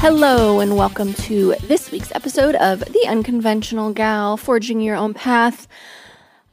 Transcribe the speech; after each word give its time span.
Hello, 0.00 0.60
and 0.60 0.78
welcome 0.78 1.12
to 1.12 1.54
this 1.64 1.90
week's 1.90 2.10
episode 2.14 2.54
of 2.54 2.80
The 2.80 3.06
Unconventional 3.06 3.92
Gal 3.92 4.38
Forging 4.38 4.80
Your 4.80 4.96
Own 4.96 5.12
Path. 5.12 5.68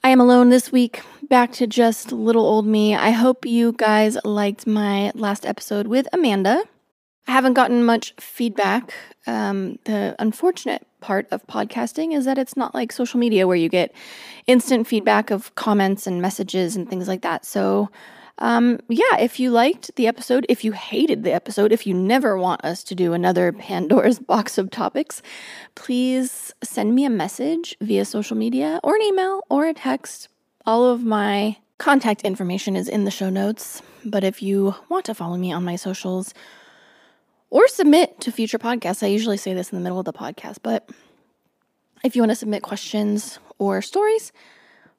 I 0.03 0.09
am 0.09 0.19
alone 0.19 0.49
this 0.49 0.69
week, 0.69 1.01
back 1.29 1.53
to 1.53 1.65
just 1.65 2.11
little 2.11 2.45
old 2.45 2.67
me. 2.67 2.93
I 2.93 3.11
hope 3.11 3.45
you 3.45 3.71
guys 3.71 4.17
liked 4.25 4.67
my 4.67 5.13
last 5.15 5.45
episode 5.45 5.87
with 5.87 6.09
Amanda. 6.11 6.61
I 7.25 7.31
haven't 7.31 7.53
gotten 7.53 7.85
much 7.85 8.13
feedback. 8.19 8.93
Um, 9.27 9.79
the 9.85 10.13
unfortunate 10.19 10.85
part 10.99 11.25
of 11.31 11.47
podcasting 11.47 12.13
is 12.13 12.25
that 12.25 12.37
it's 12.37 12.57
not 12.57 12.75
like 12.75 12.91
social 12.91 13.17
media 13.17 13.47
where 13.47 13.55
you 13.55 13.69
get 13.69 13.95
instant 14.45 14.87
feedback 14.87 15.31
of 15.31 15.55
comments 15.55 16.05
and 16.05 16.21
messages 16.21 16.75
and 16.75 16.89
things 16.89 17.07
like 17.07 17.21
that. 17.21 17.45
So, 17.45 17.89
um, 18.39 18.79
yeah, 18.87 19.17
if 19.19 19.39
you 19.39 19.49
liked 19.49 19.95
the 19.95 20.07
episode, 20.07 20.45
if 20.47 20.63
you 20.63 20.71
hated 20.71 21.23
the 21.23 21.33
episode, 21.33 21.71
if 21.71 21.87
you 21.87 21.93
never 21.93 22.37
want 22.37 22.63
us 22.63 22.83
to 22.85 22.95
do 22.95 23.13
another 23.13 23.51
Pandora's 23.59 24.19
box 24.19 24.57
of 24.57 24.69
topics, 24.69 25.21
please 25.75 26.53
send 26.63 26.93
me 26.93 27.05
a 27.05 27.09
message 27.09 27.75
via 27.81 28.05
social 28.05 28.37
media 28.37 28.79
or 28.83 28.95
an 28.95 29.01
email 29.01 29.41
or 29.49 29.65
a 29.65 29.73
text. 29.73 30.29
All 30.65 30.85
of 30.85 31.03
my 31.03 31.57
contact 31.77 32.21
information 32.23 32.75
is 32.75 32.87
in 32.87 33.05
the 33.05 33.11
show 33.11 33.29
notes. 33.29 33.81
But 34.05 34.23
if 34.23 34.41
you 34.41 34.75
want 34.89 35.05
to 35.05 35.15
follow 35.15 35.37
me 35.37 35.51
on 35.51 35.63
my 35.63 35.75
socials 35.75 36.33
or 37.49 37.67
submit 37.67 38.19
to 38.21 38.31
future 38.31 38.59
podcasts, 38.59 39.03
I 39.03 39.07
usually 39.07 39.37
say 39.37 39.53
this 39.53 39.71
in 39.71 39.77
the 39.77 39.83
middle 39.83 39.99
of 39.99 40.05
the 40.05 40.13
podcast, 40.13 40.57
but 40.63 40.89
if 42.03 42.15
you 42.15 42.21
want 42.21 42.31
to 42.31 42.35
submit 42.35 42.61
questions 42.61 43.39
or 43.57 43.81
stories, 43.81 44.31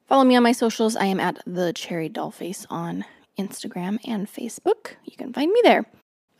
follow 0.07 0.23
me 0.23 0.35
on 0.35 0.43
my 0.43 0.51
socials. 0.51 0.95
I 0.95 1.05
am 1.05 1.19
at 1.19 1.39
the 1.45 1.73
Cherry 1.73 2.09
Dollface 2.09 2.65
on 2.69 3.05
Instagram 3.39 3.97
and 4.05 4.27
Facebook. 4.27 4.95
You 5.05 5.15
can 5.17 5.33
find 5.33 5.51
me 5.51 5.61
there. 5.63 5.85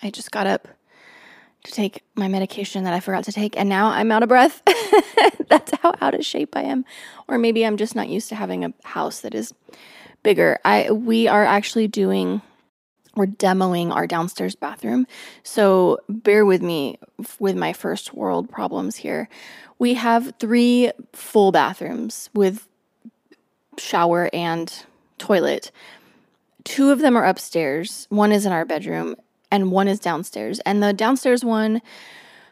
I 0.03 0.09
just 0.09 0.31
got 0.31 0.45
up 0.45 0.67
to 1.63 1.71
take 1.71 2.03
my 2.15 2.27
medication 2.27 2.83
that 2.83 2.93
I 2.93 2.99
forgot 2.99 3.23
to 3.25 3.31
take, 3.31 3.57
and 3.57 3.67
now 3.67 3.87
I'm 3.87 4.11
out 4.11 4.23
of 4.23 4.29
breath. 4.29 4.61
That's 5.49 5.71
how 5.81 5.95
out 6.01 6.13
of 6.13 6.25
shape 6.25 6.55
I 6.55 6.63
am. 6.63 6.85
Or 7.27 7.37
maybe 7.37 7.65
I'm 7.65 7.77
just 7.77 7.95
not 7.95 8.09
used 8.09 8.29
to 8.29 8.35
having 8.35 8.63
a 8.63 8.73
house 8.83 9.21
that 9.21 9.33
is 9.33 9.53
bigger. 10.23 10.59
I 10.63 10.91
we 10.91 11.27
are 11.27 11.45
actually 11.45 11.87
doing 11.87 12.41
we're 13.15 13.25
demoing 13.25 13.91
our 13.93 14.07
downstairs 14.07 14.55
bathroom. 14.55 15.07
So 15.43 15.99
bear 16.07 16.45
with 16.45 16.61
me 16.61 16.99
with 17.39 17.55
my 17.55 17.73
first 17.73 18.13
world 18.13 18.49
problems 18.49 18.95
here. 18.95 19.27
We 19.77 19.95
have 19.95 20.33
three 20.39 20.91
full 21.13 21.51
bathrooms 21.51 22.29
with 22.33 22.67
shower 23.77 24.29
and 24.31 24.71
toilet. 25.17 25.71
Two 26.63 26.91
of 26.91 26.99
them 26.99 27.15
are 27.15 27.25
upstairs, 27.25 28.05
one 28.09 28.31
is 28.31 28.45
in 28.45 28.51
our 28.51 28.65
bedroom, 28.65 29.15
and 29.51 29.71
one 29.71 29.87
is 29.87 29.99
downstairs. 29.99 30.59
And 30.61 30.83
the 30.83 30.93
downstairs 30.93 31.43
one, 31.43 31.81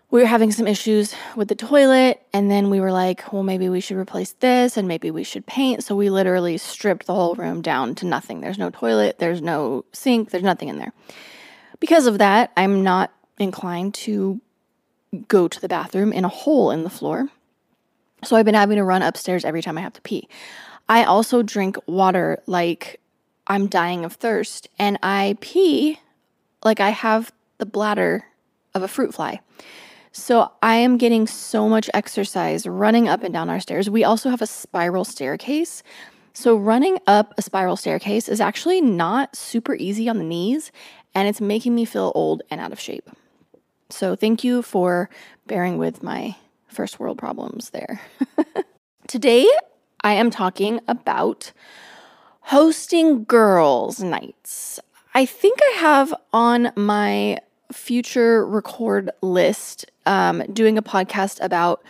we 0.09 0.21
were 0.21 0.27
having 0.27 0.51
some 0.51 0.67
issues 0.67 1.13
with 1.35 1.49
the 1.49 1.55
toilet, 1.55 2.21
and 2.33 2.49
then 2.49 2.69
we 2.69 2.79
were 2.79 2.93
like, 2.93 3.31
well, 3.33 3.43
maybe 3.43 3.67
we 3.67 3.81
should 3.81 3.97
replace 3.97 4.31
this 4.33 4.77
and 4.77 4.87
maybe 4.87 5.11
we 5.11 5.23
should 5.23 5.45
paint. 5.45 5.83
So 5.83 5.95
we 5.95 6.09
literally 6.09 6.57
stripped 6.57 7.05
the 7.05 7.13
whole 7.13 7.35
room 7.35 7.61
down 7.61 7.95
to 7.95 8.05
nothing. 8.05 8.39
There's 8.39 8.57
no 8.57 8.69
toilet, 8.69 9.19
there's 9.19 9.41
no 9.41 9.83
sink, 9.91 10.29
there's 10.29 10.43
nothing 10.43 10.69
in 10.69 10.77
there. 10.77 10.93
Because 11.79 12.07
of 12.07 12.17
that, 12.19 12.51
I'm 12.55 12.83
not 12.83 13.11
inclined 13.37 13.93
to 13.95 14.41
go 15.27 15.47
to 15.47 15.59
the 15.59 15.67
bathroom 15.67 16.13
in 16.13 16.25
a 16.25 16.29
hole 16.29 16.71
in 16.71 16.83
the 16.83 16.89
floor. 16.89 17.29
So 18.23 18.35
I've 18.35 18.45
been 18.45 18.55
having 18.55 18.77
to 18.77 18.83
run 18.83 19.01
upstairs 19.01 19.45
every 19.45 19.61
time 19.61 19.77
I 19.77 19.81
have 19.81 19.93
to 19.93 20.01
pee. 20.01 20.27
I 20.89 21.03
also 21.03 21.43
drink 21.43 21.77
water 21.85 22.41
like 22.47 22.99
I'm 23.47 23.67
dying 23.67 24.03
of 24.05 24.13
thirst 24.13 24.67
and 24.77 24.99
I 25.01 25.37
pee 25.39 25.99
like 26.63 26.79
I 26.79 26.89
have 26.89 27.31
the 27.57 27.65
bladder 27.65 28.25
of 28.75 28.83
a 28.83 28.87
fruit 28.87 29.13
fly. 29.13 29.39
So 30.11 30.51
I 30.61 30.75
am 30.75 30.97
getting 30.97 31.27
so 31.27 31.69
much 31.69 31.89
exercise 31.93 32.65
running 32.65 33.07
up 33.07 33.23
and 33.23 33.33
down 33.33 33.49
our 33.49 33.59
stairs. 33.59 33.89
We 33.89 34.03
also 34.03 34.29
have 34.29 34.41
a 34.41 34.47
spiral 34.47 35.05
staircase. 35.05 35.83
So 36.33 36.55
running 36.55 36.99
up 37.07 37.33
a 37.37 37.41
spiral 37.41 37.77
staircase 37.77 38.27
is 38.27 38.41
actually 38.41 38.81
not 38.81 39.35
super 39.35 39.75
easy 39.75 40.09
on 40.09 40.17
the 40.17 40.23
knees 40.23 40.71
and 41.15 41.27
it's 41.27 41.41
making 41.41 41.73
me 41.73 41.85
feel 41.85 42.11
old 42.15 42.43
and 42.51 42.59
out 42.59 42.71
of 42.71 42.79
shape. 42.79 43.09
So 43.89 44.15
thank 44.15 44.43
you 44.43 44.61
for 44.61 45.09
bearing 45.45 45.77
with 45.77 46.03
my 46.03 46.35
first 46.67 46.99
world 46.99 47.17
problems 47.17 47.69
there. 47.69 48.01
Today 49.07 49.47
I 50.03 50.13
am 50.13 50.29
talking 50.29 50.81
about 50.87 51.53
hosting 52.47 53.25
girls' 53.25 54.01
nights. 54.01 54.79
I 55.13 55.25
think 55.25 55.59
I 55.61 55.79
have 55.79 56.13
on 56.31 56.71
my 56.77 57.39
future 57.73 58.47
record 58.47 59.11
list 59.21 59.85
um, 60.05 60.41
doing 60.53 60.77
a 60.77 60.81
podcast 60.81 61.39
about 61.41 61.83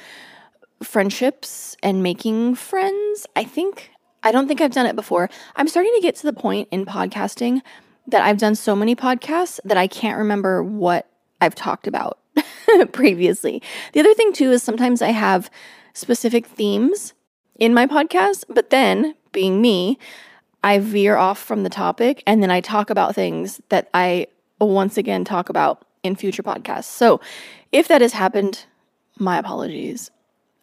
friendships 0.82 1.78
and 1.84 2.02
making 2.02 2.56
friends. 2.56 3.28
I 3.36 3.44
think, 3.44 3.92
I 4.24 4.32
don't 4.32 4.48
think 4.48 4.60
I've 4.60 4.72
done 4.72 4.88
it 4.88 4.96
before. 4.96 5.30
I'm 5.56 5.68
starting 5.68 5.94
to 5.94 6.02
get 6.02 6.16
to 6.16 6.24
the 6.24 6.34
point 6.34 6.70
in 6.72 6.88
podcasting 6.88 7.62
that 8.08 8.24
I've 8.24 8.40
done 8.40 8.56
so 8.56 8.76
many 8.76 8.96
podcasts 8.96 9.60
that 9.64 9.78
I 9.78 9.86
can't 9.86 10.18
remember 10.18 10.64
what 10.64 11.08
I've 11.40 11.54
talked 11.54 11.86
about 11.86 12.18
previously. 12.94 13.62
The 13.94 14.00
other 14.00 14.16
thing, 14.16 14.34
too, 14.34 14.50
is 14.50 14.64
sometimes 14.64 15.04
I 15.04 15.12
have 15.12 15.52
specific 15.94 16.48
themes 16.48 17.14
in 17.60 17.76
my 17.76 17.86
podcast, 17.86 18.46
but 18.50 18.72
then, 18.72 19.14
being 19.32 19.62
me, 19.62 20.00
I 20.68 20.80
veer 20.80 21.16
off 21.16 21.40
from 21.40 21.64
the 21.64 21.70
topic 21.70 22.22
and 22.28 22.44
then 22.44 22.52
I 22.52 22.60
talk 22.60 22.90
about 22.90 23.16
things 23.16 23.62
that 23.70 23.88
I 23.94 24.28
once 24.60 24.98
again 24.98 25.24
talk 25.24 25.48
about 25.48 25.86
in 26.04 26.18
future 26.18 26.44
podcasts. 26.44 26.92
So, 26.92 27.22
if 27.72 27.88
that 27.88 28.02
has 28.02 28.12
happened, 28.12 28.66
my 29.18 29.38
apologies. 29.38 30.12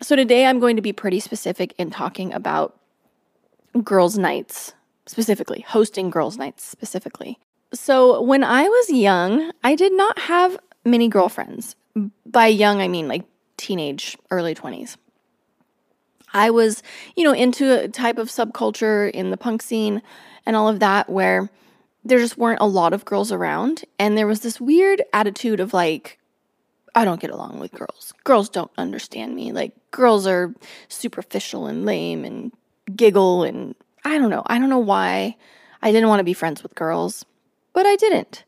So, 0.03 0.15
today 0.15 0.45
I'm 0.45 0.61
going 0.61 0.77
to 0.77 0.83
be 0.83 0.93
pretty 0.93 1.21
specific 1.21 1.75
in 1.79 1.91
talking 1.91 2.35
about 2.35 2.79
girls' 3.83 4.19
nights, 4.19 4.75
specifically, 5.07 5.65
hosting 5.67 6.11
girls' 6.11 6.37
nights 6.37 6.63
specifically. 6.65 7.39
So, 7.73 8.21
when 8.21 8.45
I 8.45 8.65
was 8.65 8.91
young, 8.91 9.53
I 9.63 9.75
did 9.75 9.95
not 9.95 10.19
have 10.19 10.59
many 10.85 11.09
girlfriends. 11.09 11.77
By 12.27 12.49
young, 12.49 12.83
I 12.83 12.89
mean 12.89 13.09
like 13.09 13.25
teenage, 13.57 14.19
early 14.31 14.55
20s. 14.55 14.99
I 16.35 16.51
was, 16.51 16.83
you 17.17 17.25
know, 17.25 17.33
into 17.33 17.85
a 17.85 17.89
type 17.89 18.19
of 18.19 18.29
subculture 18.29 19.11
in 19.11 19.31
the 19.31 19.37
punk 19.37 19.63
scene 19.63 20.03
and 20.45 20.57
all 20.57 20.69
of 20.69 20.81
that 20.81 21.09
where 21.09 21.49
there 22.05 22.19
just 22.19 22.37
weren't 22.37 22.61
a 22.61 22.67
lot 22.67 22.93
of 22.93 23.05
girls 23.05 23.33
around. 23.33 23.85
And 23.99 24.19
there 24.19 24.27
was 24.27 24.41
this 24.41 24.61
weird 24.61 25.03
attitude 25.13 25.61
of 25.61 25.73
like, 25.73 26.19
I 26.95 27.05
don't 27.05 27.21
get 27.21 27.31
along 27.31 27.61
with 27.61 27.73
girls. 27.73 28.13
Girls 28.25 28.49
don't 28.49 28.71
understand 28.77 29.35
me. 29.35 29.53
Like, 29.53 29.73
girls 29.91 30.27
are 30.27 30.55
superficial 30.89 31.67
and 31.67 31.87
lame 31.87 32.25
and 32.25 32.53
giggle. 32.95 33.45
And 33.45 33.75
I 34.05 34.19
don't 34.19 34.31
know. 34.31 34.43
I 34.47 34.59
don't 34.59 34.71
know 34.71 34.79
why 34.79 35.37
I 35.83 35.93
didn't 35.93 36.09
want 36.09 36.21
to 36.21 36.25
be 36.25 36.35
friends 36.35 36.63
with 36.63 36.75
girls, 36.75 37.25
but 37.73 37.87
I 37.87 37.97
didn't. 37.97 38.45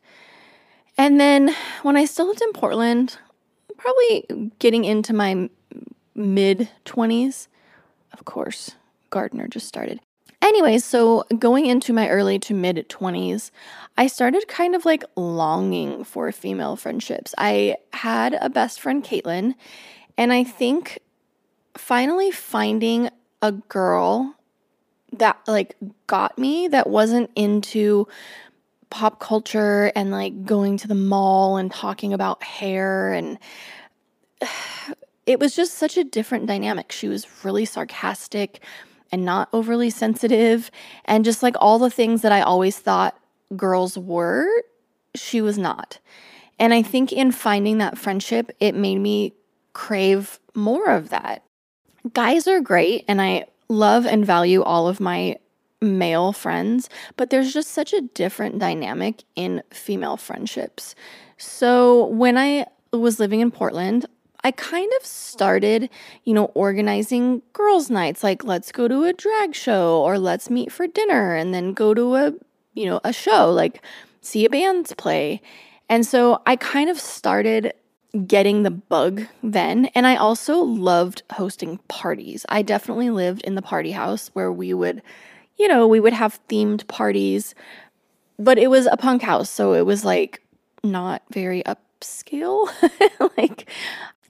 And 0.97 1.19
then 1.19 1.55
when 1.83 1.95
I 1.95 2.05
still 2.05 2.27
lived 2.27 2.41
in 2.41 2.53
Portland, 2.53 3.17
probably 3.77 4.51
getting 4.59 4.85
into 4.85 5.13
my 5.13 5.49
mid 6.15 6.69
20s, 6.85 7.47
of 8.17 8.25
course, 8.25 8.71
Gardner 9.09 9.47
just 9.47 9.67
started. 9.67 9.99
Anyways, 10.41 10.85
so 10.85 11.25
going 11.39 11.65
into 11.65 11.93
my 11.93 12.09
early 12.09 12.37
to 12.39 12.53
mid 12.53 12.87
20s, 12.89 13.51
I 13.97 14.07
started 14.07 14.47
kind 14.47 14.75
of 14.75 14.85
like 14.85 15.03
longing 15.15 16.03
for 16.03 16.31
female 16.31 16.75
friendships. 16.75 17.33
I 17.37 17.77
had 17.93 18.37
a 18.39 18.49
best 18.49 18.79
friend, 18.79 19.03
Caitlin, 19.03 19.55
and 20.17 20.31
I 20.31 20.43
think 20.43 20.99
finally 21.75 22.31
finding 22.31 23.09
a 23.41 23.51
girl 23.51 24.35
that 25.13 25.39
like 25.47 25.75
got 26.05 26.37
me 26.37 26.67
that 26.67 26.89
wasn't 26.89 27.31
into 27.35 28.07
pop 28.89 29.19
culture 29.19 29.91
and 29.95 30.11
like 30.11 30.45
going 30.45 30.77
to 30.77 30.87
the 30.87 30.95
mall 30.95 31.57
and 31.57 31.71
talking 31.71 32.13
about 32.13 32.43
hair 32.43 33.11
and 33.11 33.39
it 35.27 35.39
was 35.39 35.55
just 35.55 35.75
such 35.75 35.97
a 35.97 36.03
different 36.03 36.47
dynamic. 36.47 36.91
She 36.91 37.07
was 37.07 37.27
really 37.43 37.65
sarcastic 37.65 38.63
and 39.11 39.23
not 39.23 39.49
overly 39.53 39.89
sensitive, 39.89 40.71
and 41.05 41.23
just 41.23 41.43
like 41.43 41.55
all 41.59 41.77
the 41.79 41.91
things 41.91 42.23
that 42.23 42.31
I 42.31 42.41
always 42.41 42.79
thought 42.79 43.17
girls 43.55 43.97
were, 43.97 44.47
she 45.15 45.41
was 45.41 45.57
not. 45.57 45.99
And 46.59 46.73
I 46.73 46.81
think 46.81 47.13
in 47.13 47.31
finding 47.31 47.77
that 47.77 47.97
friendship, 47.97 48.51
it 48.59 48.73
made 48.73 48.97
me 48.97 49.33
crave 49.73 50.39
more 50.55 50.89
of 50.89 51.09
that. 51.09 51.43
Guys 52.13 52.47
are 52.47 52.59
great, 52.59 53.05
and 53.07 53.21
I 53.21 53.45
love 53.69 54.05
and 54.05 54.25
value 54.25 54.63
all 54.63 54.87
of 54.87 54.99
my 54.99 55.37
male 55.81 56.33
friends, 56.33 56.89
but 57.15 57.29
there's 57.29 57.53
just 57.53 57.69
such 57.69 57.93
a 57.93 58.01
different 58.01 58.59
dynamic 58.59 59.23
in 59.35 59.61
female 59.71 60.17
friendships. 60.17 60.95
So 61.37 62.05
when 62.07 62.37
I 62.37 62.65
was 62.91 63.19
living 63.19 63.41
in 63.41 63.51
Portland, 63.51 64.05
I 64.43 64.51
kind 64.51 64.91
of 64.99 65.05
started, 65.05 65.89
you 66.23 66.33
know, 66.33 66.45
organizing 66.53 67.41
girls' 67.53 67.89
nights 67.89 68.23
like 68.23 68.43
let's 68.43 68.71
go 68.71 68.87
to 68.87 69.03
a 69.03 69.13
drag 69.13 69.55
show 69.55 70.01
or 70.01 70.19
let's 70.19 70.49
meet 70.49 70.71
for 70.71 70.87
dinner 70.87 71.35
and 71.35 71.53
then 71.53 71.73
go 71.73 71.93
to 71.93 72.15
a, 72.15 72.33
you 72.73 72.85
know, 72.85 72.99
a 73.03 73.11
show 73.11 73.51
like 73.51 73.81
see 74.21 74.45
a 74.45 74.49
band 74.49 74.93
play. 74.97 75.41
And 75.89 76.05
so 76.05 76.41
I 76.45 76.55
kind 76.55 76.89
of 76.89 76.99
started 76.99 77.73
getting 78.25 78.63
the 78.63 78.71
bug 78.71 79.23
then. 79.43 79.85
And 79.87 80.07
I 80.07 80.15
also 80.15 80.57
loved 80.57 81.23
hosting 81.31 81.79
parties. 81.87 82.45
I 82.49 82.61
definitely 82.61 83.09
lived 83.09 83.41
in 83.43 83.55
the 83.55 83.61
party 83.61 83.91
house 83.91 84.29
where 84.33 84.51
we 84.51 84.73
would, 84.73 85.01
you 85.57 85.67
know, 85.67 85.87
we 85.87 85.99
would 85.99 86.13
have 86.13 86.39
themed 86.47 86.87
parties, 86.87 87.53
but 88.39 88.57
it 88.57 88.69
was 88.69 88.85
a 88.85 88.97
punk 88.97 89.21
house. 89.21 89.49
So 89.49 89.73
it 89.73 89.85
was 89.85 90.05
like 90.05 90.41
not 90.83 91.21
very 91.29 91.63
upscale. 91.63 92.69
like 93.37 93.69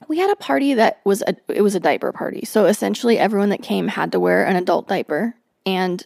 we 0.07 0.17
had 0.17 0.31
a 0.31 0.35
party 0.35 0.73
that 0.73 1.01
was 1.03 1.21
a 1.23 1.35
it 1.47 1.61
was 1.61 1.75
a 1.75 1.79
diaper 1.79 2.11
party. 2.11 2.45
So 2.45 2.65
essentially 2.65 3.17
everyone 3.17 3.49
that 3.49 3.61
came 3.61 3.89
had 3.89 4.11
to 4.11 4.19
wear 4.19 4.45
an 4.45 4.55
adult 4.55 4.87
diaper 4.87 5.35
and 5.65 6.05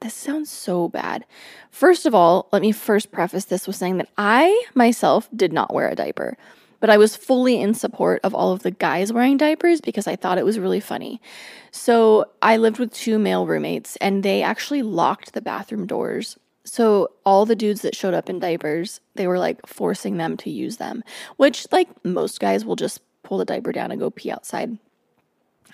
this 0.00 0.14
sounds 0.14 0.50
so 0.50 0.88
bad. 0.88 1.24
First 1.70 2.04
of 2.04 2.14
all, 2.14 2.48
let 2.52 2.60
me 2.62 2.72
first 2.72 3.10
preface 3.10 3.46
this 3.46 3.66
with 3.66 3.76
saying 3.76 3.96
that 3.96 4.10
I 4.18 4.64
myself 4.74 5.28
did 5.34 5.52
not 5.52 5.72
wear 5.72 5.88
a 5.88 5.94
diaper, 5.94 6.36
but 6.80 6.90
I 6.90 6.98
was 6.98 7.16
fully 7.16 7.60
in 7.60 7.72
support 7.72 8.20
of 8.22 8.34
all 8.34 8.52
of 8.52 8.62
the 8.62 8.70
guys 8.70 9.12
wearing 9.12 9.38
diapers 9.38 9.80
because 9.80 10.06
I 10.06 10.16
thought 10.16 10.38
it 10.38 10.44
was 10.44 10.58
really 10.58 10.80
funny. 10.80 11.20
So 11.70 12.26
I 12.42 12.58
lived 12.58 12.78
with 12.78 12.92
two 12.92 13.18
male 13.18 13.46
roommates 13.46 13.96
and 13.96 14.22
they 14.22 14.42
actually 14.42 14.82
locked 14.82 15.32
the 15.32 15.40
bathroom 15.40 15.86
doors 15.86 16.36
so 16.66 17.10
all 17.24 17.46
the 17.46 17.56
dudes 17.56 17.82
that 17.82 17.94
showed 17.94 18.14
up 18.14 18.28
in 18.28 18.40
diapers, 18.40 19.00
they 19.14 19.28
were 19.28 19.38
like 19.38 19.64
forcing 19.66 20.16
them 20.16 20.36
to 20.38 20.50
use 20.50 20.76
them, 20.78 21.04
which 21.36 21.66
like 21.70 21.88
most 22.04 22.40
guys 22.40 22.64
will 22.64 22.76
just 22.76 23.00
pull 23.26 23.38
the 23.38 23.44
diaper 23.44 23.72
down 23.72 23.90
and 23.90 24.00
go 24.00 24.10
pee 24.10 24.30
outside. 24.30 24.78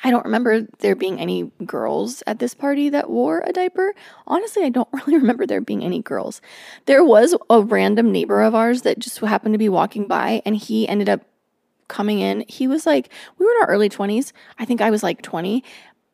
I 0.03 0.11
don't 0.11 0.25
remember 0.25 0.63
there 0.81 0.97
being 0.97 1.21
any 1.21 1.53
girls 1.65 2.23
at 2.27 2.39
this 2.39 2.55
party 2.55 2.89
that 2.89 3.09
wore 3.09 3.45
a 3.47 3.53
diaper. 3.53 3.95
Honestly, 4.27 4.65
I 4.65 4.71
don't 4.71 4.89
really 4.93 5.17
remember 5.17 5.47
there 5.47 5.61
being 5.61 5.85
any 5.85 6.01
girls. 6.03 6.41
There 6.87 7.05
was 7.05 7.37
a 7.51 7.61
random 7.61 8.11
neighbor 8.11 8.41
of 8.41 8.55
ours 8.55 8.83
that 8.83 8.99
just 8.99 9.19
happened 9.19 9.55
to 9.55 9.59
be 9.59 9.69
walking 9.69 10.07
by 10.09 10.43
and 10.45 10.57
he 10.57 10.89
ended 10.89 11.09
up 11.09 11.21
coming 11.89 12.21
in. 12.21 12.45
He 12.49 12.67
was 12.67 12.87
like, 12.87 13.11
we 13.39 13.45
were 13.45 13.53
in 13.53 13.63
our 13.63 13.69
early 13.69 13.91
20s. 13.91 14.33
I 14.59 14.65
think 14.65 14.81
I 14.81 14.91
was 14.91 15.03
like 15.03 15.21
20. 15.23 15.63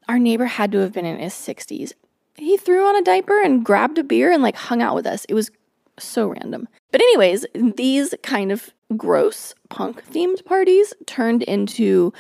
Our 0.09 0.19
neighbor 0.19 0.47
had 0.47 0.73
to 0.73 0.79
have 0.79 0.93
been 0.93 1.07
in 1.07 1.19
his 1.19 1.35
60s 1.35 1.93
he 2.39 2.57
threw 2.57 2.87
on 2.87 2.97
a 2.97 3.03
diaper 3.03 3.41
and 3.43 3.65
grabbed 3.65 3.99
a 3.99 4.05
beer 4.05 4.31
and 4.31 4.43
like 4.43 4.57
hung 4.57 4.81
out 4.81 4.95
with 4.95 5.07
us. 5.07 5.25
It 5.29 5.35
was 5.35 5.51
so 5.99 6.29
random. 6.29 6.69
But, 6.91 7.01
anyways, 7.01 7.47
these 7.55 8.15
kind 8.23 8.53
of 8.53 8.71
gross 8.97 9.55
punk 9.69 10.05
themed 10.11 10.45
parties 10.45 10.95
turned 11.07 11.43
into 11.43 12.13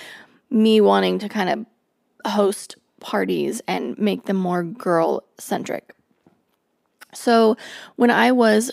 me 0.50 0.80
wanting 0.80 1.18
to 1.20 1.28
kind 1.28 1.50
of 1.50 2.32
host 2.32 2.76
parties 3.00 3.62
and 3.66 3.98
make 3.98 4.24
them 4.24 4.36
more 4.36 4.62
girl 4.62 5.24
centric. 5.38 5.94
So, 7.14 7.56
when 7.96 8.10
I 8.10 8.32
was 8.32 8.70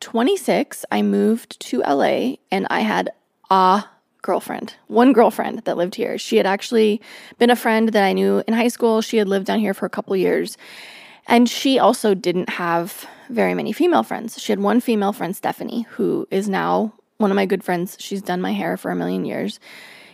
26, 0.00 0.84
I 0.90 1.02
moved 1.02 1.60
to 1.60 1.80
LA 1.80 2.36
and 2.50 2.66
I 2.70 2.80
had 2.80 3.10
a 3.50 3.84
girlfriend, 4.22 4.74
one 4.86 5.12
girlfriend 5.12 5.60
that 5.64 5.76
lived 5.76 5.96
here. 5.96 6.16
She 6.16 6.36
had 6.36 6.46
actually 6.46 7.00
been 7.38 7.50
a 7.50 7.56
friend 7.56 7.88
that 7.90 8.04
I 8.04 8.12
knew 8.12 8.42
in 8.46 8.54
high 8.54 8.68
school. 8.68 9.02
She 9.02 9.18
had 9.18 9.28
lived 9.28 9.46
down 9.46 9.58
here 9.58 9.74
for 9.74 9.84
a 9.84 9.90
couple 9.90 10.16
years. 10.16 10.56
And 11.26 11.48
she 11.48 11.78
also 11.78 12.14
didn't 12.14 12.48
have 12.50 13.06
very 13.30 13.54
many 13.54 13.72
female 13.72 14.02
friends. 14.02 14.40
She 14.40 14.52
had 14.52 14.60
one 14.60 14.80
female 14.80 15.12
friend, 15.12 15.34
Stephanie, 15.34 15.82
who 15.90 16.26
is 16.30 16.48
now 16.48 16.92
one 17.18 17.30
of 17.30 17.36
my 17.36 17.46
good 17.46 17.64
friends. 17.64 17.96
She's 17.98 18.22
done 18.22 18.40
my 18.40 18.52
hair 18.52 18.76
for 18.76 18.90
a 18.90 18.96
million 18.96 19.24
years. 19.24 19.60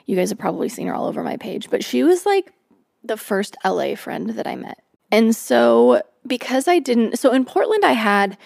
You 0.06 0.16
guys 0.16 0.30
have 0.30 0.38
probably 0.38 0.68
seen 0.68 0.86
her 0.86 0.94
all 0.94 1.06
over 1.06 1.22
my 1.22 1.36
page, 1.36 1.70
but 1.70 1.84
she 1.84 2.02
was 2.02 2.24
like 2.24 2.52
the 3.02 3.16
first 3.16 3.56
LA 3.64 3.94
friend 3.94 4.30
that 4.30 4.46
I 4.46 4.56
met. 4.56 4.82
And 5.10 5.34
so, 5.34 6.02
because 6.26 6.68
I 6.68 6.78
didn't, 6.78 7.18
so 7.18 7.32
in 7.32 7.44
Portland, 7.44 7.84
I 7.84 7.92
had 7.92 8.36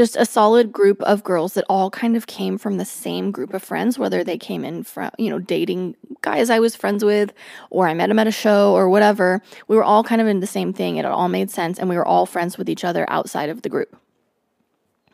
just 0.00 0.16
a 0.16 0.24
solid 0.24 0.72
group 0.72 1.02
of 1.02 1.22
girls 1.22 1.52
that 1.52 1.66
all 1.68 1.90
kind 1.90 2.16
of 2.16 2.26
came 2.26 2.56
from 2.56 2.78
the 2.78 2.86
same 2.86 3.30
group 3.30 3.52
of 3.52 3.62
friends, 3.62 3.98
whether 3.98 4.24
they 4.24 4.38
came 4.38 4.64
in 4.64 4.82
from, 4.82 5.10
you 5.18 5.28
know, 5.28 5.38
dating 5.38 5.94
guys 6.22 6.48
I 6.48 6.58
was 6.58 6.74
friends 6.74 7.04
with, 7.04 7.34
or 7.68 7.86
I 7.86 7.92
met 7.92 8.06
them 8.06 8.18
at 8.18 8.26
a 8.26 8.30
show 8.30 8.72
or 8.72 8.88
whatever. 8.88 9.42
We 9.68 9.76
were 9.76 9.84
all 9.84 10.02
kind 10.02 10.22
of 10.22 10.26
in 10.26 10.40
the 10.40 10.46
same 10.46 10.72
thing. 10.72 10.96
It 10.96 11.04
all 11.04 11.28
made 11.28 11.50
sense, 11.50 11.78
and 11.78 11.86
we 11.86 11.98
were 11.98 12.08
all 12.08 12.24
friends 12.24 12.56
with 12.56 12.70
each 12.70 12.82
other 12.82 13.04
outside 13.10 13.50
of 13.50 13.60
the 13.60 13.68
group. 13.68 13.94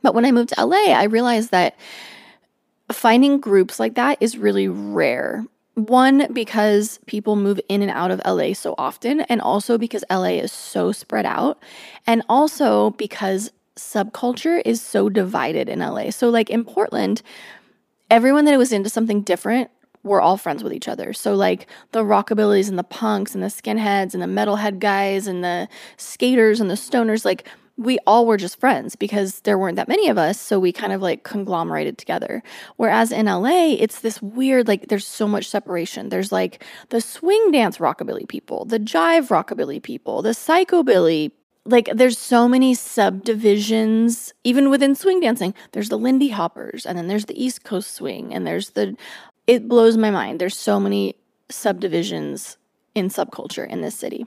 But 0.03 0.15
when 0.15 0.25
I 0.25 0.31
moved 0.31 0.51
to 0.51 0.65
LA, 0.65 0.93
I 0.93 1.07
realized 1.07 1.51
that 1.51 1.77
finding 2.93 3.41
groups 3.41 3.81
like 3.81 3.97
that 3.97 4.19
is 4.21 4.39
really 4.39 4.69
rare. 4.69 5.45
One, 5.75 6.33
because 6.33 7.01
people 7.07 7.35
move 7.35 7.59
in 7.69 7.83
and 7.83 7.91
out 7.91 8.13
of 8.13 8.23
LA 8.25 8.53
so 8.53 8.77
often, 8.79 9.23
and 9.23 9.41
also 9.41 9.79
because 9.79 10.05
LA 10.09 10.39
is 10.39 10.53
so 10.53 10.93
spread 10.93 11.27
out, 11.27 11.61
and 12.07 12.23
also 12.29 12.91
because 12.91 13.51
subculture 13.79 14.63
is 14.65 14.81
so 14.81 15.09
divided 15.09 15.69
in 15.69 15.81
LA. 15.81 16.11
So, 16.11 16.29
like 16.29 16.51
in 16.51 16.65
Portland, 16.65 17.23
everyone 18.11 18.45
that 18.47 18.59
was 18.59 18.73
into 18.73 18.91
something 18.91 19.23
different 19.23 19.71
were 20.03 20.21
all 20.21 20.37
friends 20.37 20.63
with 20.63 20.73
each 20.73 20.89
other. 20.89 21.13
So, 21.13 21.35
like 21.35 21.67
the 21.93 22.03
rockabillys 22.03 22.69
and 22.69 22.79
the 22.79 22.85
punks 22.85 23.35
and 23.35 23.43
the 23.43 23.49
skinheads 23.49 24.15
and 24.15 24.23
the 24.23 24.27
metalhead 24.27 24.79
guys 24.79 25.27
and 25.27 25.45
the 25.45 25.69
skaters 25.97 26.61
and 26.61 26.71
the 26.71 26.75
stoners, 26.75 27.25
like 27.25 27.47
we 27.77 27.99
all 28.07 28.27
were 28.27 28.39
just 28.39 28.59
friends 28.59 28.97
because 28.97 29.41
there 29.41 29.59
weren't 29.59 29.77
that 29.77 29.89
many 29.89 30.09
of 30.09 30.17
us. 30.17 30.41
So 30.41 30.59
we 30.59 30.73
kind 30.73 30.93
of 30.93 31.03
like 31.03 31.25
conglomerated 31.25 31.99
together. 31.99 32.43
Whereas 32.77 33.13
in 33.13 33.27
LA, 33.27 33.75
it's 33.79 34.01
this 34.01 34.23
weird, 34.23 34.67
like, 34.67 34.89
there's 34.89 35.07
so 35.07 35.29
much 35.29 35.49
separation. 35.49 36.09
There's 36.09 36.33
like 36.33 36.65
the 36.89 37.03
swing 37.03 37.51
dance 37.51 37.79
rockabilly 37.79 38.27
people, 38.29 38.65
the 38.65 38.81
jive 38.81 39.29
rockabilly 39.29 39.83
people, 39.83 40.23
the 40.23 40.31
psychobilly 40.31 41.33
like 41.67 41.89
there's 41.93 42.19
so 42.19 42.49
many 42.49 42.75
subdivisions 42.75 44.33
even 44.45 44.71
within 44.71 44.95
swing 44.95 45.21
dancing 45.21 45.53
there's 45.73 45.89
the 45.89 45.99
lindy 45.99 46.29
hoppers 46.29 46.87
and 46.87 46.97
then 46.97 47.09
there's 47.09 47.27
the 47.27 47.43
east 47.43 47.65
coast 47.65 47.93
swing 47.93 48.33
and 48.33 48.47
there's 48.47 48.71
the 48.71 48.97
it 49.47 49.69
blows 49.69 49.97
my 49.97 50.11
mind. 50.11 50.41
There's 50.41 50.59
so 50.59 50.81
many 50.81 51.15
subdivisions 51.49 52.57
in 52.95 53.09
subculture 53.09 53.69
in 53.69 53.81
this 53.81 53.95
city. 53.95 54.27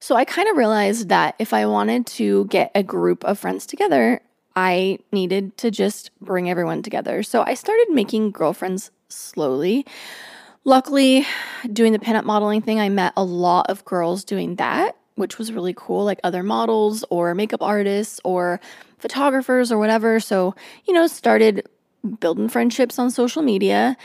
So 0.00 0.14
i 0.16 0.24
kind 0.24 0.48
of 0.48 0.56
realized 0.56 1.08
that 1.08 1.34
if 1.38 1.52
i 1.52 1.66
wanted 1.66 2.06
to 2.06 2.44
get 2.46 2.70
a 2.74 2.82
group 2.82 3.24
of 3.24 3.38
friends 3.38 3.66
together 3.66 4.20
i 4.54 4.98
needed 5.12 5.56
to 5.56 5.70
just 5.70 6.10
bring 6.20 6.50
everyone 6.50 6.82
together. 6.82 7.22
So 7.22 7.42
i 7.42 7.54
started 7.54 7.86
making 7.90 8.32
girlfriends 8.32 8.90
slowly. 9.08 9.86
Luckily 10.64 11.26
doing 11.72 11.92
the 11.92 11.98
pinup 11.98 12.24
modeling 12.24 12.60
thing 12.60 12.78
i 12.78 12.90
met 12.90 13.14
a 13.16 13.24
lot 13.24 13.70
of 13.70 13.84
girls 13.84 14.24
doing 14.24 14.56
that 14.56 14.97
which 15.18 15.36
was 15.36 15.52
really 15.52 15.74
cool, 15.76 16.04
like 16.04 16.20
other 16.24 16.42
models 16.42 17.04
or 17.10 17.34
makeup 17.34 17.62
artists 17.62 18.20
or 18.24 18.60
photographers 18.98 19.70
or 19.70 19.78
whatever. 19.78 20.20
So, 20.20 20.54
you 20.86 20.94
know, 20.94 21.06
started 21.06 21.68
building 22.20 22.48
friendships 22.48 22.98
on 22.98 23.10
social 23.10 23.42
media. 23.42 23.96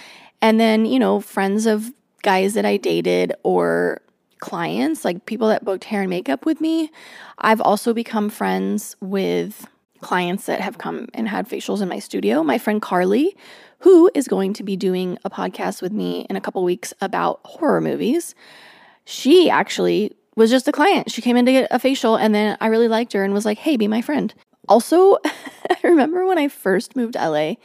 And 0.42 0.60
then, 0.60 0.86
you 0.86 1.00
know, 1.00 1.20
friends 1.20 1.66
of 1.66 1.94
guys 2.24 2.54
that 2.56 2.66
I 2.66 2.78
dated 2.78 3.34
or 3.44 4.02
clients, 4.40 5.06
like 5.06 5.26
people 5.26 5.48
that 5.48 5.64
booked 5.64 5.86
hair 5.86 6.02
and 6.02 6.10
makeup 6.10 6.46
with 6.46 6.60
me. 6.60 6.92
I've 7.38 7.62
also 7.62 7.94
become 7.94 8.30
friends 8.30 8.96
with 9.00 9.68
clients 10.02 10.48
that 10.48 10.60
have 10.60 10.78
come 10.78 11.08
and 11.14 11.30
had 11.30 11.48
facials 11.48 11.82
in 11.82 11.88
my 11.88 12.00
studio. 12.00 12.44
My 12.44 12.58
friend 12.58 12.82
Carly, 12.82 13.38
who 13.80 14.12
is 14.14 14.28
going 14.28 14.54
to 14.54 14.64
be 14.64 14.76
doing 14.76 15.18
a 15.24 15.30
podcast 15.30 15.82
with 15.82 15.94
me 15.94 16.26
in 16.30 16.36
a 16.36 16.42
couple 16.42 16.64
weeks 16.64 16.94
about 17.00 17.40
horror 17.46 17.80
movies, 17.80 18.36
she 19.06 19.50
actually 19.50 20.16
was 20.36 20.50
just 20.50 20.68
a 20.68 20.72
client. 20.72 21.12
She 21.12 21.22
came 21.22 21.38
in 21.38 21.46
to 21.46 21.52
get 21.52 21.68
a 21.72 21.80
facial 21.80 22.16
and 22.16 22.34
then 22.34 22.58
I 22.60 22.68
really 22.68 22.88
liked 22.88 23.14
her 23.14 23.24
and 23.24 23.34
was 23.34 23.46
like, 23.46 23.58
hey, 23.58 23.78
be 23.78 23.88
my 23.88 24.02
friend. 24.02 24.34
Also, 24.68 25.18
I 25.26 25.78
remember 25.84 26.26
when 26.26 26.38
I 26.38 26.48
first 26.48 26.96
moved 26.96 27.14
to 27.14 27.30
LA, 27.30 27.56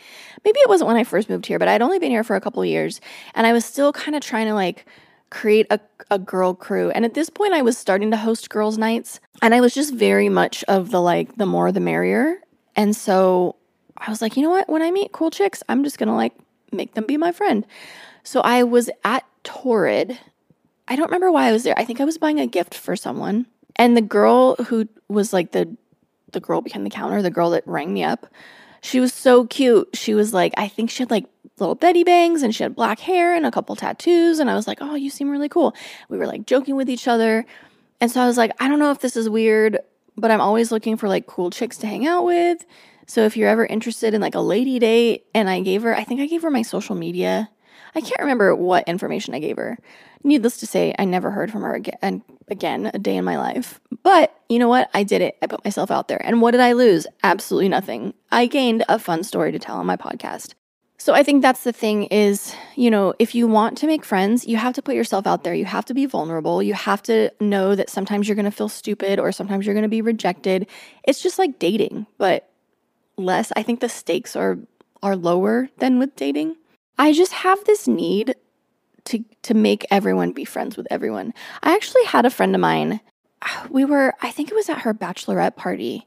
maybe 0.44 0.60
it 0.60 0.68
wasn't 0.68 0.88
when 0.88 0.96
I 0.96 1.04
first 1.04 1.30
moved 1.30 1.46
here, 1.46 1.58
but 1.58 1.68
I'd 1.68 1.82
only 1.82 1.98
been 1.98 2.10
here 2.10 2.25
for 2.25 2.37
a 2.37 2.40
couple 2.40 2.64
years 2.64 3.00
and 3.34 3.46
I 3.46 3.52
was 3.52 3.64
still 3.64 3.92
kind 3.92 4.16
of 4.16 4.22
trying 4.22 4.46
to 4.46 4.54
like 4.54 4.87
create 5.30 5.66
a, 5.70 5.80
a 6.10 6.18
girl 6.18 6.54
crew. 6.54 6.90
And 6.90 7.04
at 7.04 7.14
this 7.14 7.30
point, 7.30 7.52
I 7.52 7.62
was 7.62 7.76
starting 7.76 8.10
to 8.10 8.16
host 8.16 8.50
girls' 8.50 8.78
nights 8.78 9.20
and 9.42 9.54
I 9.54 9.60
was 9.60 9.75
just 9.75 9.94
very 9.94 10.28
much 10.28 10.64
of 10.64 10.90
the 10.90 11.00
like, 11.00 11.37
the 11.37 11.46
more 11.46 11.70
the 11.70 11.80
merrier. 11.80 12.38
And 12.76 12.96
so 12.96 13.56
I 13.96 14.10
was 14.10 14.22
like, 14.22 14.37
you 14.37 14.42
know 14.42 14.50
what? 14.50 14.68
When 14.68 14.82
I 14.82 14.90
meet 14.90 15.12
cool 15.12 15.30
chicks, 15.30 15.62
I'm 15.68 15.84
just 15.84 15.98
gonna 15.98 16.16
like 16.16 16.34
make 16.72 16.94
them 16.94 17.04
be 17.04 17.16
my 17.16 17.32
friend. 17.32 17.66
So 18.22 18.40
I 18.40 18.62
was 18.62 18.90
at 19.04 19.25
Torrid. 19.44 20.18
I 20.88 20.97
don't 20.97 21.07
remember 21.07 21.30
why 21.30 21.47
I 21.49 21.52
was 21.52 21.62
there. 21.62 21.75
I 21.76 21.85
think 21.85 22.00
I 22.00 22.04
was 22.04 22.18
buying 22.18 22.40
a 22.40 22.47
gift 22.47 22.75
for 22.75 22.97
someone. 22.97 23.47
And 23.76 23.97
the 23.97 24.02
girl 24.02 24.57
who 24.57 24.88
was 25.09 25.33
like 25.33 25.52
the 25.52 25.76
the 26.33 26.40
girl 26.40 26.61
behind 26.61 26.85
the 26.85 26.90
counter, 26.90 27.23
the 27.23 27.30
girl 27.30 27.50
that 27.50 27.66
rang 27.66 27.92
me 27.95 28.04
up, 28.04 28.26
she 28.80 29.00
was 29.00 29.14
so 29.14 29.47
cute. 29.47 29.88
She 29.95 30.14
was 30.14 30.35
like, 30.35 30.52
I 30.57 30.68
think 30.68 30.90
she 30.90 31.02
had 31.02 31.11
like 31.11 31.25
little 31.59 31.75
Betty 31.75 32.04
bangs 32.04 32.42
and 32.42 32.54
she 32.54 32.62
had 32.62 32.75
black 32.75 33.00
hair 33.00 33.35
and 33.35 33.47
a 33.47 33.50
couple 33.50 33.75
tattoos. 33.76 34.38
And 34.38 34.50
I 34.50 34.54
was 34.54 34.66
like, 34.66 34.78
oh, 34.80 34.95
you 34.95 35.11
seem 35.11 35.30
really 35.30 35.49
cool. 35.49 35.75
We 36.09 36.18
were 36.18 36.26
like 36.26 36.47
joking 36.47 36.76
with 36.76 36.90
each 36.90 37.09
other. 37.09 37.47
And 38.00 38.11
so 38.11 38.21
I 38.21 38.26
was 38.26 38.37
like, 38.37 38.52
I 38.61 38.68
don't 38.68 38.78
know 38.78 38.90
if 38.90 39.00
this 39.00 39.16
is 39.16 39.28
weird, 39.28 39.78
but 40.16 40.30
I'm 40.30 40.40
always 40.40 40.71
looking 40.71 40.97
for 40.97 41.09
like 41.09 41.26
cool 41.26 41.50
chicks 41.50 41.78
to 41.78 41.87
hang 41.87 42.07
out 42.07 42.25
with. 42.25 42.64
So 43.07 43.23
if 43.23 43.37
you're 43.37 43.49
ever 43.49 43.64
interested 43.64 44.12
in 44.12 44.21
like 44.21 44.35
a 44.35 44.40
lady 44.40 44.78
date, 44.78 45.25
and 45.35 45.49
I 45.49 45.61
gave 45.61 45.83
her, 45.83 45.97
I 45.97 46.04
think 46.04 46.21
I 46.21 46.26
gave 46.26 46.42
her 46.42 46.50
my 46.50 46.62
social 46.62 46.95
media. 46.95 47.49
I 47.95 48.00
can't 48.00 48.21
remember 48.21 48.54
what 48.54 48.88
information 48.88 49.35
I 49.35 49.38
gave 49.38 49.57
her. 49.57 49.78
Needless 50.25 50.59
to 50.59 50.66
say, 50.66 50.95
I 50.99 51.04
never 51.04 51.30
heard 51.30 51.50
from 51.50 51.62
her 51.62 51.75
again, 51.75 52.23
again 52.49 52.90
a 52.92 52.99
day 52.99 53.16
in 53.16 53.25
my 53.25 53.38
life. 53.38 53.80
But 54.02 54.35
you 54.49 54.59
know 54.59 54.68
what? 54.68 54.90
I 54.95 55.02
did 55.02 55.23
it. 55.23 55.37
I 55.42 55.47
put 55.47 55.64
myself 55.64 55.90
out 55.90 56.09
there. 56.09 56.21
And 56.25 56.40
what 56.40 56.52
did 56.52 56.61
I 56.61 56.73
lose? 56.73 57.07
Absolutely 57.23 57.68
nothing. 57.68 58.14
I 58.30 58.47
gained 58.47 58.85
a 58.88 58.99
fun 58.99 59.23
story 59.23 59.52
to 59.52 59.59
tell 59.59 59.76
on 59.76 59.87
my 59.87 59.97
podcast. 59.97 60.54
So 61.00 61.14
I 61.14 61.23
think 61.23 61.42
that's 61.42 61.62
the 61.62 61.73
thing 61.73 62.04
is, 62.04 62.52
you 62.75 62.90
know, 62.90 63.14
if 63.21 63.33
you 63.33 63.47
want 63.47 63.78
to 63.78 63.87
make 63.87 64.04
friends, 64.04 64.45
you 64.45 64.57
have 64.57 64.75
to 64.75 64.83
put 64.83 64.97
yourself 64.97 65.28
out 65.28 65.45
there. 65.45 65.54
You 65.54 65.64
have 65.64 65.85
to 65.87 65.95
be 65.95 66.07
vulnerable. 66.07 66.61
You 66.61 66.75
have 66.75 67.02
to 67.04 67.30
know 67.40 67.76
that 67.76 67.88
sometimes 67.88 68.26
you're 68.26 68.35
going 68.35 68.45
to 68.47 68.50
feel 68.50 68.68
stupid 68.68 69.21
or 69.21 69.30
sometimes 69.30 69.64
you're 69.64 69.76
going 69.76 69.85
to 69.85 69.88
be 69.88 70.02
rejected. 70.02 70.66
It's 71.04 71.23
just 71.23 71.38
like 71.38 71.61
dating, 71.61 72.07
but 72.18 72.50
less. 73.16 73.52
I 73.54 73.62
think 73.62 73.80
the 73.80 73.88
stakes 73.88 74.35
are 74.35 74.59
are 75.00 75.14
lower 75.14 75.68
than 75.78 76.00
with 76.00 76.16
dating. 76.16 76.57
I 76.99 77.12
just 77.12 77.33
have 77.33 77.64
this 77.64 77.87
need 77.87 78.35
to 79.05 79.25
to 79.43 79.55
make 79.55 79.87
everyone 79.90 80.33
be 80.33 80.45
friends 80.45 80.76
with 80.76 80.87
everyone. 80.90 81.33
I 81.62 81.75
actually 81.75 82.05
had 82.05 82.26
a 82.26 82.31
friend 82.31 82.55
of 82.55 82.61
mine. 82.61 83.00
We 83.71 83.85
were 83.85 84.14
I 84.21 84.31
think 84.31 84.50
it 84.50 84.55
was 84.55 84.69
at 84.69 84.81
her 84.81 84.95
bachelorette 84.95 85.57
party. 85.57 86.07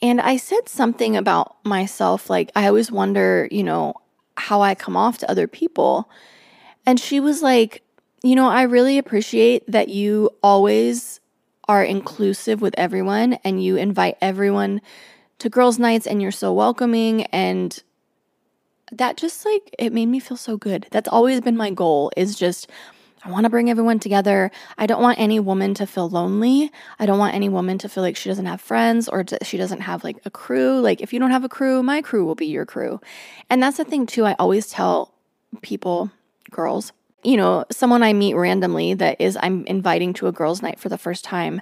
And 0.00 0.20
I 0.20 0.36
said 0.36 0.68
something 0.68 1.16
about 1.16 1.56
myself 1.64 2.30
like 2.30 2.50
I 2.54 2.66
always 2.66 2.92
wonder, 2.92 3.48
you 3.50 3.62
know, 3.62 3.94
how 4.36 4.60
I 4.60 4.74
come 4.74 4.96
off 4.96 5.18
to 5.18 5.30
other 5.30 5.46
people. 5.48 6.10
And 6.86 6.98
she 7.00 7.20
was 7.20 7.42
like, 7.42 7.82
You 8.22 8.34
know, 8.34 8.48
I 8.48 8.62
really 8.62 8.98
appreciate 8.98 9.64
that 9.70 9.88
you 9.88 10.30
always 10.42 11.20
are 11.68 11.84
inclusive 11.84 12.60
with 12.62 12.74
everyone 12.78 13.34
and 13.44 13.62
you 13.62 13.76
invite 13.76 14.16
everyone 14.20 14.80
to 15.38 15.50
girls' 15.50 15.78
nights 15.78 16.06
and 16.06 16.20
you're 16.22 16.32
so 16.32 16.52
welcoming. 16.52 17.24
And 17.24 17.82
that 18.92 19.16
just 19.16 19.44
like, 19.44 19.74
it 19.78 19.92
made 19.92 20.06
me 20.06 20.20
feel 20.20 20.36
so 20.36 20.56
good. 20.56 20.86
That's 20.90 21.08
always 21.08 21.40
been 21.40 21.56
my 21.56 21.70
goal 21.70 22.10
is 22.16 22.36
just, 22.36 22.68
I 23.24 23.30
want 23.30 23.44
to 23.44 23.50
bring 23.50 23.68
everyone 23.68 23.98
together. 23.98 24.50
I 24.78 24.86
don't 24.86 25.02
want 25.02 25.18
any 25.18 25.40
woman 25.40 25.74
to 25.74 25.86
feel 25.86 26.08
lonely. 26.08 26.70
I 26.98 27.06
don't 27.06 27.18
want 27.18 27.34
any 27.34 27.48
woman 27.48 27.78
to 27.78 27.88
feel 27.88 28.02
like 28.02 28.16
she 28.16 28.28
doesn't 28.28 28.46
have 28.46 28.60
friends 28.60 29.08
or 29.08 29.24
she 29.42 29.56
doesn't 29.56 29.80
have 29.80 30.04
like 30.04 30.18
a 30.24 30.30
crew. 30.30 30.80
Like, 30.80 31.00
if 31.00 31.12
you 31.12 31.18
don't 31.18 31.32
have 31.32 31.44
a 31.44 31.48
crew, 31.48 31.82
my 31.82 32.00
crew 32.00 32.24
will 32.24 32.34
be 32.34 32.46
your 32.46 32.64
crew. 32.64 33.00
And 33.50 33.62
that's 33.62 33.76
the 33.76 33.84
thing, 33.84 34.06
too. 34.06 34.24
I 34.24 34.34
always 34.38 34.68
tell 34.68 35.12
people, 35.62 36.10
girls, 36.50 36.92
you 37.24 37.36
know, 37.36 37.64
someone 37.70 38.02
I 38.02 38.12
meet 38.12 38.34
randomly 38.34 38.94
that 38.94 39.20
is, 39.20 39.36
I'm 39.42 39.66
inviting 39.66 40.12
to 40.14 40.28
a 40.28 40.32
girls' 40.32 40.62
night 40.62 40.78
for 40.78 40.88
the 40.88 40.98
first 40.98 41.24
time. 41.24 41.60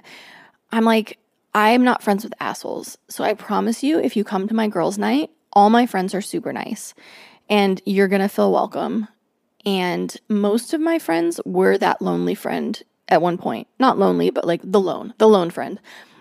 I'm 0.71 0.85
like, 0.85 1.17
I'm 1.55 1.83
not 1.83 2.03
friends 2.03 2.23
with 2.23 2.33
assholes. 2.39 2.99
So 3.09 3.23
I 3.23 3.33
promise 3.33 3.83
you, 3.83 3.99
if 3.99 4.15
you 4.15 4.23
come 4.23 4.47
to 4.47 4.53
my 4.53 4.67
girls' 4.67 4.99
night, 4.99 5.31
all 5.57 5.71
my 5.71 5.87
friends 5.87 6.13
are 6.13 6.21
super 6.21 6.53
nice 6.53 6.93
and 7.49 7.81
you're 7.83 8.07
going 8.07 8.21
to 8.21 8.29
feel 8.29 8.51
welcome 8.51 9.07
and 9.65 10.15
most 10.29 10.71
of 10.71 10.79
my 10.79 10.99
friends 10.99 11.41
were 11.45 11.79
that 11.79 11.99
lonely 11.99 12.35
friend 12.35 12.83
at 13.09 13.23
one 13.23 13.39
point. 13.39 13.67
Not 13.79 13.97
lonely, 13.97 14.29
but 14.29 14.45
like 14.45 14.61
the 14.63 14.79
lone, 14.79 15.15
the 15.17 15.27
lone 15.27 15.49
friend. 15.49 15.79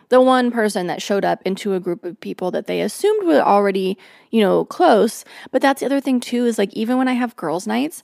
The 0.09 0.23
one 0.23 0.50
person 0.50 0.87
that 0.87 1.02
showed 1.02 1.26
up 1.26 1.43
into 1.45 1.75
a 1.75 1.81
group 1.81 2.02
of 2.02 2.19
people 2.19 2.50
that 2.52 2.66
they 2.66 2.81
assumed 2.81 3.26
were 3.26 3.43
already, 3.43 3.99
you 4.31 4.40
know, 4.40 4.64
close. 4.64 5.23
But 5.50 5.61
that's 5.61 5.81
the 5.81 5.87
other 5.87 6.00
thing 6.00 6.19
too 6.19 6.47
is 6.47 6.57
like 6.57 6.73
even 6.73 6.97
when 6.97 7.07
I 7.07 7.12
have 7.12 7.37
girls' 7.37 7.66
nights, 7.66 8.02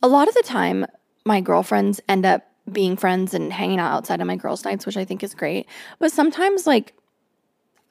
a 0.00 0.06
lot 0.06 0.28
of 0.28 0.34
the 0.34 0.44
time 0.44 0.86
my 1.24 1.40
girlfriends 1.40 2.00
end 2.08 2.24
up 2.24 2.46
being 2.70 2.96
friends 2.96 3.34
and 3.34 3.52
hanging 3.52 3.80
out 3.80 3.92
outside 3.92 4.20
of 4.20 4.28
my 4.28 4.36
girls' 4.36 4.64
nights, 4.64 4.86
which 4.86 4.96
I 4.96 5.04
think 5.04 5.24
is 5.24 5.34
great. 5.34 5.66
But 5.98 6.12
sometimes 6.12 6.68
like 6.68 6.94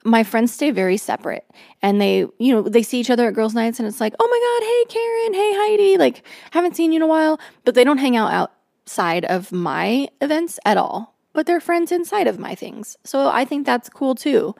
my 0.04 0.22
friends 0.22 0.52
stay 0.52 0.70
very 0.70 0.96
separate 0.96 1.44
and 1.82 2.00
they, 2.00 2.18
you 2.38 2.52
know, 2.52 2.62
they 2.62 2.82
see 2.82 3.00
each 3.00 3.10
other 3.10 3.28
at 3.28 3.34
girls' 3.34 3.54
nights 3.54 3.78
and 3.78 3.88
it's 3.88 4.00
like, 4.00 4.14
oh 4.18 4.28
my 4.28 4.38
God, 4.38 4.66
hey 4.66 5.00
Karen, 5.00 5.34
hey 5.34 5.52
Heidi, 5.54 5.98
like 5.98 6.24
haven't 6.52 6.76
seen 6.76 6.92
you 6.92 6.96
in 6.96 7.02
a 7.02 7.06
while, 7.06 7.40
but 7.64 7.74
they 7.74 7.84
don't 7.84 7.98
hang 7.98 8.16
out 8.16 8.32
outside 8.32 9.24
of 9.24 9.52
my 9.52 10.08
events 10.20 10.58
at 10.64 10.76
all, 10.76 11.14
but 11.32 11.46
they're 11.46 11.60
friends 11.60 11.92
inside 11.92 12.26
of 12.26 12.38
my 12.38 12.54
things. 12.54 12.96
So 13.04 13.28
I 13.28 13.44
think 13.44 13.66
that's 13.66 13.88
cool 13.88 14.14
too. 14.14 14.54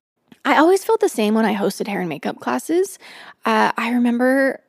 I 0.44 0.56
always 0.56 0.84
felt 0.84 1.00
the 1.00 1.08
same 1.08 1.34
when 1.34 1.44
I 1.44 1.54
hosted 1.54 1.88
hair 1.88 2.00
and 2.00 2.08
makeup 2.08 2.40
classes. 2.40 2.98
Uh, 3.44 3.72
I 3.76 3.90
remember 3.90 4.60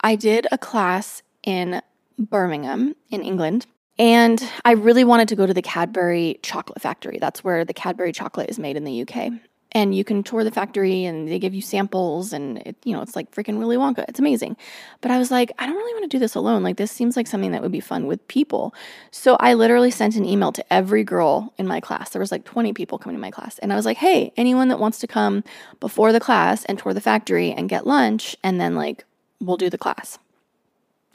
I 0.00 0.16
did 0.16 0.46
a 0.52 0.58
class 0.58 1.22
in 1.42 1.80
Birmingham 2.18 2.94
in 3.10 3.22
England. 3.22 3.66
And 4.00 4.48
I 4.64 4.72
really 4.72 5.02
wanted 5.02 5.26
to 5.28 5.34
go 5.34 5.44
to 5.44 5.52
the 5.52 5.62
Cadbury 5.62 6.38
chocolate 6.44 6.80
factory. 6.80 7.18
That's 7.20 7.42
where 7.42 7.64
the 7.64 7.74
Cadbury 7.74 8.12
chocolate 8.12 8.48
is 8.48 8.56
made 8.56 8.76
in 8.76 8.84
the 8.84 9.02
UK 9.02 9.32
and 9.72 9.94
you 9.94 10.04
can 10.04 10.22
tour 10.22 10.44
the 10.44 10.50
factory 10.50 11.04
and 11.04 11.28
they 11.28 11.38
give 11.38 11.54
you 11.54 11.60
samples 11.60 12.32
and 12.32 12.58
it, 12.58 12.76
you 12.84 12.94
know 12.94 13.02
it's 13.02 13.14
like 13.14 13.30
freaking 13.30 13.58
Willy 13.58 13.76
Wonka. 13.76 14.04
It's 14.08 14.18
amazing. 14.18 14.56
But 15.00 15.10
I 15.10 15.18
was 15.18 15.30
like, 15.30 15.52
I 15.58 15.66
don't 15.66 15.76
really 15.76 15.94
want 15.94 16.10
to 16.10 16.16
do 16.16 16.18
this 16.18 16.34
alone. 16.34 16.62
Like 16.62 16.76
this 16.76 16.90
seems 16.90 17.16
like 17.16 17.26
something 17.26 17.52
that 17.52 17.62
would 17.62 17.72
be 17.72 17.80
fun 17.80 18.06
with 18.06 18.26
people. 18.28 18.74
So 19.10 19.36
I 19.40 19.54
literally 19.54 19.90
sent 19.90 20.16
an 20.16 20.24
email 20.24 20.52
to 20.52 20.72
every 20.72 21.04
girl 21.04 21.52
in 21.58 21.66
my 21.66 21.80
class. 21.80 22.10
There 22.10 22.20
was 22.20 22.32
like 22.32 22.44
20 22.44 22.72
people 22.72 22.98
coming 22.98 23.16
to 23.16 23.20
my 23.20 23.30
class 23.30 23.58
and 23.58 23.72
I 23.72 23.76
was 23.76 23.84
like, 23.84 23.98
"Hey, 23.98 24.32
anyone 24.36 24.68
that 24.68 24.78
wants 24.78 24.98
to 25.00 25.06
come 25.06 25.44
before 25.80 26.12
the 26.12 26.20
class 26.20 26.64
and 26.64 26.78
tour 26.78 26.94
the 26.94 27.00
factory 27.00 27.52
and 27.52 27.68
get 27.68 27.86
lunch 27.86 28.36
and 28.42 28.60
then 28.60 28.74
like 28.74 29.04
we'll 29.40 29.56
do 29.56 29.70
the 29.70 29.78
class." 29.78 30.18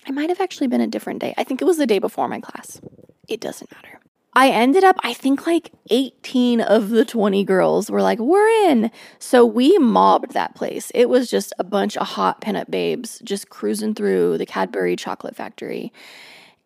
I 0.06 0.12
might 0.12 0.30
have 0.30 0.42
actually 0.42 0.68
been 0.68 0.82
a 0.82 0.88
different 0.88 1.22
day. 1.22 1.34
I 1.38 1.44
think 1.44 1.62
it 1.62 1.66
was 1.66 1.78
the 1.78 1.88
day 1.88 2.00
before 2.00 2.28
my 2.28 2.42
class. 2.42 2.82
It 3.28 3.40
doesn't 3.40 3.72
matter. 3.72 4.03
I 4.36 4.50
ended 4.50 4.84
up, 4.84 4.98
I 5.04 5.13
think 5.13 5.46
like 5.46 5.72
18 5.90 6.62
of 6.62 6.90
the 6.90 7.06
20 7.06 7.44
girls 7.44 7.92
were 7.92 8.02
like, 8.02 8.20
we're 8.20 8.48
in. 8.70 8.92
So 9.20 9.46
we 9.46 9.78
mobbed 9.78 10.34
that 10.34 10.56
place. 10.56 10.92
It 10.96 11.08
was 11.08 11.30
just 11.30 11.54
a 11.60 11.63
bunch 11.63 11.96
of 11.98 12.08
hot 12.08 12.42
pinup 12.42 12.72
babes 12.72 13.22
just 13.24 13.50
cruising 13.50 13.94
through 13.94 14.40
the 14.40 14.46
Cadbury 14.46 14.96
chocolate 14.96 15.36
factory. 15.36 15.94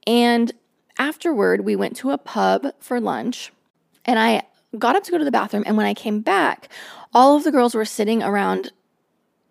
And 0.06 0.52
afterward, 0.98 1.66
we 1.66 1.76
went 1.76 1.98
to 1.98 2.12
a 2.12 2.18
pub 2.18 2.68
for 2.80 3.02
lunch 3.02 3.52
and 4.06 4.18
I 4.18 4.44
got 4.78 4.96
up 4.96 5.04
to 5.04 5.12
go 5.12 5.18
to 5.18 5.26
the 5.26 5.32
bathroom. 5.32 5.64
And 5.66 5.76
when 5.76 5.86
I 5.86 5.94
came 5.94 6.22
back, 6.22 6.70
all 7.14 7.36
of 7.36 7.44
the 7.44 7.52
girls 7.52 7.76
were 7.76 7.86
sitting 7.86 8.24
around 8.24 8.72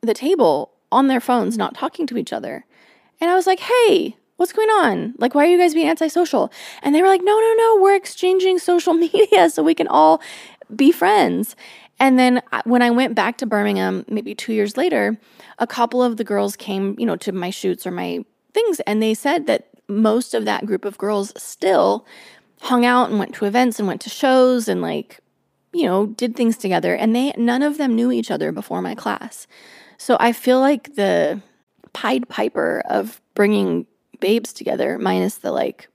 the 0.00 0.14
table 0.14 0.72
on 0.90 1.08
their 1.08 1.20
phones, 1.20 1.58
not 1.58 1.74
talking 1.74 2.06
to 2.06 2.16
each 2.16 2.32
other. 2.32 2.64
And 3.20 3.30
I 3.30 3.34
was 3.34 3.46
like, 3.46 3.60
hey, 3.60 4.16
what's 4.36 4.52
going 4.52 4.68
on? 4.68 5.14
Like, 5.18 5.34
why 5.34 5.44
are 5.44 5.48
you 5.48 5.58
guys 5.58 5.74
being 5.74 5.88
antisocial? 5.88 6.52
And 6.82 6.94
they 6.94 7.02
were 7.02 7.08
like, 7.08 7.22
no, 7.22 7.38
no, 7.38 7.54
no, 7.54 7.78
we're 7.80 7.94
exchanging 7.94 8.58
social 8.70 8.94
media 8.94 9.50
so 9.50 9.62
we 9.62 9.74
can 9.74 9.88
all 9.88 10.20
be 10.74 10.92
friends. 10.92 11.56
And 11.98 12.18
then 12.18 12.42
when 12.64 12.82
I 12.82 12.90
went 12.90 13.14
back 13.14 13.38
to 13.38 13.46
Birmingham, 13.46 14.04
maybe 14.08 14.34
two 14.34 14.52
years 14.52 14.76
later, 14.76 15.18
a 15.58 15.66
couple 15.66 16.02
of 16.02 16.18
the 16.18 16.24
girls 16.24 16.56
came, 16.56 16.94
you 16.98 17.06
know, 17.06 17.16
to 17.16 17.32
my 17.32 17.50
shoots 17.50 17.86
or 17.86 17.90
my 17.90 18.24
things, 18.52 18.80
and 18.80 19.02
they 19.02 19.14
said 19.14 19.46
that 19.46 19.68
most 19.88 20.34
of 20.34 20.44
that 20.44 20.66
group 20.66 20.84
of 20.84 20.98
girls 20.98 21.32
still 21.36 22.04
hung 22.60 22.84
out 22.84 23.10
and 23.10 23.18
went 23.18 23.34
to 23.34 23.44
events 23.44 23.78
and 23.78 23.86
went 23.86 24.00
to 24.02 24.10
shows 24.10 24.68
and 24.68 24.82
like, 24.82 25.20
you 25.72 25.84
know, 25.84 26.06
did 26.06 26.34
things 26.34 26.56
together. 26.56 26.94
And 26.94 27.14
they 27.14 27.32
none 27.36 27.62
of 27.62 27.78
them 27.78 27.94
knew 27.94 28.10
each 28.10 28.30
other 28.30 28.52
before 28.52 28.82
my 28.82 28.94
class. 28.94 29.46
So 29.98 30.16
I 30.20 30.32
feel 30.32 30.60
like 30.60 30.94
the 30.94 31.40
Pied 31.92 32.28
Piper 32.28 32.82
of 32.88 33.20
bringing 33.34 33.86
babes 34.20 34.52
together, 34.52 34.98
minus 34.98 35.36
the 35.36 35.52
like 35.52 35.88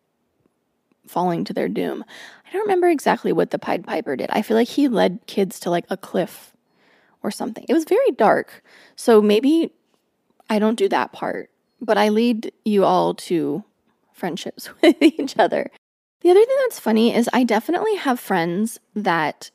falling 1.08 1.44
to 1.46 1.54
their 1.54 1.68
doom. 1.68 2.04
I 2.48 2.52
don't 2.52 2.62
remember 2.62 2.88
exactly 2.88 3.32
what 3.32 3.52
the 3.52 3.60
Pied 3.60 3.86
Piper 3.86 4.16
did. 4.16 4.30
I 4.32 4.42
feel 4.42 4.58
like 4.58 4.68
he 4.68 4.88
led 4.88 5.20
kids 5.28 5.60
to 5.62 5.70
like 5.70 5.86
a 5.90 5.98
cliff 5.98 6.54
or 7.24 7.32
something. 7.32 7.66
It 7.68 7.74
was 7.74 7.86
very 7.86 8.12
dark. 8.12 8.64
So 8.96 9.22
maybe 9.22 9.72
I 10.50 10.60
don't 10.60 10.78
do 10.78 10.90
that 10.90 11.12
part, 11.12 11.50
but 11.80 11.98
I 11.98 12.10
lead 12.10 12.52
you 12.66 12.84
all 12.84 13.14
to 13.16 13.64
friendships 14.14 14.70
with 14.82 15.02
each 15.02 15.38
other. 15.38 15.72
The 16.22 16.30
other 16.30 16.46
thing 16.46 16.58
that's 16.62 16.80
funny 16.80 17.16
is 17.16 17.30
I 17.34 17.44
definitely 17.44 17.96
have 17.96 18.20
friends 18.20 18.80
that 18.96 19.50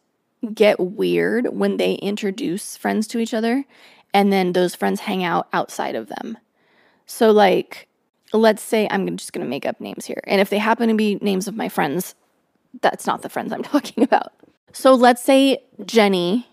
get 0.55 0.79
weird 0.79 1.49
when 1.53 1.77
they 1.77 1.95
introduce 1.95 2.77
friends 2.77 3.07
to 3.09 3.19
each 3.19 3.35
other 3.35 3.65
and 4.13 4.33
then 4.33 4.53
those 4.53 4.75
friends 4.75 5.01
hang 5.01 5.23
out 5.23 5.49
outside 5.53 5.95
of 5.95 6.09
them. 6.09 6.39
So, 7.07 7.31
like, 7.31 7.86
let's 8.33 8.63
say 8.63 8.89
I'm 8.91 9.17
just 9.17 9.33
going 9.33 9.45
to 9.45 9.51
make 9.51 9.67
up 9.67 9.81
names 9.81 10.07
here. 10.07 10.21
And 10.25 10.41
if 10.41 10.51
they 10.51 10.59
happen 10.59 10.89
to 10.89 10.95
be 10.95 11.17
names 11.17 11.49
of 11.49 11.57
my 11.57 11.69
friends, 11.69 12.15
that's 12.83 13.07
not 13.07 13.23
the 13.23 13.29
friends 13.29 13.53
I'm 13.53 13.63
talking 13.75 14.05
about. 14.05 14.33
So 14.73 14.95
let's 14.95 15.23
say 15.23 15.65
Jenny 15.85 16.47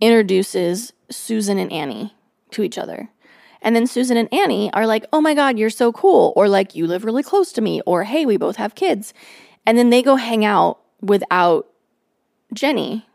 introduces 0.00 0.92
Susan 1.10 1.58
and 1.58 1.72
Annie 1.72 2.14
to 2.50 2.62
each 2.62 2.78
other. 2.78 3.08
And 3.62 3.74
then 3.74 3.86
Susan 3.86 4.16
and 4.16 4.32
Annie 4.32 4.72
are 4.74 4.86
like, 4.86 5.06
oh 5.12 5.20
my 5.20 5.34
God, 5.34 5.58
you're 5.58 5.70
so 5.70 5.92
cool. 5.92 6.32
Or 6.36 6.48
like, 6.48 6.74
you 6.74 6.86
live 6.86 7.04
really 7.04 7.22
close 7.22 7.52
to 7.52 7.60
me. 7.60 7.80
Or 7.86 8.04
hey, 8.04 8.26
we 8.26 8.36
both 8.36 8.56
have 8.56 8.74
kids. 8.74 9.14
And 9.64 9.76
then 9.76 9.90
they 9.90 10.02
go 10.02 10.16
hang 10.16 10.44
out 10.44 10.78
without 11.00 11.66
Jenny. 12.52 13.06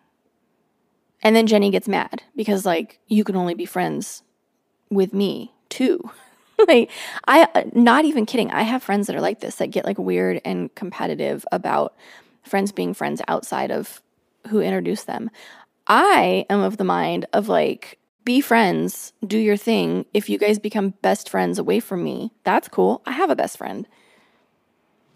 And 1.23 1.35
then 1.35 1.47
Jenny 1.47 1.69
gets 1.69 1.87
mad 1.87 2.23
because, 2.35 2.65
like, 2.65 2.99
you 3.07 3.23
can 3.23 3.35
only 3.35 3.53
be 3.53 3.65
friends 3.65 4.23
with 4.89 5.13
me 5.13 5.53
too. 5.69 6.09
like, 6.67 6.91
I, 7.27 7.47
uh, 7.55 7.63
not 7.73 8.05
even 8.05 8.25
kidding. 8.25 8.51
I 8.51 8.63
have 8.63 8.83
friends 8.83 9.07
that 9.07 9.15
are 9.15 9.21
like 9.21 9.39
this 9.39 9.55
that 9.55 9.71
get 9.71 9.85
like 9.85 9.97
weird 9.97 10.41
and 10.45 10.73
competitive 10.75 11.45
about 11.51 11.95
friends 12.43 12.71
being 12.71 12.93
friends 12.93 13.21
outside 13.27 13.71
of 13.71 14.01
who 14.47 14.59
introduced 14.59 15.07
them. 15.07 15.29
I 15.87 16.45
am 16.49 16.61
of 16.61 16.77
the 16.77 16.83
mind 16.83 17.25
of 17.33 17.47
like, 17.47 17.97
be 18.23 18.41
friends, 18.41 19.13
do 19.25 19.37
your 19.37 19.57
thing. 19.57 20.05
If 20.13 20.29
you 20.29 20.37
guys 20.37 20.59
become 20.59 20.93
best 21.01 21.29
friends 21.29 21.57
away 21.57 21.79
from 21.79 22.03
me, 22.03 22.31
that's 22.43 22.67
cool. 22.67 23.01
I 23.05 23.11
have 23.11 23.29
a 23.29 23.35
best 23.35 23.57
friend. 23.57 23.87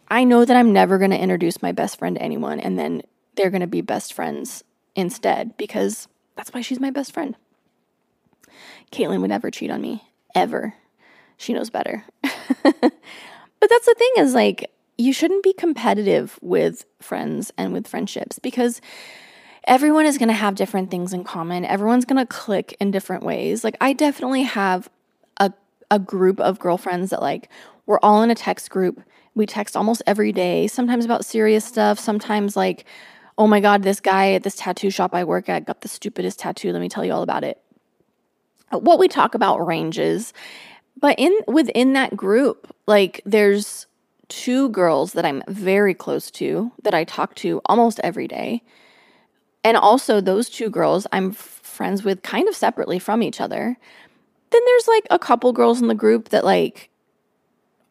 I 0.08 0.24
know 0.24 0.46
that 0.46 0.56
I'm 0.56 0.74
never 0.74 0.98
going 0.98 1.12
to 1.12 1.20
introduce 1.20 1.62
my 1.62 1.72
best 1.72 1.98
friend 1.98 2.16
to 2.16 2.22
anyone 2.22 2.60
and 2.60 2.78
then 2.78 3.02
they're 3.36 3.50
going 3.50 3.62
to 3.62 3.68
be 3.68 3.82
best 3.82 4.14
friends 4.14 4.64
instead 4.96 5.58
because 5.58 6.08
that's 6.36 6.54
why 6.54 6.62
she's 6.62 6.80
my 6.80 6.92
best 6.92 7.12
friend. 7.12 7.36
Caitlin 8.92 9.22
would 9.22 9.30
never 9.30 9.52
cheat 9.52 9.72
on 9.72 9.82
me, 9.82 10.04
ever. 10.34 10.76
She 11.38 11.54
knows 11.54 11.70
better. 11.70 12.04
but 12.22 12.72
that's 12.82 13.86
the 13.86 13.96
thing 13.98 14.12
is 14.18 14.34
like, 14.34 14.72
you 14.98 15.12
shouldn't 15.12 15.44
be 15.44 15.54
competitive 15.54 16.40
with 16.42 16.86
friends 17.02 17.52
and 17.58 17.74
with 17.74 17.88
friendships 17.88 18.40
because 18.40 18.80
everyone 19.66 20.06
is 20.06 20.18
going 20.18 20.30
to 20.30 20.34
have 20.34 20.56
different 20.56 20.90
things 20.92 21.14
in 21.14 21.24
common. 21.24 21.66
Everyone's 21.66 22.06
going 22.06 22.26
to 22.26 22.26
click 22.26 22.76
in 22.80 22.92
different 22.92 23.24
ways. 23.24 23.64
Like 23.64 23.76
I 23.82 23.94
definitely 23.94 24.44
have 24.44 24.90
a 25.38 25.52
a 25.92 26.00
group 26.00 26.40
of 26.40 26.60
girlfriends 26.60 27.12
that 27.12 27.22
like 27.22 27.50
we're 27.86 28.00
all 28.02 28.24
in 28.24 28.32
a 28.32 28.36
text 28.36 28.70
group. 28.70 29.02
We 29.36 29.46
text 29.46 29.76
almost 29.76 30.02
every 30.08 30.32
day, 30.32 30.68
sometimes 30.68 31.04
about 31.04 31.26
serious 31.26 31.66
stuff, 31.66 32.00
sometimes 32.00 32.56
like 32.56 32.86
oh 33.38 33.48
my 33.48 33.60
god, 33.60 33.84
this 33.84 34.00
guy 34.00 34.32
at 34.32 34.44
this 34.44 34.56
tattoo 34.56 34.90
shop 34.90 35.14
I 35.14 35.26
work 35.26 35.50
at 35.50 35.66
got 35.66 35.82
the 35.82 35.90
stupidest 35.90 36.40
tattoo. 36.40 36.72
Let 36.72 36.82
me 36.82 36.90
tell 36.90 37.04
you 37.04 37.12
all 37.12 37.24
about 37.24 37.44
it. 37.44 37.60
What 38.72 38.98
we 38.98 39.08
talk 39.08 39.36
about 39.36 39.66
ranges, 39.66 40.34
but 41.00 41.16
in 41.18 41.38
within 41.48 41.94
that 41.94 42.16
group, 42.16 42.74
like 42.88 43.22
there's 43.26 43.88
two 44.28 44.70
girls 44.70 45.14
that 45.14 45.26
I'm 45.26 45.44
very 45.48 45.94
close 45.94 46.32
to 46.32 46.72
that 46.84 46.94
I 46.94 47.04
talk 47.04 47.36
to 47.36 47.62
almost 47.66 48.00
every 48.04 48.28
day 48.28 48.64
and 49.66 49.76
also, 49.78 50.22
those 50.22 50.48
two 50.48 50.70
girls 50.70 51.08
I'm 51.12 51.32
friends 51.32 52.04
with 52.04 52.22
kind 52.22 52.48
of 52.48 52.56
separately 52.56 53.00
from 53.00 53.24
each 53.24 53.42
other. 53.42 53.76
Then 54.52 54.62
there's 54.64 54.88
like 54.88 55.08
a 55.10 55.18
couple 55.18 55.52
girls 55.54 55.82
in 55.82 55.88
the 55.88 55.96
group 55.96 56.30
that 56.30 56.46
like 56.46 56.92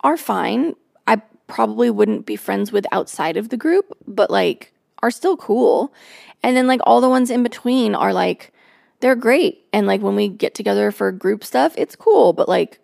are 0.03 0.17
fine. 0.17 0.77
I 1.09 1.21
probably 1.49 1.91
wouldn't 1.91 2.27
be 2.27 2.37
friends 2.37 2.71
with 2.71 2.87
outside 2.93 3.37
of 3.37 3.49
the 3.49 3.57
group, 3.57 3.87
but 4.07 4.31
like 4.31 4.73
are 5.03 5.11
still 5.11 5.37
cool. 5.37 5.93
And 6.45 6.57
then 6.57 6.69
like 6.69 6.81
all 6.85 7.01
the 7.01 7.09
ones 7.09 7.29
in 7.29 7.43
between 7.43 7.97
are 7.97 8.13
like 8.13 8.53
they're 9.01 9.17
great. 9.17 9.65
And 9.73 9.89
like 9.89 10.01
when 10.01 10.15
we 10.15 10.29
get 10.29 10.55
together 10.55 10.93
for 10.93 11.11
group 11.11 11.43
stuff, 11.43 11.75
it's 11.77 11.97
cool, 11.97 12.33
but 12.33 12.49
like 12.49 12.79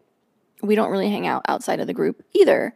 we 0.62 0.74
don't 0.74 0.90
really 0.90 1.10
hang 1.10 1.26
out 1.26 1.42
outside 1.48 1.80
of 1.80 1.86
the 1.86 1.94
group 1.94 2.22
either. 2.34 2.74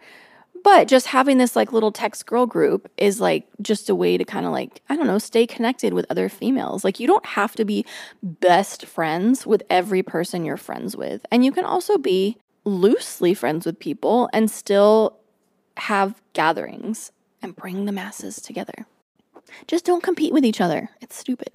But 0.62 0.88
just 0.88 1.08
having 1.08 1.36
this 1.36 1.54
like 1.54 1.72
little 1.72 1.92
text 1.92 2.24
girl 2.24 2.46
group 2.46 2.90
is 2.96 3.20
like 3.20 3.46
just 3.60 3.90
a 3.90 3.94
way 3.94 4.16
to 4.16 4.24
kind 4.24 4.46
of 4.46 4.52
like, 4.52 4.80
I 4.88 4.96
don't 4.96 5.06
know, 5.06 5.18
stay 5.18 5.46
connected 5.46 5.92
with 5.92 6.06
other 6.08 6.30
females. 6.30 6.84
Like 6.84 6.98
you 6.98 7.06
don't 7.06 7.26
have 7.26 7.54
to 7.56 7.66
be 7.66 7.84
best 8.22 8.86
friends 8.86 9.46
with 9.46 9.62
every 9.68 10.02
person 10.02 10.44
you're 10.44 10.56
friends 10.56 10.96
with. 10.96 11.24
And 11.30 11.44
you 11.44 11.52
can 11.52 11.66
also 11.66 11.98
be 11.98 12.38
loosely 12.64 13.34
friends 13.34 13.66
with 13.66 13.78
people 13.78 14.30
and 14.32 14.50
still 14.50 15.18
have 15.76 16.22
gatherings 16.32 17.12
and 17.42 17.54
bring 17.54 17.84
the 17.84 17.92
masses 17.92 18.36
together. 18.40 18.86
Just 19.66 19.84
don't 19.84 20.02
compete 20.02 20.32
with 20.32 20.46
each 20.46 20.62
other. 20.62 20.88
It's 21.02 21.16
stupid. 21.16 21.50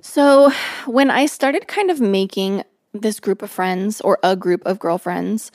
So, 0.00 0.50
when 0.86 1.10
I 1.10 1.26
started 1.26 1.68
kind 1.68 1.90
of 1.90 2.00
making 2.00 2.64
this 2.92 3.20
group 3.20 3.42
of 3.42 3.50
friends 3.50 4.00
or 4.00 4.18
a 4.22 4.36
group 4.36 4.62
of 4.66 4.78
girlfriends, 4.78 5.50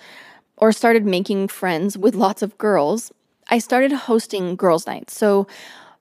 or 0.57 0.71
started 0.71 1.05
making 1.05 1.47
friends 1.47 1.97
with 1.97 2.15
lots 2.15 2.41
of 2.41 2.57
girls, 2.57 3.11
I 3.49 3.59
started 3.59 3.91
hosting 3.91 4.55
girls' 4.55 4.87
nights. 4.87 5.15
So 5.15 5.47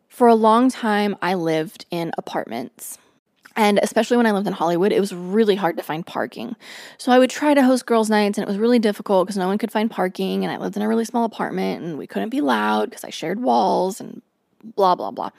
for 0.08 0.28
a 0.28 0.34
long 0.34 0.70
time, 0.70 1.16
I 1.20 1.34
lived 1.34 1.84
in 1.90 2.10
apartments. 2.16 2.98
And 3.54 3.78
especially 3.82 4.18
when 4.18 4.26
I 4.26 4.32
lived 4.32 4.46
in 4.46 4.52
Hollywood, 4.52 4.92
it 4.92 5.00
was 5.00 5.14
really 5.14 5.54
hard 5.54 5.78
to 5.78 5.82
find 5.82 6.06
parking. 6.06 6.56
So 6.98 7.10
I 7.10 7.18
would 7.18 7.30
try 7.30 7.54
to 7.54 7.62
host 7.62 7.86
girls' 7.86 8.10
nights, 8.10 8.36
and 8.36 8.42
it 8.46 8.48
was 8.48 8.58
really 8.58 8.78
difficult 8.78 9.26
because 9.26 9.38
no 9.38 9.46
one 9.46 9.58
could 9.58 9.72
find 9.72 9.90
parking. 9.90 10.44
And 10.44 10.52
I 10.52 10.58
lived 10.58 10.76
in 10.76 10.82
a 10.82 10.88
really 10.88 11.06
small 11.06 11.24
apartment, 11.24 11.82
and 11.82 11.96
we 11.96 12.06
couldn't 12.06 12.28
be 12.28 12.42
loud 12.42 12.90
because 12.90 13.04
I 13.04 13.10
shared 13.10 13.40
walls 13.40 14.00
and 14.00 14.20
blah, 14.74 14.94
blah, 14.94 15.10
blah. 15.10 15.30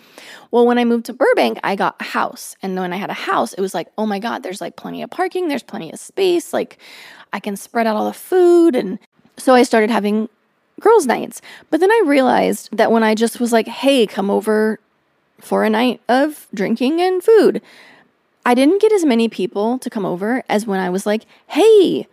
Well, 0.52 0.66
when 0.66 0.78
I 0.78 0.86
moved 0.86 1.06
to 1.08 1.14
Burbank, 1.14 1.60
I 1.64 1.76
got 1.76 1.96
a 2.00 2.04
house. 2.04 2.56
And 2.62 2.76
when 2.76 2.94
I 2.94 2.98
had 2.98 3.10
a 3.10 3.14
house, 3.14 3.54
it 3.54 3.62
was 3.62 3.74
like, 3.74 3.88
oh 3.98 4.06
my 4.06 4.20
God, 4.20 4.44
there's 4.44 4.62
like 4.62 4.76
plenty 4.76 5.02
of 5.02 5.10
parking, 5.10 5.48
there's 5.48 5.64
plenty 5.64 5.92
of 5.92 6.00
space. 6.00 6.54
Like 6.54 6.78
I 7.34 7.40
can 7.40 7.58
spread 7.58 7.88
out 7.88 7.96
all 7.96 8.06
the 8.06 8.14
food. 8.14 8.76
And 8.76 9.00
so 9.38 9.54
I 9.54 9.64
started 9.64 9.90
having 9.90 10.30
girls' 10.80 11.06
nights. 11.06 11.42
But 11.70 11.80
then 11.80 11.92
I 11.92 12.04
realized 12.06 12.70
that 12.72 12.92
when 12.92 13.04
I 13.04 13.16
just 13.16 13.40
was 13.40 13.52
like, 13.52 13.68
hey, 13.68 14.08
come 14.08 14.30
over 14.30 14.80
for 15.40 15.64
a 15.64 15.70
night 15.70 16.02
of 16.08 16.48
drinking 16.54 17.02
and 17.02 17.24
food, 17.24 17.62
I 18.46 18.54
didn't 18.54 18.82
get 18.82 18.94
as 18.94 19.04
many 19.04 19.28
people 19.28 19.78
to 19.80 19.90
come 19.90 20.06
over 20.06 20.44
as 20.48 20.66
when 20.66 20.80
I 20.80 20.90
was 20.90 21.06
like, 21.06 21.26
hey, 21.48 22.08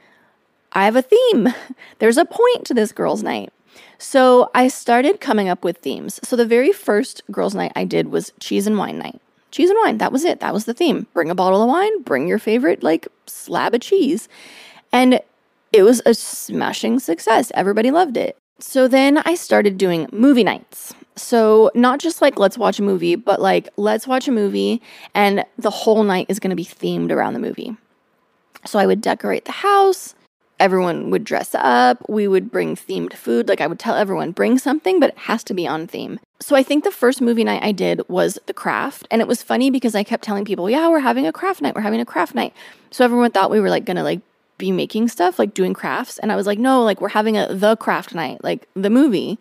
I 0.72 0.84
have 0.84 0.96
a 0.96 1.02
theme. 1.02 1.54
There's 2.00 2.18
a 2.18 2.24
point 2.24 2.66
to 2.66 2.74
this 2.74 2.92
girls' 2.92 3.22
night. 3.22 3.52
So 3.98 4.50
I 4.54 4.68
started 4.68 5.20
coming 5.20 5.48
up 5.48 5.64
with 5.64 5.78
themes. 5.78 6.20
So 6.22 6.36
the 6.36 6.46
very 6.46 6.72
first 6.72 7.22
girls' 7.30 7.54
night 7.54 7.72
I 7.74 7.84
did 7.84 8.08
was 8.08 8.32
cheese 8.40 8.66
and 8.66 8.78
wine 8.78 8.98
night. 8.98 9.20
Cheese 9.50 9.70
and 9.70 9.78
wine, 9.82 9.98
that 9.98 10.12
was 10.12 10.24
it. 10.24 10.40
That 10.40 10.52
was 10.52 10.64
the 10.64 10.74
theme. 10.74 11.06
Bring 11.14 11.30
a 11.30 11.34
bottle 11.34 11.62
of 11.62 11.68
wine, 11.68 12.02
bring 12.02 12.26
your 12.26 12.38
favorite 12.38 12.82
like 12.82 13.06
slab 13.26 13.74
of 13.74 13.80
cheese. 13.80 14.28
And 14.92 15.20
it 15.72 15.82
was 15.82 16.02
a 16.06 16.14
smashing 16.14 16.98
success. 17.00 17.50
Everybody 17.54 17.90
loved 17.90 18.16
it. 18.16 18.36
So 18.60 18.88
then 18.88 19.18
I 19.18 19.34
started 19.34 19.78
doing 19.78 20.08
movie 20.12 20.44
nights. 20.44 20.94
So, 21.16 21.70
not 21.74 22.00
just 22.00 22.20
like 22.20 22.38
let's 22.38 22.58
watch 22.58 22.78
a 22.78 22.82
movie, 22.82 23.14
but 23.14 23.40
like 23.40 23.68
let's 23.76 24.06
watch 24.06 24.26
a 24.26 24.32
movie 24.32 24.82
and 25.14 25.44
the 25.56 25.70
whole 25.70 26.02
night 26.02 26.26
is 26.28 26.40
going 26.40 26.50
to 26.50 26.56
be 26.56 26.64
themed 26.64 27.12
around 27.12 27.34
the 27.34 27.40
movie. 27.40 27.76
So, 28.66 28.78
I 28.78 28.86
would 28.86 29.00
decorate 29.00 29.44
the 29.44 29.52
house, 29.52 30.14
everyone 30.60 31.10
would 31.10 31.24
dress 31.24 31.54
up, 31.54 32.08
we 32.08 32.28
would 32.28 32.50
bring 32.50 32.76
themed 32.76 33.14
food. 33.14 33.48
Like 33.48 33.60
I 33.60 33.66
would 33.66 33.78
tell 33.78 33.94
everyone, 33.94 34.32
bring 34.32 34.58
something, 34.58 35.00
but 35.00 35.10
it 35.10 35.18
has 35.18 35.44
to 35.44 35.54
be 35.54 35.66
on 35.66 35.86
theme. 35.86 36.20
So 36.40 36.56
I 36.56 36.62
think 36.62 36.84
the 36.84 36.90
first 36.90 37.20
movie 37.20 37.44
night 37.44 37.62
I 37.62 37.72
did 37.72 38.02
was 38.08 38.38
The 38.46 38.54
Craft. 38.54 39.06
And 39.10 39.20
it 39.20 39.28
was 39.28 39.42
funny 39.42 39.70
because 39.70 39.94
I 39.94 40.04
kept 40.04 40.24
telling 40.24 40.44
people, 40.44 40.68
yeah, 40.70 40.88
we're 40.88 41.00
having 41.00 41.26
a 41.26 41.32
craft 41.32 41.62
night, 41.62 41.74
we're 41.74 41.80
having 41.80 42.00
a 42.00 42.06
craft 42.06 42.34
night. 42.34 42.52
So 42.90 43.04
everyone 43.04 43.30
thought 43.30 43.50
we 43.50 43.60
were 43.60 43.70
like 43.70 43.84
gonna 43.84 44.04
like 44.04 44.20
be 44.58 44.70
making 44.70 45.08
stuff, 45.08 45.38
like 45.38 45.54
doing 45.54 45.74
crafts. 45.74 46.18
And 46.18 46.30
I 46.30 46.36
was 46.36 46.46
like, 46.46 46.58
no, 46.58 46.82
like 46.82 47.00
we're 47.00 47.08
having 47.08 47.36
a 47.36 47.52
the 47.52 47.76
craft 47.76 48.14
night, 48.14 48.42
like 48.44 48.68
the 48.74 48.90
movie. 48.90 49.38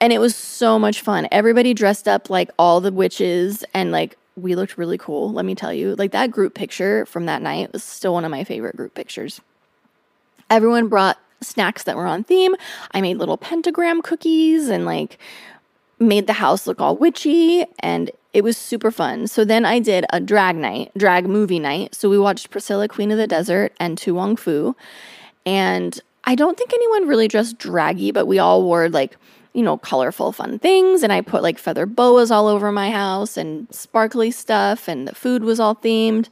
And 0.00 0.12
it 0.12 0.18
was 0.18 0.34
so 0.34 0.78
much 0.78 1.00
fun. 1.00 1.28
Everybody 1.32 1.74
dressed 1.74 2.08
up 2.08 2.30
like 2.30 2.50
all 2.58 2.80
the 2.80 2.92
witches 2.92 3.64
and 3.74 3.92
like 3.92 4.16
we 4.36 4.54
looked 4.54 4.78
really 4.78 4.98
cool, 4.98 5.32
let 5.32 5.44
me 5.44 5.54
tell 5.54 5.72
you. 5.72 5.94
Like 5.96 6.12
that 6.12 6.30
group 6.30 6.54
picture 6.54 7.04
from 7.06 7.26
that 7.26 7.42
night 7.42 7.72
was 7.72 7.82
still 7.82 8.14
one 8.14 8.24
of 8.24 8.30
my 8.30 8.44
favorite 8.44 8.76
group 8.76 8.94
pictures. 8.94 9.40
Everyone 10.50 10.88
brought 10.88 11.18
snacks 11.40 11.84
that 11.84 11.96
were 11.96 12.06
on 12.06 12.24
theme. 12.24 12.54
I 12.92 13.00
made 13.00 13.18
little 13.18 13.36
pentagram 13.36 14.02
cookies 14.02 14.68
and 14.68 14.84
like 14.84 15.18
made 16.00 16.26
the 16.26 16.34
house 16.34 16.66
look 16.66 16.80
all 16.80 16.96
witchy 16.96 17.66
and 17.80 18.10
it 18.32 18.44
was 18.44 18.56
super 18.56 18.90
fun. 18.90 19.26
So 19.26 19.44
then 19.44 19.64
I 19.64 19.78
did 19.78 20.04
a 20.10 20.20
drag 20.20 20.56
night, 20.56 20.92
drag 20.96 21.26
movie 21.26 21.58
night. 21.58 21.94
So 21.94 22.08
we 22.08 22.18
watched 22.18 22.50
Priscilla 22.50 22.88
Queen 22.88 23.10
of 23.10 23.18
the 23.18 23.26
Desert 23.26 23.72
and 23.80 23.96
To 23.98 24.14
Wong 24.14 24.36
Foo. 24.36 24.76
And 25.46 25.98
I 26.24 26.34
don't 26.34 26.58
think 26.58 26.72
anyone 26.72 27.08
really 27.08 27.26
dressed 27.26 27.58
draggy, 27.58 28.10
but 28.10 28.26
we 28.26 28.38
all 28.38 28.62
wore 28.62 28.88
like, 28.88 29.16
you 29.54 29.62
know, 29.62 29.78
colorful 29.78 30.30
fun 30.32 30.58
things 30.58 31.02
and 31.02 31.12
I 31.12 31.22
put 31.22 31.42
like 31.42 31.58
feather 31.58 31.86
boas 31.86 32.30
all 32.30 32.46
over 32.46 32.70
my 32.70 32.90
house 32.90 33.36
and 33.36 33.66
sparkly 33.74 34.30
stuff 34.30 34.88
and 34.88 35.08
the 35.08 35.14
food 35.14 35.42
was 35.42 35.58
all 35.58 35.74
themed. 35.74 36.28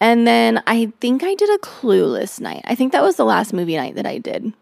And 0.00 0.26
then 0.26 0.62
I 0.66 0.92
think 1.00 1.22
I 1.22 1.34
did 1.34 1.50
a 1.50 1.58
clueless 1.58 2.40
night. 2.40 2.62
I 2.64 2.74
think 2.74 2.92
that 2.92 3.02
was 3.02 3.16
the 3.16 3.24
last 3.24 3.52
movie 3.52 3.76
night 3.76 3.94
that 3.94 4.06
I 4.06 4.18
did. 4.18 4.52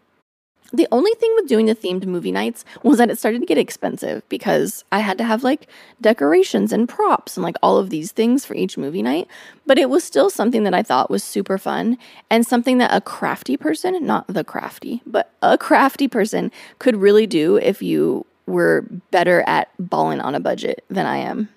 The 0.73 0.87
only 0.91 1.13
thing 1.13 1.31
with 1.35 1.47
doing 1.47 1.67
the 1.67 1.75
themed 1.75 2.07
movie 2.07 2.31
nights 2.31 2.65
was 2.81 2.97
that 2.97 3.11
it 3.11 3.19
started 3.19 3.41
to 3.41 3.45
get 3.45 3.59
expensive 3.59 4.27
because 4.27 4.83
I 4.91 4.99
had 4.99 5.19
to 5.19 5.23
have 5.23 5.43
like 5.43 5.67
decorations 6.01 6.73
and 6.73 6.89
props 6.89 7.37
and 7.37 7.43
like 7.43 7.57
all 7.61 7.77
of 7.77 7.91
these 7.91 8.11
things 8.11 8.43
for 8.43 8.55
each 8.55 8.75
movie 8.75 9.03
night. 9.03 9.27
But 9.67 9.77
it 9.77 9.91
was 9.91 10.03
still 10.03 10.31
something 10.31 10.63
that 10.63 10.73
I 10.73 10.81
thought 10.81 11.11
was 11.11 11.23
super 11.23 11.59
fun 11.59 11.99
and 12.31 12.43
something 12.43 12.79
that 12.79 12.91
a 12.91 13.01
crafty 13.01 13.55
person, 13.55 14.03
not 14.03 14.25
the 14.27 14.43
crafty, 14.43 15.03
but 15.05 15.31
a 15.43 15.59
crafty 15.59 16.07
person 16.07 16.51
could 16.79 16.95
really 16.95 17.27
do 17.27 17.57
if 17.57 17.83
you 17.83 18.25
were 18.47 18.87
better 19.11 19.43
at 19.45 19.69
balling 19.77 20.21
on 20.21 20.33
a 20.33 20.39
budget 20.39 20.83
than 20.89 21.05
I 21.05 21.17
am. 21.17 21.49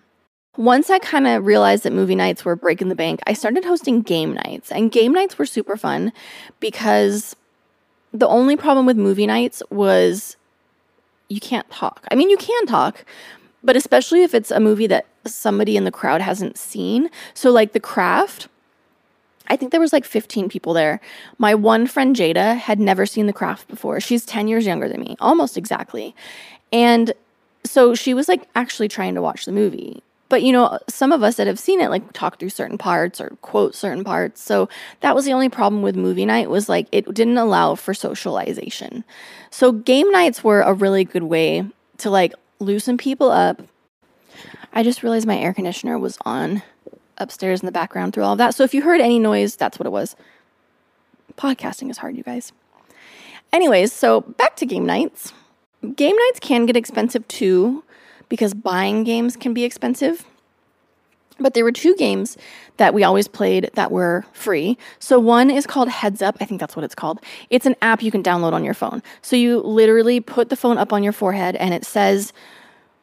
Once 0.57 0.89
I 0.89 0.99
kind 0.99 1.27
of 1.27 1.45
realized 1.45 1.83
that 1.83 1.93
movie 1.93 2.15
nights 2.15 2.45
were 2.45 2.57
breaking 2.57 2.89
the 2.89 2.95
bank, 2.95 3.21
I 3.27 3.35
started 3.35 3.65
hosting 3.65 4.03
game 4.03 4.33
nights. 4.33 4.73
And 4.73 4.91
game 4.91 5.13
nights 5.13 5.39
were 5.39 5.47
super 5.47 5.77
fun 5.77 6.13
because 6.61 7.37
the 8.13 8.29
only 8.29 8.57
problem 8.57 8.87
with 8.87 8.97
movie 8.97 9.27
nights 9.27 9.63
was 9.71 10.37
you 11.29 11.41
can't 11.41 11.69
talk. 11.71 12.07
I 12.11 12.15
mean, 12.15 12.31
you 12.31 12.37
can 12.37 12.67
talk, 12.67 13.05
but 13.63 13.77
especially 13.77 14.23
if 14.23 14.35
it's 14.35 14.51
a 14.51 14.61
movie 14.61 14.87
that 14.87 15.07
somebody 15.27 15.77
in 15.77 15.85
the 15.85 15.91
crowd 15.91 16.21
hasn't 16.21 16.57
seen. 16.57 17.11
So, 17.35 17.51
like 17.51 17.73
The 17.73 17.81
Craft, 17.81 18.49
I 19.49 19.57
think 19.57 19.73
there 19.73 19.81
was 19.81 19.93
like 19.93 20.05
15 20.05 20.49
people 20.49 20.73
there. 20.73 21.01
My 21.39 21.55
one 21.55 21.87
friend 21.87 22.15
Jada 22.15 22.57
had 22.57 22.81
never 22.81 23.07
seen 23.07 23.27
The 23.27 23.33
Craft 23.33 23.69
before. 23.69 24.01
She's 24.01 24.25
10 24.25 24.49
years 24.49 24.67
younger 24.67 24.89
than 24.89 25.01
me, 25.01 25.17
almost 25.21 25.57
exactly. 25.57 26.15
And 26.73 27.13
so 27.65 27.95
she 27.95 28.15
was 28.15 28.29
like 28.29 28.49
actually 28.55 28.89
trying 28.89 29.15
to 29.15 29.23
watch 29.23 29.45
the 29.45 29.53
movie. 29.53 30.03
But 30.29 30.43
you 30.43 30.53
know, 30.53 30.79
some 30.89 31.13
of 31.13 31.23
us 31.23 31.37
that 31.37 31.47
have 31.47 31.59
seen 31.59 31.81
it 31.81 31.89
like 31.89 32.13
talk 32.13 32.39
through 32.39 32.49
certain 32.49 32.79
parts 32.79 33.21
or 33.21 33.31
quote 33.43 33.75
certain 33.75 34.03
parts. 34.03 34.43
So 34.43 34.69
that 35.01 35.15
was 35.15 35.25
the 35.25 35.33
only 35.33 35.49
problem 35.49 35.83
with 35.83 35.95
movie 35.97 36.27
night 36.27 36.51
was 36.51 36.69
like 36.69 36.89
it 36.91 37.13
didn't 37.15 37.39
allow 37.39 37.75
for 37.77 37.95
socialization. 37.95 39.05
So 39.51 39.73
game 39.73 40.11
nights 40.11 40.43
were 40.43 40.63
a 40.63 40.73
really 40.73 41.05
good 41.05 41.23
way 41.23 41.65
to 41.99 42.11
like 42.11 42.35
loosen 42.59 42.99
people 42.99 43.31
up. 43.31 43.63
I 44.73 44.83
just 44.83 45.03
realized 45.03 45.27
my 45.27 45.39
air 45.39 45.55
conditioner 45.55 45.99
was 45.99 46.19
on 46.25 46.63
upstairs 47.19 47.61
in 47.61 47.67
the 47.67 47.73
background 47.73 48.13
through 48.13 48.25
all 48.25 48.33
of 48.33 48.39
that. 48.39 48.55
So 48.55 48.65
if 48.65 48.75
you 48.75 48.83
heard 48.83 49.01
any 49.01 49.19
noise, 49.19 49.57
that's 49.57 49.79
what 49.79 49.87
it 49.87 49.93
was. 49.93 50.17
Podcasting 51.37 51.91
is 51.91 51.99
hard, 51.99 52.17
you 52.17 52.23
guys. 52.23 52.53
Anyways, 53.53 53.93
so 53.93 54.23
back 54.23 54.57
to 54.57 54.67
game 54.67 54.85
nights. 54.85 55.33
Game 55.95 56.17
nights 56.17 56.41
can 56.41 56.67
get 56.67 56.77
expensive 56.77 57.27
too 57.29 57.85
because 58.29 58.55
buying 58.55 59.05
games 59.05 59.37
can 59.37 59.55
be 59.55 59.65
expensive. 59.65 60.25
But 61.39 61.53
there 61.55 61.65
were 61.65 61.73
two 61.73 61.95
games 61.97 62.37
that 62.79 62.95
we 62.95 63.05
always 63.05 63.29
played 63.29 63.71
that 63.75 63.93
were 63.93 64.25
free. 64.33 64.79
So 64.99 65.19
one 65.19 65.51
is 65.51 65.67
called 65.67 65.89
Heads 65.89 66.23
Up. 66.23 66.37
I 66.41 66.47
think 66.47 66.61
that's 66.61 66.75
what 66.75 66.85
it's 66.85 66.95
called. 66.95 67.21
It's 67.51 67.67
an 67.67 67.77
app 67.83 68.03
you 68.03 68.11
can 68.11 68.23
download 68.23 68.53
on 68.53 68.65
your 68.65 68.75
phone. 68.75 69.03
So 69.21 69.37
you 69.37 69.61
literally 69.61 70.21
put 70.21 70.49
the 70.49 70.57
phone 70.57 70.79
up 70.79 70.93
on 70.95 71.03
your 71.03 71.13
forehead 71.13 71.57
and 71.57 71.75
it 71.75 71.85
says 71.85 72.33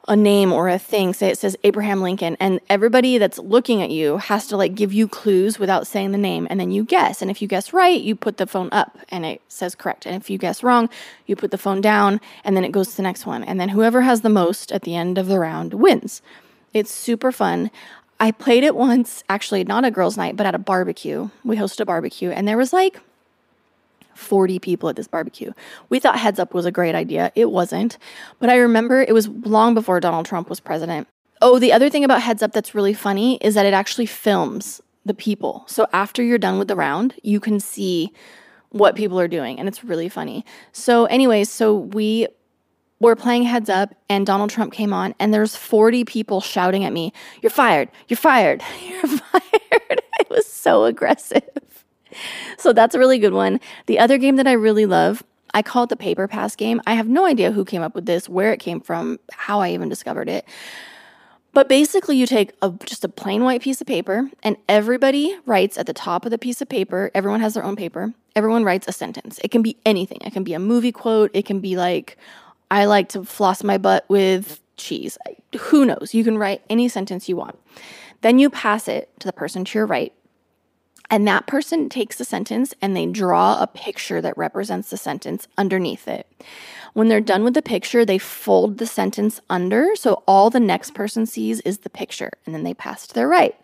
a 0.07 0.15
name 0.15 0.51
or 0.51 0.67
a 0.67 0.77
thing, 0.77 1.13
say 1.13 1.29
it 1.29 1.37
says 1.37 1.55
Abraham 1.63 2.01
Lincoln, 2.01 2.35
and 2.39 2.59
everybody 2.69 3.17
that's 3.17 3.39
looking 3.39 3.81
at 3.81 3.89
you 3.89 4.17
has 4.17 4.47
to 4.47 4.57
like 4.57 4.75
give 4.75 4.91
you 4.91 5.07
clues 5.07 5.59
without 5.59 5.87
saying 5.87 6.11
the 6.11 6.17
name, 6.17 6.45
and 6.49 6.59
then 6.59 6.71
you 6.71 6.83
guess. 6.83 7.21
And 7.21 7.31
if 7.31 7.41
you 7.41 7.47
guess 7.47 7.71
right, 7.71 7.99
you 7.99 8.15
put 8.15 8.37
the 8.37 8.47
phone 8.47 8.69
up 8.71 8.97
and 9.09 9.25
it 9.25 9.41
says 9.47 9.75
correct. 9.75 10.05
And 10.05 10.15
if 10.15 10.29
you 10.29 10.37
guess 10.37 10.61
wrong, 10.61 10.89
you 11.25 11.35
put 11.35 11.51
the 11.51 11.57
phone 11.57 11.79
down 11.79 12.19
and 12.43 12.57
then 12.57 12.65
it 12.65 12.71
goes 12.71 12.89
to 12.91 12.97
the 12.97 13.03
next 13.03 13.25
one. 13.25 13.43
And 13.43 13.59
then 13.59 13.69
whoever 13.69 14.01
has 14.01 14.21
the 14.21 14.29
most 14.29 14.71
at 14.71 14.83
the 14.83 14.95
end 14.95 15.17
of 15.17 15.27
the 15.27 15.39
round 15.39 15.73
wins. 15.73 16.21
It's 16.73 16.91
super 16.91 17.31
fun. 17.31 17.71
I 18.19 18.31
played 18.31 18.63
it 18.63 18.75
once, 18.75 19.23
actually, 19.29 19.63
not 19.63 19.85
a 19.85 19.91
girls' 19.91 20.17
night, 20.17 20.35
but 20.35 20.45
at 20.45 20.55
a 20.55 20.59
barbecue. 20.59 21.29
We 21.43 21.57
hosted 21.57 21.81
a 21.81 21.85
barbecue, 21.85 22.29
and 22.29 22.47
there 22.47 22.57
was 22.57 22.71
like 22.71 22.99
40 24.15 24.59
people 24.59 24.89
at 24.89 24.95
this 24.95 25.07
barbecue. 25.07 25.51
We 25.89 25.99
thought 25.99 26.19
Heads 26.19 26.39
Up 26.39 26.53
was 26.53 26.65
a 26.65 26.71
great 26.71 26.95
idea. 26.95 27.31
It 27.35 27.51
wasn't. 27.51 27.97
But 28.39 28.49
I 28.49 28.57
remember 28.57 29.01
it 29.01 29.13
was 29.13 29.27
long 29.27 29.73
before 29.73 29.99
Donald 29.99 30.25
Trump 30.25 30.49
was 30.49 30.59
president. 30.59 31.07
Oh, 31.41 31.59
the 31.59 31.73
other 31.73 31.89
thing 31.89 32.03
about 32.03 32.21
Heads 32.21 32.41
Up 32.41 32.53
that's 32.53 32.75
really 32.75 32.93
funny 32.93 33.37
is 33.37 33.55
that 33.55 33.65
it 33.65 33.73
actually 33.73 34.05
films 34.05 34.81
the 35.05 35.13
people. 35.13 35.65
So 35.67 35.87
after 35.91 36.23
you're 36.23 36.37
done 36.37 36.57
with 36.57 36.67
the 36.67 36.75
round, 36.75 37.15
you 37.23 37.39
can 37.39 37.59
see 37.59 38.13
what 38.69 38.95
people 38.95 39.19
are 39.19 39.27
doing, 39.27 39.59
and 39.59 39.67
it's 39.67 39.83
really 39.83 40.09
funny. 40.09 40.45
So, 40.71 41.05
anyways, 41.05 41.49
so 41.49 41.75
we 41.75 42.27
were 42.99 43.15
playing 43.15 43.43
Heads 43.43 43.69
Up, 43.69 43.93
and 44.09 44.25
Donald 44.25 44.49
Trump 44.49 44.73
came 44.73 44.93
on, 44.93 45.13
and 45.19 45.33
there's 45.33 45.55
40 45.55 46.05
people 46.05 46.41
shouting 46.41 46.83
at 46.83 46.93
me, 46.93 47.13
You're 47.41 47.49
fired, 47.49 47.89
you're 48.07 48.17
fired, 48.17 48.63
you're 48.87 49.07
fired. 49.07 50.01
it 50.19 50.29
was 50.29 50.47
so 50.47 50.85
aggressive 50.85 51.43
so 52.57 52.73
that's 52.73 52.95
a 52.95 52.99
really 52.99 53.19
good 53.19 53.33
one. 53.33 53.59
The 53.85 53.99
other 53.99 54.17
game 54.17 54.35
that 54.37 54.47
I 54.47 54.53
really 54.53 54.85
love, 54.85 55.23
I 55.53 55.61
call 55.61 55.83
it 55.83 55.89
the 55.89 55.95
paper 55.95 56.27
pass 56.27 56.55
game. 56.55 56.81
I 56.87 56.93
have 56.93 57.07
no 57.07 57.25
idea 57.25 57.51
who 57.51 57.65
came 57.65 57.81
up 57.81 57.95
with 57.95 58.05
this, 58.05 58.27
where 58.27 58.51
it 58.51 58.59
came 58.59 58.81
from, 58.81 59.19
how 59.31 59.59
I 59.59 59.71
even 59.71 59.89
discovered 59.89 60.29
it. 60.29 60.45
But 61.53 61.69
basically, 61.69 62.17
you 62.17 62.25
take 62.25 62.53
a, 62.63 62.71
just 62.83 63.03
a 63.03 63.09
plain 63.09 63.43
white 63.43 63.61
piece 63.61 63.79
of 63.79 63.85
paper, 63.85 64.29
and 64.41 64.57
everybody 64.67 65.37
writes 65.45 65.77
at 65.77 65.85
the 65.85 65.93
top 65.93 66.25
of 66.25 66.31
the 66.31 66.39
piece 66.39 66.61
of 66.61 66.69
paper. 66.69 67.11
Everyone 67.13 67.41
has 67.41 67.53
their 67.53 67.63
own 67.63 67.75
paper. 67.75 68.11
Everyone 68.35 68.63
writes 68.63 68.87
a 68.87 68.91
sentence. 68.91 69.39
It 69.43 69.51
can 69.51 69.61
be 69.61 69.77
anything. 69.85 70.17
It 70.25 70.33
can 70.33 70.43
be 70.43 70.55
a 70.55 70.59
movie 70.59 70.91
quote. 70.91 71.29
It 71.35 71.45
can 71.45 71.59
be 71.59 71.77
like, 71.77 72.17
I 72.71 72.85
like 72.85 73.09
to 73.09 73.23
floss 73.23 73.63
my 73.63 73.77
butt 73.77 74.05
with 74.09 74.59
cheese. 74.77 75.19
Who 75.59 75.85
knows? 75.85 76.15
You 76.15 76.23
can 76.23 76.39
write 76.39 76.63
any 76.71 76.87
sentence 76.87 77.29
you 77.29 77.35
want. 77.35 77.59
Then 78.21 78.39
you 78.39 78.49
pass 78.49 78.87
it 78.87 79.11
to 79.19 79.27
the 79.27 79.33
person 79.33 79.63
to 79.63 79.77
your 79.77 79.85
right. 79.85 80.11
And 81.13 81.27
that 81.27 81.45
person 81.45 81.89
takes 81.89 82.17
the 82.17 82.25
sentence 82.25 82.73
and 82.81 82.97
they 82.97 83.05
draw 83.05 83.61
a 83.61 83.67
picture 83.67 84.19
that 84.19 84.35
represents 84.35 84.89
the 84.89 84.97
sentence 84.97 85.47
underneath 85.59 86.07
it. 86.07 86.25
When 86.93 87.07
they're 87.07 87.21
done 87.21 87.43
with 87.43 87.53
the 87.53 87.61
picture, 87.61 88.03
they 88.03 88.17
fold 88.17 88.79
the 88.79 88.87
sentence 88.87 89.39
under 89.47 89.95
so 89.95 90.23
all 90.27 90.49
the 90.49 90.59
next 90.59 90.95
person 90.95 91.27
sees 91.27 91.59
is 91.59 91.77
the 91.77 91.89
picture 91.91 92.31
and 92.47 92.55
then 92.55 92.63
they 92.63 92.73
pass 92.73 93.05
to 93.05 93.13
their 93.13 93.27
right. 93.27 93.55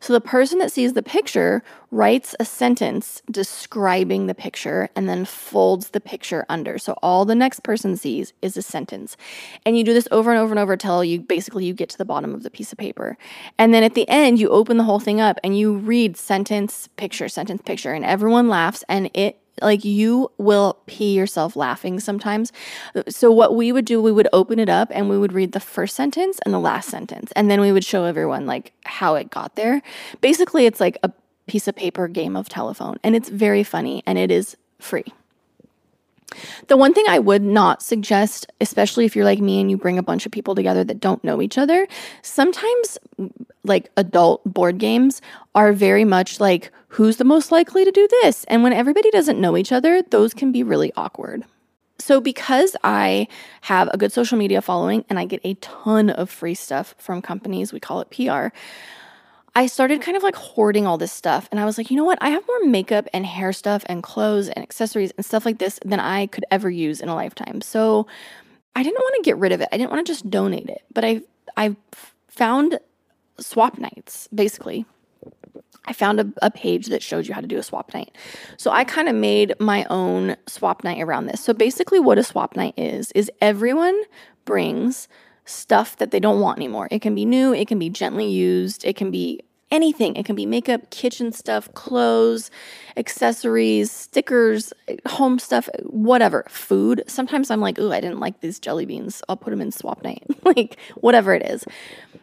So 0.00 0.14
the 0.14 0.20
person 0.22 0.58
that 0.60 0.72
sees 0.72 0.94
the 0.94 1.02
picture 1.02 1.62
writes 1.94 2.34
a 2.40 2.44
sentence 2.44 3.22
describing 3.30 4.26
the 4.26 4.34
picture 4.34 4.88
and 4.96 5.08
then 5.08 5.24
folds 5.24 5.90
the 5.90 6.00
picture 6.00 6.44
under. 6.48 6.76
So 6.76 6.94
all 7.04 7.24
the 7.24 7.36
next 7.36 7.60
person 7.60 7.96
sees 7.96 8.32
is 8.42 8.56
a 8.56 8.62
sentence. 8.62 9.16
And 9.64 9.78
you 9.78 9.84
do 9.84 9.94
this 9.94 10.08
over 10.10 10.32
and 10.32 10.40
over 10.40 10.52
and 10.52 10.58
over 10.58 10.76
till 10.76 11.04
you 11.04 11.20
basically 11.20 11.66
you 11.66 11.72
get 11.72 11.88
to 11.90 11.98
the 11.98 12.04
bottom 12.04 12.34
of 12.34 12.42
the 12.42 12.50
piece 12.50 12.72
of 12.72 12.78
paper. 12.78 13.16
And 13.58 13.72
then 13.72 13.84
at 13.84 13.94
the 13.94 14.08
end 14.08 14.40
you 14.40 14.48
open 14.48 14.76
the 14.76 14.82
whole 14.82 14.98
thing 14.98 15.20
up 15.20 15.38
and 15.44 15.56
you 15.56 15.72
read 15.72 16.16
sentence 16.16 16.88
picture 16.96 17.28
sentence 17.28 17.62
picture 17.64 17.92
and 17.92 18.04
everyone 18.04 18.48
laughs 18.48 18.82
and 18.88 19.08
it 19.14 19.38
like 19.62 19.84
you 19.84 20.32
will 20.36 20.78
pee 20.86 21.14
yourself 21.14 21.54
laughing 21.54 22.00
sometimes. 22.00 22.50
So 23.08 23.30
what 23.30 23.54
we 23.54 23.70
would 23.70 23.84
do, 23.84 24.02
we 24.02 24.10
would 24.10 24.26
open 24.32 24.58
it 24.58 24.68
up 24.68 24.88
and 24.90 25.08
we 25.08 25.16
would 25.16 25.32
read 25.32 25.52
the 25.52 25.60
first 25.60 25.94
sentence 25.94 26.40
and 26.44 26.52
the 26.52 26.58
last 26.58 26.88
sentence 26.88 27.30
and 27.36 27.48
then 27.48 27.60
we 27.60 27.70
would 27.70 27.84
show 27.84 28.02
everyone 28.02 28.46
like 28.46 28.72
how 28.84 29.14
it 29.14 29.30
got 29.30 29.54
there. 29.54 29.80
Basically, 30.20 30.66
it's 30.66 30.80
like 30.80 30.98
a 31.04 31.12
piece 31.46 31.68
of 31.68 31.76
paper 31.76 32.08
game 32.08 32.36
of 32.36 32.48
telephone 32.48 32.98
and 33.02 33.14
it's 33.14 33.28
very 33.28 33.62
funny 33.62 34.02
and 34.06 34.18
it 34.18 34.30
is 34.30 34.56
free. 34.78 35.04
The 36.68 36.76
one 36.76 36.94
thing 36.94 37.04
I 37.08 37.18
would 37.18 37.42
not 37.42 37.82
suggest, 37.82 38.50
especially 38.60 39.04
if 39.04 39.14
you're 39.14 39.24
like 39.24 39.40
me 39.40 39.60
and 39.60 39.70
you 39.70 39.76
bring 39.76 39.98
a 39.98 40.02
bunch 40.02 40.26
of 40.26 40.32
people 40.32 40.54
together 40.54 40.82
that 40.84 41.00
don't 41.00 41.22
know 41.22 41.40
each 41.40 41.58
other, 41.58 41.86
sometimes 42.22 42.98
like 43.62 43.90
adult 43.96 44.42
board 44.44 44.78
games 44.78 45.20
are 45.54 45.72
very 45.72 46.04
much 46.04 46.40
like 46.40 46.70
who's 46.88 47.16
the 47.16 47.24
most 47.24 47.52
likely 47.52 47.84
to 47.84 47.90
do 47.90 48.08
this? 48.22 48.44
And 48.44 48.62
when 48.62 48.72
everybody 48.72 49.10
doesn't 49.10 49.40
know 49.40 49.56
each 49.56 49.72
other, 49.72 50.02
those 50.02 50.34
can 50.34 50.52
be 50.52 50.62
really 50.62 50.92
awkward. 50.96 51.44
So, 51.98 52.20
because 52.20 52.76
I 52.82 53.28
have 53.62 53.88
a 53.92 53.96
good 53.96 54.12
social 54.12 54.36
media 54.36 54.60
following 54.60 55.04
and 55.08 55.18
I 55.18 55.24
get 55.24 55.40
a 55.44 55.54
ton 55.54 56.10
of 56.10 56.28
free 56.28 56.54
stuff 56.54 56.94
from 56.98 57.22
companies, 57.22 57.72
we 57.72 57.80
call 57.80 58.00
it 58.00 58.10
PR, 58.10 58.48
I 59.56 59.66
started 59.66 60.02
kind 60.02 60.16
of 60.16 60.22
like 60.22 60.34
hoarding 60.34 60.86
all 60.86 60.98
this 60.98 61.12
stuff. 61.12 61.48
And 61.50 61.60
I 61.60 61.64
was 61.64 61.78
like, 61.78 61.90
you 61.90 61.96
know 61.96 62.04
what? 62.04 62.18
I 62.20 62.30
have 62.30 62.46
more 62.46 62.64
makeup 62.64 63.06
and 63.12 63.24
hair 63.24 63.52
stuff 63.52 63.84
and 63.86 64.02
clothes 64.02 64.48
and 64.48 64.62
accessories 64.62 65.12
and 65.16 65.24
stuff 65.24 65.46
like 65.46 65.58
this 65.58 65.78
than 65.84 66.00
I 66.00 66.26
could 66.26 66.44
ever 66.50 66.68
use 66.70 67.00
in 67.00 67.08
a 67.08 67.14
lifetime. 67.14 67.60
So, 67.60 68.06
I 68.76 68.82
didn't 68.82 68.98
want 68.98 69.14
to 69.16 69.22
get 69.22 69.36
rid 69.36 69.52
of 69.52 69.60
it. 69.60 69.68
I 69.70 69.76
didn't 69.76 69.92
want 69.92 70.04
to 70.04 70.12
just 70.12 70.28
donate 70.28 70.68
it. 70.68 70.82
But 70.92 71.04
I 71.04 71.22
I 71.56 71.76
found 72.28 72.80
swap 73.38 73.78
nights 73.78 74.28
basically 74.34 74.84
I 75.86 75.92
found 75.92 76.20
a, 76.20 76.32
a, 76.40 76.50
page 76.50 76.86
that 76.86 77.02
showed 77.02 77.26
you 77.26 77.34
how 77.34 77.40
to 77.40 77.46
do 77.46 77.58
a 77.58 77.62
swap 77.62 77.92
night. 77.92 78.16
So 78.56 78.70
I 78.70 78.84
kind 78.84 79.08
of 79.08 79.14
made 79.14 79.54
my 79.60 79.84
own 79.90 80.36
swap 80.46 80.82
night 80.82 81.00
around 81.00 81.26
this. 81.26 81.42
So 81.42 81.52
basically, 81.52 82.00
what 82.00 82.18
a 82.18 82.24
swap 82.24 82.56
night 82.56 82.74
is, 82.76 83.12
is 83.12 83.30
everyone 83.40 84.00
brings 84.44 85.08
stuff 85.44 85.96
that 85.96 86.10
they 86.10 86.20
don't 86.20 86.40
want 86.40 86.58
anymore. 86.58 86.88
It 86.90 87.02
can 87.02 87.14
be 87.14 87.24
new, 87.24 87.52
it 87.52 87.68
can 87.68 87.78
be 87.78 87.90
gently 87.90 88.28
used, 88.28 88.84
it 88.84 88.96
can 88.96 89.10
be 89.10 89.40
anything. 89.70 90.16
It 90.16 90.24
can 90.24 90.36
be 90.36 90.46
makeup, 90.46 90.90
kitchen 90.90 91.32
stuff, 91.32 91.72
clothes, 91.74 92.50
accessories, 92.96 93.90
stickers, 93.90 94.72
home 95.06 95.38
stuff, 95.38 95.68
whatever. 95.84 96.44
Food. 96.48 97.02
Sometimes 97.06 97.50
I'm 97.50 97.60
like, 97.60 97.78
ooh, 97.78 97.92
I 97.92 98.00
didn't 98.00 98.20
like 98.20 98.40
these 98.40 98.58
jelly 98.58 98.86
beans. 98.86 99.22
I'll 99.28 99.36
put 99.36 99.50
them 99.50 99.60
in 99.60 99.72
swap 99.72 100.02
night. 100.02 100.24
like, 100.44 100.78
whatever 100.96 101.34
it 101.34 101.42
is. 101.44 101.64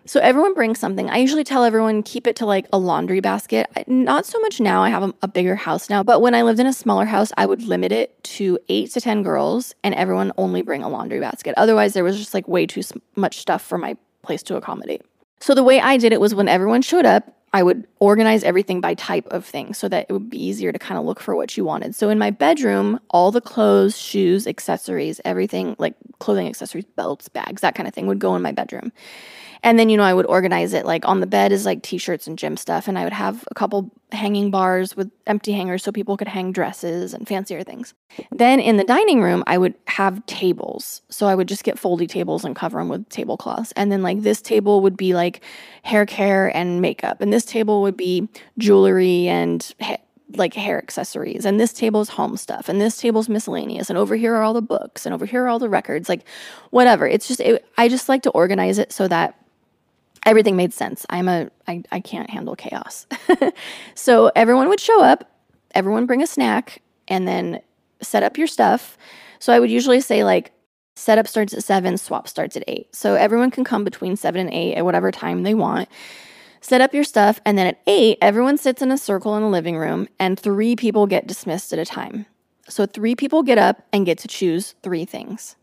So 0.05 0.19
everyone 0.19 0.53
brings 0.53 0.79
something. 0.79 1.09
I 1.09 1.17
usually 1.17 1.43
tell 1.43 1.63
everyone 1.63 2.03
keep 2.03 2.25
it 2.25 2.35
to 2.37 2.45
like 2.45 2.67
a 2.73 2.77
laundry 2.77 3.19
basket. 3.19 3.69
Not 3.87 4.25
so 4.25 4.39
much 4.39 4.59
now. 4.59 4.83
I 4.83 4.89
have 4.89 5.13
a, 5.21 5.27
bigger 5.31 5.55
house 5.55 5.89
now, 5.89 6.03
but 6.03 6.21
when 6.21 6.35
I 6.35 6.41
lived 6.41 6.59
in 6.59 6.67
a 6.67 6.73
smaller 6.73 7.05
house, 7.05 7.31
I 7.37 7.45
would 7.45 7.63
limit 7.63 7.93
it 7.93 8.21
to 8.23 8.59
eight 8.67 8.91
to 8.91 8.99
10 8.99 9.23
girls 9.23 9.73
and 9.81 9.95
everyone 9.95 10.33
only 10.37 10.61
bring 10.61 10.83
a 10.83 10.89
laundry 10.89 11.21
basket. 11.21 11.53
Otherwise, 11.55 11.93
there 11.93 12.03
was 12.03 12.17
just 12.17 12.33
like 12.33 12.47
way 12.49 12.65
too 12.65 12.81
much 13.15 13.39
stuff 13.39 13.61
for 13.61 13.77
my 13.77 13.95
place 14.23 14.43
to 14.43 14.57
accommodate. 14.57 15.03
So 15.41 15.55
the 15.55 15.63
way 15.63 15.81
I 15.81 15.97
did 15.97 16.13
it 16.13 16.21
was 16.21 16.35
when 16.35 16.47
everyone 16.47 16.83
showed 16.83 17.05
up, 17.05 17.35
I 17.51 17.63
would 17.63 17.85
organize 17.99 18.43
everything 18.43 18.79
by 18.79 18.93
type 18.93 19.27
of 19.27 19.43
thing 19.43 19.73
so 19.73 19.89
that 19.89 20.05
it 20.07 20.13
would 20.13 20.29
be 20.29 20.41
easier 20.41 20.71
to 20.71 20.79
kind 20.79 20.97
of 20.97 21.03
look 21.03 21.19
for 21.19 21.35
what 21.35 21.57
you 21.57 21.65
wanted. 21.65 21.95
So 21.95 22.09
in 22.09 22.17
my 22.17 22.29
bedroom, 22.29 22.99
all 23.09 23.31
the 23.31 23.41
clothes, 23.41 23.97
shoes, 23.97 24.47
accessories, 24.47 25.19
everything 25.25 25.75
like 25.79 25.95
clothing, 26.19 26.47
accessories, 26.47 26.85
belts, 26.95 27.27
bags, 27.27 27.61
that 27.61 27.75
kind 27.75 27.87
of 27.87 27.93
thing 27.93 28.07
would 28.07 28.19
go 28.19 28.35
in 28.35 28.41
my 28.41 28.53
bedroom. 28.53 28.93
And 29.63 29.77
then, 29.77 29.89
you 29.89 29.97
know, 29.97 30.03
I 30.03 30.13
would 30.13 30.25
organize 30.25 30.73
it 30.73 30.85
like 30.85 31.07
on 31.07 31.19
the 31.19 31.27
bed 31.27 31.51
is 31.51 31.65
like 31.65 31.83
t 31.83 31.97
shirts 31.97 32.25
and 32.25 32.37
gym 32.37 32.57
stuff. 32.57 32.87
And 32.87 32.97
I 32.97 33.03
would 33.03 33.13
have 33.13 33.43
a 33.51 33.53
couple 33.53 33.91
hanging 34.11 34.49
bars 34.49 34.95
with 34.97 35.11
empty 35.27 35.51
hangers 35.51 35.83
so 35.83 35.91
people 35.91 36.17
could 36.17 36.27
hang 36.27 36.51
dresses 36.51 37.13
and 37.13 37.27
fancier 37.27 37.63
things. 37.63 37.93
Then 38.31 38.59
in 38.59 38.77
the 38.77 38.83
dining 38.83 39.21
room, 39.21 39.43
I 39.45 39.57
would 39.57 39.75
have 39.85 40.25
tables. 40.25 41.03
So 41.09 41.27
I 41.27 41.35
would 41.35 41.47
just 41.47 41.63
get 41.63 41.77
foldy 41.77 42.09
tables 42.09 42.43
and 42.43 42.55
cover 42.55 42.79
them 42.79 42.89
with 42.89 43.07
tablecloths. 43.09 43.71
And 43.73 43.91
then, 43.91 44.01
like, 44.01 44.21
this 44.21 44.41
table 44.41 44.81
would 44.81 44.97
be 44.97 45.13
like 45.13 45.41
hair 45.83 46.05
care 46.05 46.55
and 46.55 46.81
makeup. 46.81 47.21
And 47.21 47.31
this 47.31 47.45
table 47.45 47.83
would 47.83 47.97
be 47.97 48.27
jewelry 48.57 49.27
and 49.27 49.73
ha- 49.79 49.97
like 50.37 50.53
hair 50.53 50.77
accessories 50.77 51.45
and 51.45 51.59
this 51.59 51.73
table 51.73 51.99
is 51.99 52.09
home 52.09 52.37
stuff 52.37 52.69
and 52.69 52.79
this 52.79 52.97
table's 52.97 53.27
miscellaneous 53.27 53.89
and 53.89 53.97
over 53.97 54.15
here 54.15 54.33
are 54.33 54.43
all 54.43 54.53
the 54.53 54.61
books 54.61 55.05
and 55.05 55.13
over 55.13 55.25
here 55.25 55.43
are 55.43 55.49
all 55.49 55.59
the 55.59 55.67
records 55.67 56.07
like 56.07 56.25
whatever 56.69 57.07
it's 57.07 57.27
just 57.27 57.41
it, 57.41 57.65
i 57.77 57.89
just 57.89 58.07
like 58.07 58.21
to 58.21 58.29
organize 58.29 58.77
it 58.77 58.93
so 58.93 59.09
that 59.09 59.40
everything 60.25 60.55
made 60.55 60.73
sense. 60.73 61.05
I'm 61.09 61.27
a 61.27 61.49
I, 61.67 61.83
I 61.91 61.99
can't 61.99 62.29
handle 62.29 62.55
chaos. 62.55 63.07
so 63.95 64.31
everyone 64.35 64.69
would 64.69 64.79
show 64.79 65.03
up, 65.03 65.29
everyone 65.73 66.05
bring 66.05 66.21
a 66.21 66.27
snack, 66.27 66.81
and 67.07 67.27
then 67.27 67.61
set 68.01 68.23
up 68.23 68.37
your 68.37 68.47
stuff. 68.47 68.97
So 69.39 69.53
I 69.53 69.59
would 69.59 69.71
usually 69.71 70.01
say 70.01 70.23
like 70.23 70.51
setup 70.95 71.27
starts 71.27 71.53
at 71.53 71.63
seven, 71.63 71.97
swap 71.97 72.27
starts 72.27 72.55
at 72.55 72.63
eight. 72.67 72.93
So 72.95 73.15
everyone 73.15 73.51
can 73.51 73.63
come 73.63 73.83
between 73.83 74.15
seven 74.15 74.41
and 74.41 74.53
eight 74.53 74.75
at 74.75 74.85
whatever 74.85 75.11
time 75.11 75.43
they 75.43 75.53
want. 75.53 75.89
Set 76.63 76.79
up 76.79 76.93
your 76.93 77.03
stuff, 77.03 77.41
and 77.43 77.57
then 77.57 77.65
at 77.65 77.81
eight, 77.87 78.19
everyone 78.21 78.55
sits 78.55 78.83
in 78.83 78.91
a 78.91 78.97
circle 78.97 79.35
in 79.35 79.41
the 79.41 79.49
living 79.49 79.77
room, 79.77 80.07
and 80.19 80.39
three 80.39 80.75
people 80.75 81.07
get 81.07 81.25
dismissed 81.25 81.73
at 81.73 81.79
a 81.79 81.85
time. 81.85 82.27
So 82.69 82.85
three 82.85 83.15
people 83.15 83.41
get 83.41 83.57
up 83.57 83.81
and 83.91 84.05
get 84.05 84.19
to 84.19 84.27
choose 84.27 84.75
three 84.83 85.03
things. 85.03 85.55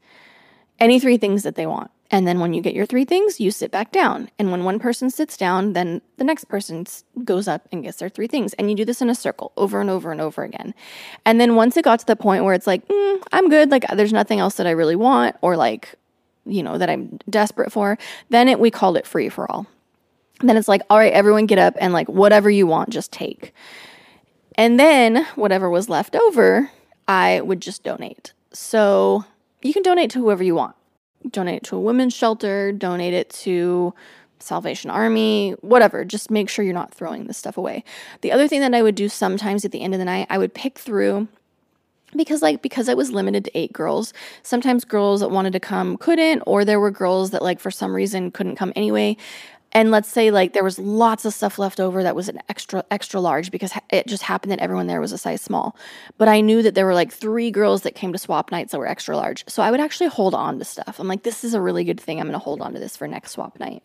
Any 0.81 0.99
three 0.99 1.17
things 1.17 1.45
that 1.45 1.55
they 1.55 1.67
want. 1.67 1.93
And 2.11 2.27
then 2.27 2.41
when 2.41 2.55
you 2.55 2.63
get 2.63 2.75
your 2.75 2.87
three 2.87 3.05
things, 3.05 3.39
you 3.39 3.51
sit 3.51 3.71
back 3.71 3.93
down. 3.93 4.31
And 4.39 4.51
when 4.51 4.65
one 4.65 4.79
person 4.79 5.11
sits 5.11 5.37
down, 5.37 5.75
then 5.75 6.01
the 6.17 6.25
next 6.25 6.45
person 6.45 6.87
goes 7.25 7.47
up 7.47 7.69
and 7.71 7.83
gets 7.83 7.99
their 7.99 8.09
three 8.09 8.27
things. 8.27 8.55
And 8.55 8.71
you 8.71 8.77
do 8.77 8.85
this 8.87 9.03
in 9.03 9.11
a 9.11 9.15
circle 9.15 9.53
over 9.57 9.81
and 9.81 9.91
over 9.91 10.11
and 10.11 10.21
over 10.21 10.43
again. 10.43 10.75
And 11.27 11.39
then 11.39 11.55
once 11.55 11.77
it 11.77 11.85
got 11.85 12.01
to 12.01 12.07
the 12.07 12.17
point 12.17 12.45
where 12.45 12.55
it's 12.55 12.67
like, 12.67 12.87
mm, 12.89 13.23
I'm 13.33 13.51
good, 13.51 13.71
like 13.71 13.85
there's 13.95 14.13
nothing 14.13 14.39
else 14.39 14.55
that 14.55 14.67
I 14.67 14.71
really 14.71 14.97
want 14.97 15.37
or 15.43 15.57
like, 15.57 15.97
you 16.47 16.63
know, 16.63 16.79
that 16.79 16.89
I'm 16.89 17.19
desperate 17.29 17.71
for, 17.71 17.99
then 18.31 18.49
it, 18.49 18.59
we 18.59 18.71
called 18.71 18.97
it 18.97 19.07
free 19.07 19.29
for 19.29 19.51
all. 19.51 19.67
Then 20.41 20.57
it's 20.57 20.69
like, 20.69 20.81
all 20.89 20.99
right, 20.99 21.13
everyone 21.13 21.45
get 21.45 21.59
up 21.59 21.75
and 21.79 21.93
like 21.93 22.09
whatever 22.09 22.49
you 22.49 22.67
want, 22.67 22.89
just 22.89 23.13
take. 23.13 23.53
And 24.55 24.81
then 24.81 25.27
whatever 25.35 25.69
was 25.69 25.91
left 25.91 26.17
over, 26.17 26.71
I 27.07 27.43
would 27.43 27.61
just 27.61 27.83
donate. 27.83 28.33
So 28.53 29.27
you 29.61 29.75
can 29.75 29.83
donate 29.83 30.11
to 30.13 30.21
whoever 30.21 30.43
you 30.43 30.55
want 30.55 30.75
donate 31.31 31.57
it 31.57 31.65
to 31.65 31.77
a 31.77 31.81
women's 31.81 32.15
shelter, 32.15 32.73
donate 32.73 33.15
it 33.15 33.31
to 33.31 33.95
Salvation 34.39 34.91
Army, 34.91 35.53
whatever. 35.61 36.05
Just 36.05 36.31
make 36.31 36.49
sure 36.49 36.65
you're 36.65 36.75
not 36.75 36.95
throwing 36.95 37.27
this 37.27 37.37
stuff 37.37 37.57
away. 37.57 37.85
The 38.21 38.33
other 38.33 38.49
thing 38.49 38.61
that 38.61 38.75
I 38.75 38.83
would 38.83 38.95
do 38.95 39.09
sometimes 39.09 39.65
at 39.65 39.73
the 39.73 39.81
end 39.81 39.95
of 39.95 39.99
the 39.99 40.05
night, 40.05 40.27
I 40.31 40.39
would 40.39 40.55
pick 40.55 40.79
through 40.79 41.29
because 42.17 42.41
like 42.41 42.63
because 42.63 42.89
I 42.89 42.95
was 42.95 43.11
limited 43.11 43.45
to 43.45 43.59
8 43.59 43.73
girls, 43.73 44.15
sometimes 44.43 44.85
girls 44.85 45.21
that 45.21 45.31
wanted 45.31 45.53
to 45.53 45.61
come 45.61 45.97
couldn't 45.99 46.43
or 46.47 46.65
there 46.65 46.81
were 46.81 46.91
girls 46.91 47.31
that 47.31 47.43
like 47.43 47.61
for 47.61 47.71
some 47.71 47.95
reason 47.95 48.31
couldn't 48.31 48.57
come 48.57 48.73
anyway 48.77 49.17
and 49.73 49.91
let's 49.91 50.09
say 50.09 50.31
like 50.31 50.53
there 50.55 50.65
was 50.65 50.79
lots 50.79 51.25
of 51.25 51.35
stuff 51.35 51.59
left 51.59 51.79
over 51.79 52.03
that 52.03 52.17
was 52.17 52.29
an 52.29 52.41
extra 52.49 52.85
extra 52.91 53.21
large 53.21 53.51
because 53.51 53.73
it 53.91 54.07
just 54.07 54.23
happened 54.23 54.51
that 54.51 54.61
everyone 54.61 54.87
there 54.87 55.01
was 55.01 55.13
a 55.13 55.19
size 55.19 55.43
small. 55.43 55.77
But 56.17 56.29
i 56.29 56.41
knew 56.41 56.63
that 56.63 56.75
there 56.75 56.87
were 56.87 56.95
like 56.95 57.13
three 57.13 57.51
girls 57.51 57.83
that 57.83 57.95
came 57.95 58.13
to 58.13 58.19
swap 58.19 58.51
nights 58.51 58.73
that 58.73 58.79
were 58.79 58.89
extra 58.89 59.17
large. 59.17 59.45
So 59.49 59.63
i 59.63 59.71
would 59.71 59.81
actually 59.81 60.09
hold 60.09 60.35
on 60.35 60.59
to 60.59 60.65
stuff. 60.65 60.99
I'm 60.99 61.09
like 61.09 61.23
this 61.23 61.45
is 61.45 61.55
a 61.55 61.61
really 61.61 61.85
good 61.85 62.01
thing. 62.01 62.21
I'm 62.21 62.27
going 62.27 62.33
to 62.33 62.39
hold 62.39 62.61
on 62.61 62.73
to 62.75 62.81
this 62.81 62.97
for 62.97 63.07
next 63.07 63.33
swap 63.33 63.59
night. 63.61 63.83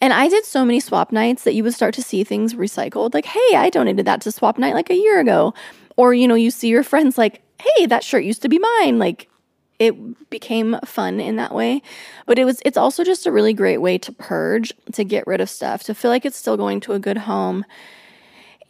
And 0.00 0.12
i 0.12 0.28
did 0.28 0.44
so 0.44 0.64
many 0.64 0.80
swap 0.80 1.12
nights 1.12 1.44
that 1.44 1.54
you 1.54 1.62
would 1.64 1.74
start 1.74 1.94
to 1.94 2.02
see 2.02 2.24
things 2.24 2.54
recycled. 2.54 3.14
Like 3.14 3.26
hey 3.26 3.56
i 3.56 3.70
donated 3.70 4.06
that 4.06 4.20
to 4.22 4.32
swap 4.32 4.58
night 4.58 4.74
like 4.74 4.90
a 4.90 4.96
year 4.96 5.20
ago. 5.20 5.54
Or 5.96 6.14
you 6.14 6.26
know 6.26 6.34
you 6.34 6.50
see 6.50 6.68
your 6.68 6.82
friends 6.82 7.16
like 7.16 7.42
hey 7.60 7.86
that 7.86 8.02
shirt 8.02 8.24
used 8.24 8.42
to 8.42 8.48
be 8.48 8.58
mine. 8.58 8.98
Like 8.98 9.28
it 9.86 10.30
became 10.30 10.78
fun 10.84 11.20
in 11.20 11.36
that 11.36 11.52
way. 11.52 11.82
But 12.26 12.38
it 12.38 12.44
was 12.44 12.62
it's 12.64 12.76
also 12.76 13.02
just 13.02 13.26
a 13.26 13.32
really 13.32 13.52
great 13.52 13.78
way 13.78 13.98
to 13.98 14.12
purge, 14.12 14.72
to 14.92 15.04
get 15.04 15.26
rid 15.26 15.40
of 15.40 15.50
stuff, 15.50 15.82
to 15.84 15.94
feel 15.94 16.10
like 16.10 16.24
it's 16.24 16.36
still 16.36 16.56
going 16.56 16.80
to 16.80 16.92
a 16.92 16.98
good 16.98 17.18
home 17.18 17.64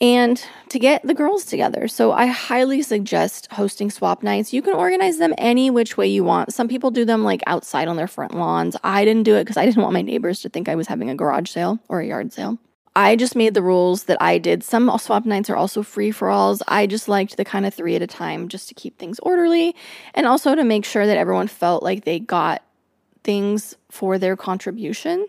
and 0.01 0.42
to 0.70 0.79
get 0.79 1.07
the 1.07 1.14
girls 1.14 1.44
together. 1.44 1.87
So 1.87 2.12
I 2.12 2.27
highly 2.27 2.83
suggest 2.83 3.53
hosting 3.53 3.90
swap 3.90 4.22
nights. 4.22 4.53
You 4.53 4.62
can 4.62 4.75
organize 4.75 5.18
them 5.18 5.35
any 5.38 5.70
which 5.70 5.96
way 5.96 6.09
you 6.09 6.25
want. 6.25 6.53
Some 6.53 6.66
people 6.66 6.90
do 6.90 7.05
them 7.05 7.22
like 7.22 7.42
outside 7.46 7.88
on 7.88 7.96
their 7.96 8.09
front 8.09 8.35
lawns. 8.35 8.77
I 8.83 9.05
didn't 9.05 9.25
do 9.25 9.37
it 9.37 9.44
because 9.44 9.59
I 9.59 9.66
didn't 9.66 9.83
want 9.83 9.92
my 9.92 10.03
neighbors 10.03 10.40
to 10.40 10.48
think 10.48 10.68
I 10.68 10.75
was 10.75 10.88
having 10.88 11.11
a 11.11 11.14
garage 11.14 11.51
sale 11.51 11.79
or 11.88 12.01
a 12.01 12.07
yard 12.07 12.33
sale. 12.33 12.59
I 12.94 13.16
just 13.16 13.35
made 13.35 13.55
the 13.55 13.62
rules 13.62 14.05
that 14.05 14.18
I 14.20 14.38
did. 14.38 14.62
Some 14.62 14.90
swap 14.98 15.24
nights 15.24 15.48
are 15.48 15.57
also 15.57 15.83
free 15.83 16.11
for 16.11 16.28
alls. 16.28 16.62
I 16.68 16.87
just 16.87 17.09
liked 17.09 17.37
the 17.37 17.44
kind 17.44 17.64
of 17.64 17.72
three 17.72 17.96
at 17.96 18.02
a 18.02 18.07
time 18.07 18.48
just 18.48 18.68
to 18.68 18.74
keep 18.74 18.98
things 18.98 19.18
orderly 19.20 19.74
and 20.14 20.26
also 20.26 20.55
to 20.55 20.64
make 20.64 20.85
sure 20.85 21.07
that 21.07 21.16
everyone 21.16 21.48
felt 21.48 21.83
like 21.83 22.05
they 22.05 22.18
got 22.18 22.62
things 23.24 23.76
for 23.90 24.18
their 24.18 24.37
contribution. 24.37 25.26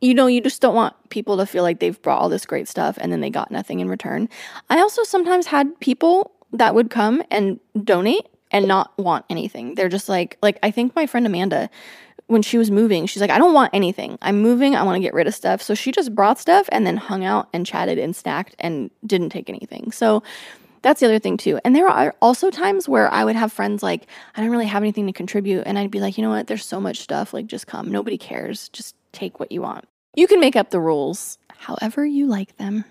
You 0.00 0.14
know, 0.14 0.26
you 0.26 0.40
just 0.40 0.60
don't 0.60 0.74
want 0.74 0.94
people 1.10 1.36
to 1.36 1.46
feel 1.46 1.62
like 1.62 1.78
they've 1.78 2.00
brought 2.02 2.20
all 2.20 2.28
this 2.28 2.44
great 2.44 2.68
stuff 2.68 2.98
and 3.00 3.12
then 3.12 3.20
they 3.20 3.30
got 3.30 3.50
nothing 3.50 3.80
in 3.80 3.88
return. 3.88 4.28
I 4.68 4.80
also 4.80 5.04
sometimes 5.04 5.46
had 5.46 5.78
people 5.80 6.32
that 6.52 6.74
would 6.74 6.90
come 6.90 7.22
and 7.30 7.60
donate 7.84 8.26
and 8.50 8.66
not 8.66 8.96
want 8.98 9.24
anything. 9.30 9.74
They're 9.74 9.88
just 9.88 10.08
like 10.08 10.38
like 10.42 10.58
I 10.62 10.70
think 10.70 10.94
my 10.94 11.06
friend 11.06 11.26
Amanda 11.26 11.70
when 12.28 12.42
she 12.42 12.58
was 12.58 12.70
moving, 12.70 13.06
she's 13.06 13.20
like, 13.20 13.30
I 13.30 13.38
don't 13.38 13.54
want 13.54 13.70
anything. 13.72 14.18
I'm 14.20 14.42
moving. 14.42 14.74
I 14.74 14.82
want 14.82 14.96
to 14.96 15.00
get 15.00 15.14
rid 15.14 15.26
of 15.26 15.34
stuff. 15.34 15.62
So 15.62 15.74
she 15.74 15.92
just 15.92 16.14
brought 16.14 16.38
stuff 16.38 16.68
and 16.72 16.86
then 16.86 16.96
hung 16.96 17.24
out 17.24 17.48
and 17.52 17.64
chatted 17.64 17.98
and 17.98 18.14
snacked 18.14 18.54
and 18.58 18.90
didn't 19.06 19.30
take 19.30 19.48
anything. 19.48 19.92
So 19.92 20.22
that's 20.82 21.00
the 21.00 21.06
other 21.06 21.18
thing 21.18 21.36
too. 21.36 21.58
And 21.64 21.74
there 21.74 21.88
are 21.88 22.14
also 22.20 22.50
times 22.50 22.88
where 22.88 23.12
I 23.12 23.24
would 23.24 23.36
have 23.36 23.52
friends 23.52 23.82
like, 23.82 24.06
I 24.36 24.40
don't 24.40 24.50
really 24.50 24.66
have 24.66 24.82
anything 24.82 25.06
to 25.06 25.12
contribute. 25.12 25.64
And 25.66 25.78
I'd 25.78 25.90
be 25.90 26.00
like, 26.00 26.16
you 26.16 26.22
know 26.22 26.30
what? 26.30 26.46
There's 26.46 26.64
so 26.64 26.80
much 26.80 27.00
stuff. 27.00 27.32
Like, 27.32 27.46
just 27.46 27.66
come. 27.66 27.90
Nobody 27.90 28.18
cares. 28.18 28.68
Just 28.68 28.94
take 29.12 29.40
what 29.40 29.52
you 29.52 29.62
want. 29.62 29.86
You 30.14 30.26
can 30.26 30.40
make 30.40 30.56
up 30.56 30.70
the 30.70 30.80
rules 30.80 31.38
however 31.48 32.04
you 32.04 32.26
like 32.26 32.56
them. 32.56 32.84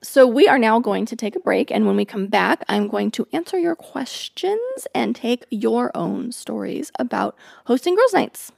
So, 0.00 0.28
we 0.28 0.46
are 0.46 0.58
now 0.58 0.78
going 0.78 1.06
to 1.06 1.16
take 1.16 1.34
a 1.34 1.40
break. 1.40 1.72
And 1.72 1.84
when 1.84 1.96
we 1.96 2.04
come 2.04 2.28
back, 2.28 2.64
I'm 2.68 2.86
going 2.86 3.10
to 3.12 3.26
answer 3.32 3.58
your 3.58 3.74
questions 3.74 4.86
and 4.94 5.14
take 5.14 5.44
your 5.50 5.90
own 5.96 6.30
stories 6.30 6.92
about 7.00 7.36
hosting 7.66 7.96
girls' 7.96 8.14
nights. 8.14 8.52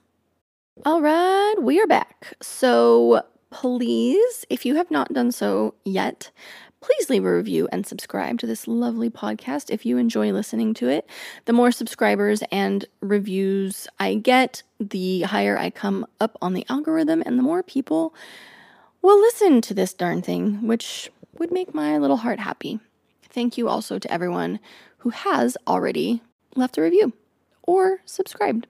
All 0.86 1.02
right, 1.02 1.56
we 1.60 1.78
are 1.78 1.86
back. 1.86 2.32
So 2.40 3.22
please, 3.50 4.46
if 4.48 4.64
you 4.64 4.76
have 4.76 4.90
not 4.90 5.12
done 5.12 5.30
so 5.30 5.74
yet, 5.84 6.30
please 6.80 7.10
leave 7.10 7.26
a 7.26 7.36
review 7.36 7.68
and 7.70 7.86
subscribe 7.86 8.38
to 8.38 8.46
this 8.46 8.66
lovely 8.66 9.10
podcast 9.10 9.68
if 9.68 9.84
you 9.84 9.98
enjoy 9.98 10.32
listening 10.32 10.72
to 10.74 10.88
it. 10.88 11.06
The 11.44 11.52
more 11.52 11.70
subscribers 11.70 12.42
and 12.50 12.86
reviews 13.00 13.88
I 13.98 14.14
get, 14.14 14.62
the 14.78 15.22
higher 15.22 15.58
I 15.58 15.68
come 15.68 16.06
up 16.18 16.38
on 16.40 16.54
the 16.54 16.64
algorithm, 16.70 17.22
and 17.26 17.38
the 17.38 17.42
more 17.42 17.62
people 17.62 18.14
will 19.02 19.20
listen 19.20 19.60
to 19.60 19.74
this 19.74 19.92
darn 19.92 20.22
thing, 20.22 20.66
which 20.66 21.10
would 21.36 21.52
make 21.52 21.74
my 21.74 21.98
little 21.98 22.18
heart 22.18 22.40
happy. 22.40 22.80
Thank 23.28 23.58
you 23.58 23.68
also 23.68 23.98
to 23.98 24.10
everyone 24.10 24.60
who 24.98 25.10
has 25.10 25.58
already 25.66 26.22
left 26.56 26.78
a 26.78 26.82
review 26.82 27.12
or 27.62 28.00
subscribed. 28.06 28.66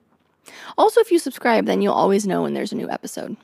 Also, 0.77 0.99
if 1.01 1.11
you 1.11 1.19
subscribe, 1.19 1.65
then 1.65 1.81
you'll 1.81 1.93
always 1.93 2.27
know 2.27 2.43
when 2.43 2.53
there's 2.53 2.71
a 2.71 2.77
new 2.77 2.89
episode. 2.89 3.37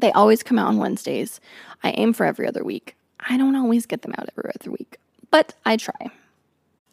They 0.00 0.12
always 0.12 0.42
come 0.42 0.58
out 0.58 0.68
on 0.68 0.78
Wednesdays. 0.78 1.40
I 1.82 1.90
aim 1.92 2.12
for 2.12 2.24
every 2.24 2.46
other 2.46 2.64
week. 2.64 2.96
I 3.20 3.36
don't 3.36 3.56
always 3.56 3.86
get 3.86 4.02
them 4.02 4.14
out 4.18 4.28
every 4.36 4.50
other 4.60 4.70
week, 4.70 4.96
but 5.30 5.54
I 5.64 5.76
try. 5.76 6.10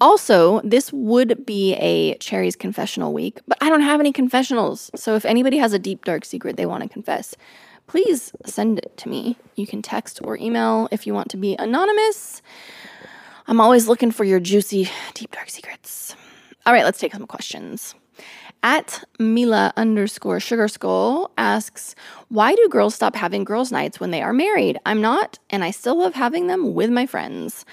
Also, 0.02 0.62
this 0.62 0.94
would 0.94 1.46
be 1.46 1.74
a 1.76 2.16
Cherry's 2.16 2.56
confessional 2.56 3.12
week, 3.12 3.40
but 3.48 3.58
I 3.62 3.70
don't 3.70 3.82
have 3.82 4.00
any 4.00 4.14
confessionals. 4.14 4.90
So 4.96 5.16
if 5.16 5.26
anybody 5.26 5.58
has 5.58 5.74
a 5.74 5.80
deep, 5.80 6.06
dark 6.06 6.24
secret 6.24 6.56
they 6.56 6.66
want 6.66 6.84
to 6.84 6.90
confess, 6.90 7.36
please 7.88 8.32
send 8.46 8.80
it 8.80 8.96
to 8.98 9.10
me. 9.10 9.36
You 9.56 9.68
can 9.68 9.82
text 9.82 10.20
or 10.24 10.38
email 10.38 10.88
if 10.92 11.06
you 11.06 11.14
want 11.14 11.30
to 11.32 11.38
be 11.38 11.56
anonymous. 11.58 12.42
I'm 13.48 13.60
always 13.60 13.88
looking 13.88 14.12
for 14.12 14.24
your 14.24 14.40
juicy, 14.40 14.90
deep, 15.16 15.32
dark 15.32 15.50
secrets. 15.50 16.16
All 16.66 16.72
right, 16.72 16.86
let's 16.86 17.00
take 17.00 17.14
some 17.14 17.28
questions. 17.28 17.96
At 18.62 19.04
Milla 19.18 19.72
underscore 19.78 20.40
sugar 20.40 20.68
skull 20.68 21.32
asks, 21.38 21.96
Why 22.28 22.56
do 22.56 22.68
girls 22.70 22.94
stop 22.94 23.16
having 23.16 23.46
girls' 23.46 23.72
nights 23.72 24.00
when 24.00 24.12
they 24.12 24.22
are 24.22 24.34
married? 24.34 24.78
I'm 24.86 25.02
not, 25.02 25.40
and 25.50 25.64
I 25.64 25.72
still 25.72 25.98
love 26.00 26.14
having 26.14 26.48
them 26.48 26.74
with 26.74 26.90
my 26.90 27.06
friends. 27.06 27.66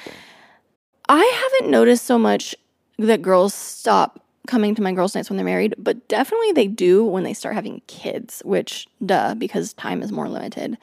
I 1.08 1.50
haven't 1.52 1.70
noticed 1.70 2.04
so 2.04 2.18
much 2.18 2.54
that 2.98 3.20
girls 3.20 3.52
stop 3.52 4.22
coming 4.46 4.76
to 4.76 4.82
my 4.82 4.92
girls' 4.92 5.14
nights 5.14 5.28
when 5.28 5.36
they're 5.36 5.44
married, 5.44 5.74
but 5.76 6.06
definitely 6.06 6.52
they 6.52 6.68
do 6.68 7.04
when 7.04 7.24
they 7.24 7.34
start 7.34 7.56
having 7.56 7.82
kids, 7.88 8.40
which, 8.44 8.86
duh, 9.04 9.34
because 9.34 9.72
time 9.72 10.02
is 10.02 10.12
more 10.12 10.28
limited. 10.28 10.78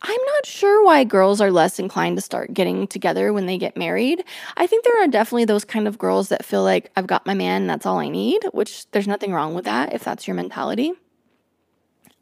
I'm 0.00 0.24
not 0.36 0.46
sure 0.46 0.84
why 0.84 1.02
girls 1.04 1.40
are 1.40 1.50
less 1.50 1.78
inclined 1.78 2.16
to 2.16 2.22
start 2.22 2.54
getting 2.54 2.86
together 2.86 3.32
when 3.32 3.46
they 3.46 3.58
get 3.58 3.76
married. 3.76 4.22
I 4.56 4.66
think 4.66 4.84
there 4.84 5.02
are 5.02 5.08
definitely 5.08 5.44
those 5.44 5.64
kind 5.64 5.88
of 5.88 5.98
girls 5.98 6.28
that 6.28 6.44
feel 6.44 6.62
like 6.62 6.92
I've 6.96 7.08
got 7.08 7.26
my 7.26 7.34
man, 7.34 7.66
that's 7.66 7.84
all 7.84 7.98
I 7.98 8.08
need, 8.08 8.44
which 8.52 8.88
there's 8.92 9.08
nothing 9.08 9.32
wrong 9.32 9.54
with 9.54 9.64
that 9.64 9.92
if 9.92 10.04
that's 10.04 10.28
your 10.28 10.36
mentality. 10.36 10.92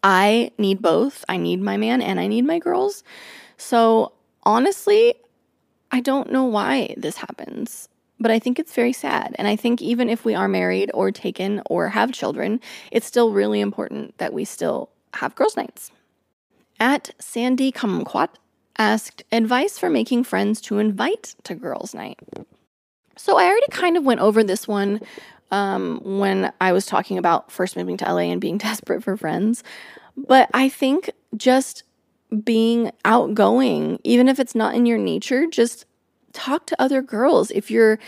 I 0.03 0.53
need 0.57 0.81
both. 0.81 1.25
I 1.29 1.37
need 1.37 1.61
my 1.61 1.77
man 1.77 2.01
and 2.01 2.19
I 2.19 2.29
need 2.29 2.47
my 2.47 2.59
girls. 2.59 3.05
So 3.59 4.13
honestly, 4.45 5.15
I 5.91 6.01
don't 6.01 6.33
know 6.33 6.45
why 6.45 6.95
this 6.97 7.17
happens, 7.17 7.89
but 8.19 8.31
I 8.31 8.39
think 8.39 8.59
it's 8.59 8.75
very 8.75 8.93
sad. 8.93 9.37
And 9.39 9.47
I 9.47 9.57
think 9.57 9.83
even 9.83 10.09
if 10.09 10.25
we 10.25 10.35
are 10.35 10.49
married 10.49 10.91
or 10.95 11.11
taken 11.11 11.61
or 11.67 11.91
have 11.91 12.13
children, 12.13 12.61
it's 12.91 13.07
still 13.07 13.33
really 13.33 13.61
important 13.61 14.17
that 14.19 14.33
we 14.33 14.45
still 14.45 14.91
have 15.15 15.35
girls' 15.35 15.57
nights. 15.57 15.91
At 16.79 17.11
Sandy 17.19 17.73
Kumquat 17.73 18.29
asked 18.79 19.25
advice 19.33 19.79
for 19.79 19.89
making 19.89 20.25
friends 20.25 20.61
to 20.63 20.79
invite 20.79 21.35
to 21.45 21.55
girls' 21.55 21.95
night. 21.95 22.19
So 23.17 23.39
I 23.39 23.45
already 23.45 23.67
kind 23.71 23.97
of 23.97 24.05
went 24.05 24.21
over 24.21 24.45
this 24.45 24.69
one 24.69 25.01
um, 25.51 26.01
when 26.05 26.53
I 26.61 26.73
was 26.73 26.87
talking 26.87 27.19
about 27.19 27.51
first 27.51 27.77
moving 27.77 27.97
to 27.99 28.05
LA 28.05 28.23
and 28.31 28.41
being 28.41 28.59
desperate 28.69 29.03
for 29.03 29.17
friends. 29.17 29.65
But 30.17 30.51
I 30.53 30.69
think 30.69 31.11
just 31.37 31.83
being 32.45 32.91
outgoing, 33.05 33.99
even 34.05 34.29
if 34.29 34.39
it's 34.39 34.55
not 34.55 34.75
in 34.75 34.87
your 34.87 34.99
nature, 34.99 35.47
just 35.47 35.87
talk 36.33 36.67
to 36.67 36.81
other 36.81 37.03
girls. 37.03 37.51
If 37.51 37.71
you're 37.71 37.99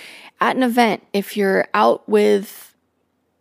at 0.41 0.57
an 0.57 0.63
event, 0.63 1.03
if 1.13 1.37
you're 1.37 1.67
out 1.73 2.09
with 2.09 2.68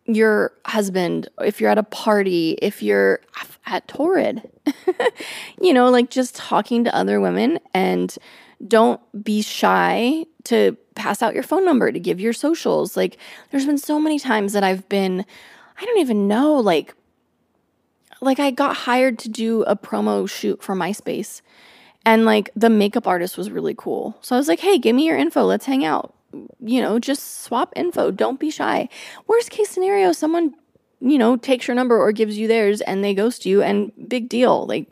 your 0.07 0.53
husband, 0.65 1.29
if 1.41 1.59
you're 1.59 1.69
at 1.69 1.77
a 1.77 1.83
party, 1.83 2.57
if 2.61 2.81
you're 2.81 3.19
at 3.65 3.87
Torrid, 3.87 4.49
you 5.61 5.73
know, 5.73 5.89
like 5.89 6.09
just 6.09 6.35
talking 6.35 6.83
to 6.85 6.95
other 6.95 7.19
women 7.19 7.59
and 7.73 8.17
don't 8.67 9.01
be 9.23 9.41
shy 9.41 10.25
to 10.45 10.77
pass 10.95 11.21
out 11.21 11.33
your 11.33 11.43
phone 11.43 11.65
number, 11.65 11.91
to 11.91 11.99
give 11.99 12.19
your 12.19 12.33
socials. 12.33 12.97
Like, 12.97 13.17
there's 13.51 13.65
been 13.65 13.77
so 13.77 13.99
many 13.99 14.17
times 14.17 14.53
that 14.53 14.63
I've 14.63 14.87
been, 14.89 15.25
I 15.79 15.85
don't 15.85 15.99
even 15.99 16.27
know, 16.27 16.55
like, 16.55 16.95
like 18.21 18.39
I 18.39 18.49
got 18.49 18.75
hired 18.75 19.19
to 19.19 19.29
do 19.29 19.61
a 19.63 19.75
promo 19.75 20.27
shoot 20.27 20.63
for 20.63 20.73
MySpace 20.73 21.41
and 22.07 22.23
like 22.23 22.49
the 22.55 22.69
makeup 22.69 23.05
artist 23.05 23.37
was 23.37 23.51
really 23.51 23.75
cool. 23.77 24.17
So 24.21 24.33
I 24.33 24.39
was 24.39 24.47
like, 24.47 24.61
"Hey, 24.61 24.77
give 24.77 24.95
me 24.95 25.05
your 25.05 25.17
info. 25.17 25.43
Let's 25.43 25.65
hang 25.65 25.83
out." 25.83 26.15
You 26.33 26.81
know, 26.81 26.99
just 26.99 27.43
swap 27.43 27.73
info. 27.75 28.11
Don't 28.11 28.39
be 28.39 28.49
shy. 28.49 28.89
Worst 29.27 29.49
case 29.49 29.69
scenario, 29.69 30.11
someone, 30.11 30.53
you 30.99 31.17
know, 31.17 31.37
takes 31.37 31.67
your 31.67 31.75
number 31.75 31.97
or 31.97 32.11
gives 32.11 32.37
you 32.37 32.47
theirs 32.47 32.81
and 32.81 33.03
they 33.03 33.13
ghost 33.13 33.45
you 33.45 33.61
and 33.61 33.91
big 34.07 34.29
deal. 34.29 34.65
Like 34.65 34.87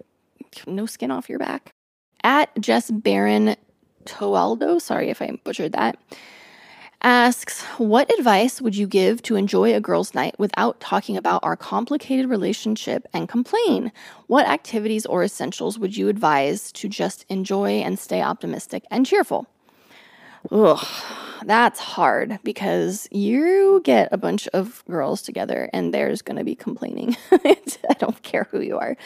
no 0.65 0.85
skin 0.85 1.11
off 1.11 1.29
your 1.29 1.39
back. 1.39 1.71
At 2.23 2.49
Jess 2.59 2.89
Baron 2.89 3.55
Toaldo, 4.05 4.79
sorry 4.79 5.09
if 5.09 5.21
I 5.21 5.37
butchered 5.43 5.73
that 5.73 5.97
asks, 7.05 7.61
What 7.77 8.11
advice 8.17 8.61
would 8.61 8.75
you 8.75 8.87
give 8.87 9.21
to 9.23 9.35
enjoy 9.35 9.75
a 9.75 9.79
girls' 9.79 10.15
night 10.15 10.37
without 10.39 10.79
talking 10.79 11.15
about 11.15 11.43
our 11.43 11.55
complicated 11.55 12.27
relationship 12.29 13.07
and 13.13 13.29
complain? 13.29 13.91
What 14.27 14.47
activities 14.47 15.05
or 15.05 15.23
essentials 15.23 15.77
would 15.77 15.95
you 15.95 16.09
advise 16.09 16.71
to 16.73 16.89
just 16.89 17.23
enjoy 17.29 17.73
and 17.81 17.99
stay 17.99 18.21
optimistic 18.21 18.85
and 18.89 19.05
cheerful? 19.05 19.47
Ugh, 20.51 20.87
that's 21.45 21.79
hard 21.79 22.39
because 22.43 23.07
you 23.11 23.81
get 23.83 24.09
a 24.11 24.17
bunch 24.17 24.47
of 24.49 24.83
girls 24.89 25.21
together 25.21 25.69
and 25.73 25.93
there's 25.93 26.21
going 26.21 26.37
to 26.37 26.43
be 26.43 26.55
complaining. 26.55 27.15
I 27.31 27.93
don't 27.97 28.21
care 28.23 28.47
who 28.51 28.59
you 28.59 28.77
are. 28.77 28.97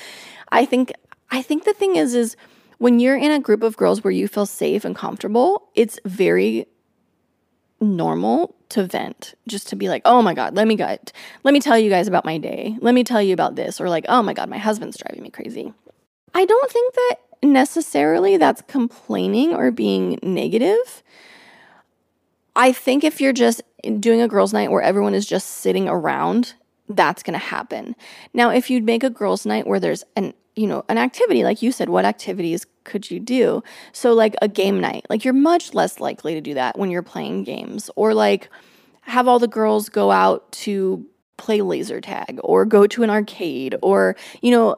I 0.51 0.65
think 0.65 0.91
I 1.31 1.41
think 1.41 1.65
the 1.65 1.73
thing 1.73 1.95
is 1.95 2.15
is 2.15 2.35
when 2.77 2.99
you're 2.99 3.17
in 3.17 3.31
a 3.31 3.39
group 3.39 3.61
of 3.61 3.77
girls 3.77 4.03
where 4.03 4.11
you 4.11 4.27
feel 4.27 4.45
safe 4.45 4.85
and 4.85 4.95
comfortable, 4.95 5.69
it's 5.75 5.99
very 6.05 6.65
normal 7.81 8.55
to 8.69 8.83
vent 8.83 9.33
just 9.47 9.67
to 9.69 9.75
be 9.75 9.87
like 9.87 10.01
oh 10.05 10.21
my 10.21 10.33
god 10.33 10.53
let 10.53 10.67
me 10.67 10.75
get 10.75 11.11
let 11.43 11.53
me 11.53 11.59
tell 11.59 11.77
you 11.77 11.89
guys 11.89 12.07
about 12.07 12.25
my 12.25 12.37
day 12.37 12.75
let 12.81 12.93
me 12.93 13.03
tell 13.03 13.21
you 13.21 13.33
about 13.33 13.55
this 13.55 13.79
or 13.79 13.89
like 13.89 14.05
oh 14.09 14.21
my 14.21 14.33
god 14.33 14.49
my 14.49 14.57
husband's 14.57 14.97
driving 14.97 15.23
me 15.23 15.29
crazy 15.29 15.73
i 16.33 16.45
don't 16.45 16.71
think 16.71 16.93
that 16.93 17.15
necessarily 17.41 18.35
that's 18.37 18.61
complaining 18.63 19.53
or 19.53 19.71
being 19.71 20.19
negative 20.21 21.01
i 22.55 22.71
think 22.71 23.03
if 23.03 23.19
you're 23.19 23.33
just 23.33 23.61
doing 23.99 24.21
a 24.21 24.27
girls 24.27 24.53
night 24.53 24.71
where 24.71 24.81
everyone 24.81 25.13
is 25.13 25.25
just 25.25 25.47
sitting 25.47 25.87
around 25.87 26.53
that's 26.89 27.23
going 27.23 27.37
to 27.37 27.45
happen 27.45 27.95
now 28.33 28.49
if 28.49 28.69
you'd 28.69 28.83
make 28.83 29.03
a 29.03 29.09
girls 29.09 29.45
night 29.45 29.67
where 29.67 29.79
there's 29.79 30.03
an 30.15 30.33
you 30.55 30.67
know 30.67 30.83
an 30.89 30.97
activity 30.97 31.43
like 31.43 31.61
you 31.61 31.71
said 31.71 31.89
what 31.89 32.05
activities 32.05 32.65
could 32.89 33.09
you 33.09 33.19
do? 33.19 33.63
So, 33.93 34.13
like 34.13 34.35
a 34.41 34.47
game 34.47 34.81
night, 34.81 35.05
like 35.09 35.23
you're 35.23 35.33
much 35.33 35.73
less 35.73 35.99
likely 35.99 36.33
to 36.33 36.41
do 36.41 36.55
that 36.55 36.77
when 36.77 36.89
you're 36.89 37.03
playing 37.03 37.43
games, 37.43 37.89
or 37.95 38.13
like 38.13 38.49
have 39.01 39.27
all 39.27 39.39
the 39.39 39.47
girls 39.47 39.87
go 39.87 40.11
out 40.11 40.51
to 40.51 41.05
play 41.39 41.61
laser 41.61 41.99
tag 41.99 42.39
or 42.43 42.65
go 42.65 42.85
to 42.85 43.01
an 43.01 43.09
arcade 43.09 43.75
or 43.81 44.15
you 44.41 44.51
know 44.51 44.75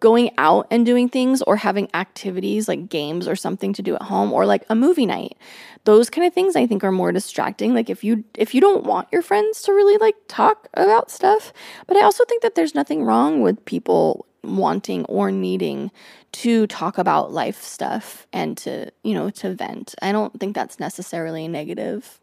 going 0.00 0.30
out 0.38 0.66
and 0.70 0.86
doing 0.86 1.08
things 1.08 1.42
or 1.42 1.56
having 1.56 1.88
activities 1.92 2.68
like 2.68 2.88
games 2.88 3.28
or 3.28 3.36
something 3.36 3.74
to 3.74 3.82
do 3.82 3.94
at 3.94 4.02
home 4.02 4.32
or 4.32 4.46
like 4.46 4.64
a 4.70 4.74
movie 4.74 5.04
night 5.04 5.36
those 5.84 6.08
kind 6.08 6.26
of 6.26 6.32
things 6.32 6.56
i 6.56 6.66
think 6.66 6.82
are 6.82 6.92
more 6.92 7.12
distracting 7.12 7.74
like 7.74 7.90
if 7.90 8.02
you 8.02 8.24
if 8.34 8.54
you 8.54 8.60
don't 8.60 8.84
want 8.84 9.08
your 9.12 9.22
friends 9.22 9.60
to 9.62 9.72
really 9.72 9.98
like 9.98 10.16
talk 10.28 10.68
about 10.74 11.10
stuff 11.10 11.52
but 11.86 11.96
i 11.96 12.02
also 12.02 12.24
think 12.24 12.40
that 12.42 12.54
there's 12.54 12.74
nothing 12.74 13.04
wrong 13.04 13.42
with 13.42 13.62
people 13.64 14.24
wanting 14.46 15.04
or 15.06 15.30
needing 15.30 15.90
to 16.32 16.66
talk 16.66 16.98
about 16.98 17.32
life 17.32 17.62
stuff 17.62 18.26
and 18.32 18.56
to, 18.58 18.90
you 19.02 19.14
know, 19.14 19.30
to 19.30 19.54
vent. 19.54 19.94
I 20.02 20.12
don't 20.12 20.38
think 20.38 20.54
that's 20.54 20.78
necessarily 20.78 21.48
negative. 21.48 22.20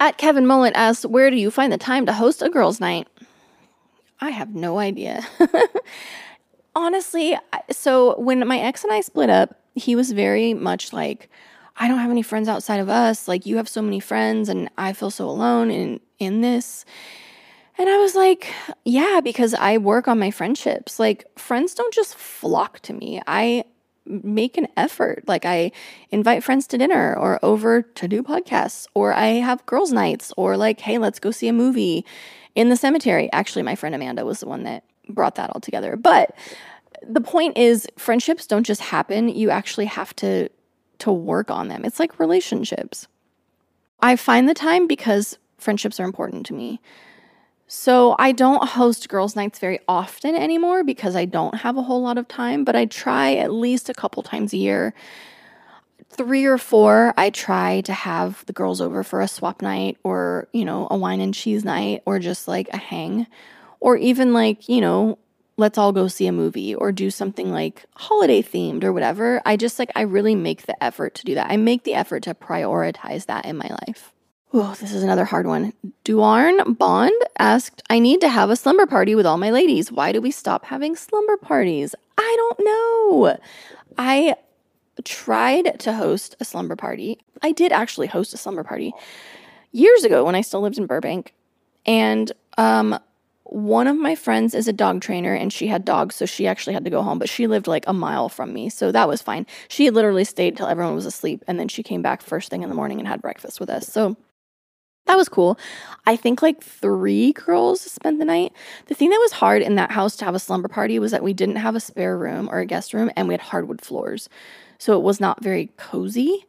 At 0.00 0.18
Kevin 0.18 0.44
Mullett 0.44 0.72
asks, 0.74 1.04
Where 1.04 1.30
do 1.30 1.36
you 1.36 1.50
find 1.50 1.72
the 1.72 1.78
time 1.78 2.06
to 2.06 2.12
host 2.12 2.42
a 2.42 2.48
girls' 2.48 2.80
night? 2.80 3.08
I 4.20 4.30
have 4.30 4.54
no 4.54 4.78
idea. 4.78 5.26
Honestly, 6.74 7.36
so 7.70 8.18
when 8.20 8.46
my 8.46 8.58
ex 8.58 8.84
and 8.84 8.92
I 8.92 9.00
split 9.00 9.30
up, 9.30 9.60
he 9.74 9.96
was 9.96 10.12
very 10.12 10.54
much 10.54 10.92
like, 10.92 11.28
I 11.76 11.88
don't 11.88 11.98
have 11.98 12.10
any 12.10 12.22
friends 12.22 12.48
outside 12.48 12.80
of 12.80 12.88
us. 12.88 13.28
Like, 13.28 13.46
you 13.46 13.56
have 13.56 13.68
so 13.68 13.82
many 13.82 14.00
friends, 14.00 14.48
and 14.48 14.68
I 14.76 14.92
feel 14.92 15.10
so 15.10 15.28
alone 15.28 15.70
in, 15.70 16.00
in 16.18 16.40
this. 16.40 16.84
And 17.76 17.88
I 17.88 17.96
was 17.98 18.16
like, 18.16 18.52
yeah, 18.84 19.20
because 19.22 19.54
I 19.54 19.78
work 19.78 20.08
on 20.08 20.18
my 20.18 20.32
friendships. 20.32 20.98
Like, 20.98 21.24
friends 21.38 21.74
don't 21.74 21.94
just 21.94 22.16
flock 22.16 22.80
to 22.80 22.92
me. 22.92 23.22
I 23.28 23.64
make 24.08 24.56
an 24.56 24.68
effort. 24.76 25.24
Like, 25.26 25.44
I 25.44 25.72
invite 26.10 26.44
friends 26.44 26.66
to 26.68 26.78
dinner 26.78 27.16
or 27.16 27.38
over 27.42 27.82
to 27.82 28.08
do 28.08 28.22
podcasts, 28.22 28.86
or 28.94 29.12
I 29.12 29.26
have 29.26 29.64
girls' 29.66 29.92
nights, 29.92 30.32
or 30.36 30.56
like, 30.56 30.80
hey, 30.80 30.98
let's 30.98 31.18
go 31.18 31.30
see 31.30 31.48
a 31.48 31.52
movie 31.52 32.04
in 32.54 32.68
the 32.68 32.76
cemetery. 32.76 33.30
Actually, 33.32 33.62
my 33.62 33.74
friend 33.74 33.94
Amanda 33.94 34.24
was 34.24 34.40
the 34.40 34.48
one 34.48 34.64
that 34.64 34.84
brought 35.08 35.36
that 35.36 35.50
all 35.50 35.60
together. 35.60 35.96
But 35.96 36.34
the 37.06 37.20
point 37.20 37.56
is, 37.56 37.86
friendships 37.96 38.46
don't 38.46 38.64
just 38.64 38.80
happen. 38.80 39.28
You 39.28 39.50
actually 39.50 39.86
have 39.86 40.14
to 40.16 40.48
to 40.98 41.12
work 41.12 41.50
on 41.50 41.68
them. 41.68 41.84
It's 41.84 42.00
like 42.00 42.18
relationships. 42.18 43.06
I 44.00 44.16
find 44.16 44.48
the 44.48 44.54
time 44.54 44.86
because 44.88 45.38
friendships 45.56 46.00
are 46.00 46.04
important 46.04 46.46
to 46.46 46.54
me. 46.54 46.80
So 47.70 48.16
I 48.18 48.32
don't 48.32 48.66
host 48.66 49.10
girls' 49.10 49.36
nights 49.36 49.58
very 49.58 49.78
often 49.86 50.34
anymore 50.34 50.82
because 50.82 51.14
I 51.14 51.26
don't 51.26 51.54
have 51.56 51.76
a 51.76 51.82
whole 51.82 52.00
lot 52.00 52.16
of 52.16 52.26
time, 52.26 52.64
but 52.64 52.74
I 52.74 52.86
try 52.86 53.34
at 53.34 53.52
least 53.52 53.90
a 53.90 53.94
couple 53.94 54.22
times 54.22 54.54
a 54.54 54.56
year. 54.56 54.94
Three 56.08 56.46
or 56.46 56.56
four, 56.56 57.12
I 57.18 57.28
try 57.28 57.82
to 57.82 57.92
have 57.92 58.42
the 58.46 58.54
girls 58.54 58.80
over 58.80 59.02
for 59.02 59.20
a 59.20 59.28
swap 59.28 59.60
night 59.60 59.98
or, 60.02 60.48
you 60.54 60.64
know, 60.64 60.88
a 60.90 60.96
wine 60.96 61.20
and 61.20 61.34
cheese 61.34 61.62
night 61.62 62.02
or 62.06 62.18
just 62.18 62.48
like 62.48 62.70
a 62.72 62.78
hang. 62.78 63.26
Or 63.80 63.98
even 63.98 64.32
like, 64.32 64.66
you 64.70 64.80
know, 64.80 65.18
let's 65.58 65.76
all 65.76 65.92
go 65.92 66.08
see 66.08 66.26
a 66.26 66.32
movie 66.32 66.74
or 66.74 66.90
do 66.90 67.10
something 67.10 67.52
like 67.52 67.84
holiday 67.96 68.40
themed 68.40 68.82
or 68.82 68.94
whatever. 68.94 69.42
I 69.44 69.58
just 69.58 69.78
like, 69.78 69.92
I 69.94 70.02
really 70.02 70.34
make 70.34 70.62
the 70.62 70.82
effort 70.82 71.14
to 71.16 71.24
do 71.24 71.34
that. 71.34 71.50
I 71.50 71.58
make 71.58 71.84
the 71.84 71.94
effort 71.94 72.22
to 72.22 72.34
prioritize 72.34 73.26
that 73.26 73.44
in 73.44 73.58
my 73.58 73.68
life. 73.86 74.14
Oh, 74.50 74.74
this 74.80 74.92
is 74.92 75.02
another 75.02 75.26
hard 75.26 75.46
one. 75.46 75.74
Duarn 76.04 76.78
Bond 76.78 77.12
asked, 77.38 77.82
I 77.90 77.98
need 77.98 78.22
to 78.22 78.30
have 78.30 78.48
a 78.48 78.56
slumber 78.56 78.86
party 78.86 79.14
with 79.14 79.26
all 79.26 79.36
my 79.36 79.50
ladies. 79.50 79.92
Why 79.92 80.10
do 80.10 80.22
we 80.22 80.30
stop 80.30 80.64
having 80.64 80.96
slumber 80.96 81.36
parties? 81.36 81.94
I 82.16 82.34
don't 82.36 82.60
know. 82.64 83.36
I 83.98 84.36
tried 85.04 85.78
to 85.80 85.92
host 85.92 86.34
a 86.40 86.46
slumber 86.46 86.76
party. 86.76 87.18
I 87.42 87.52
did 87.52 87.72
actually 87.72 88.06
host 88.06 88.32
a 88.32 88.38
slumber 88.38 88.64
party 88.64 88.94
years 89.72 90.04
ago 90.04 90.24
when 90.24 90.34
I 90.34 90.40
still 90.40 90.62
lived 90.62 90.78
in 90.78 90.86
Burbank. 90.86 91.34
And 91.84 92.32
um, 92.56 92.98
one 93.44 93.86
of 93.86 93.96
my 93.96 94.14
friends 94.14 94.54
is 94.54 94.66
a 94.66 94.72
dog 94.72 95.02
trainer 95.02 95.34
and 95.34 95.52
she 95.52 95.66
had 95.66 95.84
dogs, 95.84 96.14
so 96.16 96.24
she 96.24 96.46
actually 96.46 96.72
had 96.72 96.84
to 96.84 96.90
go 96.90 97.02
home, 97.02 97.18
but 97.18 97.28
she 97.28 97.46
lived 97.46 97.66
like 97.66 97.84
a 97.86 97.92
mile 97.92 98.30
from 98.30 98.54
me, 98.54 98.70
so 98.70 98.92
that 98.92 99.08
was 99.08 99.20
fine. 99.20 99.46
She 99.68 99.90
literally 99.90 100.24
stayed 100.24 100.56
till 100.56 100.68
everyone 100.68 100.94
was 100.94 101.06
asleep 101.06 101.44
and 101.46 101.60
then 101.60 101.68
she 101.68 101.82
came 101.82 102.00
back 102.00 102.22
first 102.22 102.50
thing 102.50 102.62
in 102.62 102.70
the 102.70 102.74
morning 102.74 102.98
and 102.98 103.06
had 103.06 103.20
breakfast 103.20 103.60
with 103.60 103.68
us. 103.68 103.86
So 103.86 104.16
that 105.08 105.16
was 105.16 105.28
cool. 105.28 105.58
I 106.06 106.16
think 106.16 106.42
like 106.42 106.62
three 106.62 107.32
girls 107.32 107.80
spent 107.80 108.18
the 108.18 108.26
night. 108.26 108.52
The 108.86 108.94
thing 108.94 109.08
that 109.08 109.18
was 109.18 109.32
hard 109.32 109.62
in 109.62 109.74
that 109.76 109.90
house 109.90 110.16
to 110.16 110.26
have 110.26 110.34
a 110.34 110.38
slumber 110.38 110.68
party 110.68 110.98
was 110.98 111.12
that 111.12 111.22
we 111.22 111.32
didn't 111.32 111.56
have 111.56 111.74
a 111.74 111.80
spare 111.80 112.16
room 112.16 112.48
or 112.52 112.58
a 112.58 112.66
guest 112.66 112.92
room 112.92 113.10
and 113.16 113.26
we 113.26 113.34
had 113.34 113.40
hardwood 113.40 113.80
floors. 113.80 114.28
So 114.78 114.96
it 114.96 115.02
was 115.02 115.18
not 115.18 115.42
very 115.42 115.70
cozy. 115.78 116.46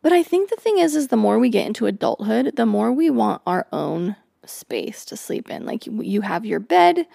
But 0.00 0.12
I 0.12 0.22
think 0.22 0.48
the 0.48 0.56
thing 0.56 0.78
is 0.78 0.96
is 0.96 1.08
the 1.08 1.16
more 1.16 1.38
we 1.38 1.50
get 1.50 1.66
into 1.66 1.86
adulthood, 1.86 2.56
the 2.56 2.66
more 2.66 2.92
we 2.92 3.10
want 3.10 3.42
our 3.46 3.66
own 3.72 4.16
space 4.46 5.04
to 5.04 5.16
sleep 5.16 5.50
in. 5.50 5.66
Like 5.66 5.84
you 5.86 6.22
have 6.22 6.46
your 6.46 6.60
bed, 6.60 7.06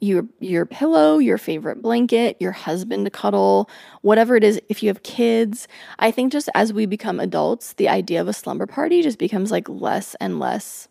your 0.00 0.26
your 0.40 0.66
pillow, 0.66 1.18
your 1.18 1.38
favorite 1.38 1.82
blanket, 1.82 2.36
your 2.40 2.52
husband 2.52 3.04
to 3.04 3.10
cuddle, 3.10 3.68
whatever 4.02 4.34
it 4.34 4.42
is, 4.42 4.60
if 4.68 4.82
you 4.82 4.88
have 4.88 5.02
kids. 5.02 5.68
I 5.98 6.10
think 6.10 6.32
just 6.32 6.48
as 6.54 6.72
we 6.72 6.86
become 6.86 7.20
adults, 7.20 7.74
the 7.74 7.88
idea 7.88 8.20
of 8.20 8.28
a 8.28 8.32
slumber 8.32 8.66
party 8.66 9.02
just 9.02 9.18
becomes 9.18 9.50
like 9.50 9.68
less 9.68 10.16
and 10.20 10.40
less 10.40 10.88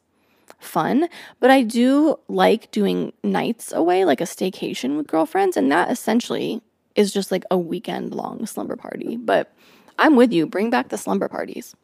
fun. 0.59 1.09
But 1.39 1.49
I 1.49 1.63
do 1.63 2.19
like 2.27 2.69
doing 2.71 3.13
nights 3.23 3.71
away, 3.73 4.05
like 4.05 4.21
a 4.21 4.25
staycation 4.25 4.97
with 4.97 5.07
girlfriends, 5.07 5.57
and 5.57 5.71
that 5.71 5.89
essentially 5.89 6.61
is 6.95 7.11
just 7.11 7.31
like 7.31 7.45
a 7.49 7.57
weekend 7.57 8.13
long 8.13 8.45
slumber 8.45 8.75
party. 8.75 9.17
But 9.17 9.53
I'm 9.97 10.15
with 10.15 10.31
you. 10.31 10.45
Bring 10.45 10.69
back 10.69 10.89
the 10.89 10.97
slumber 10.97 11.27
parties. 11.27 11.75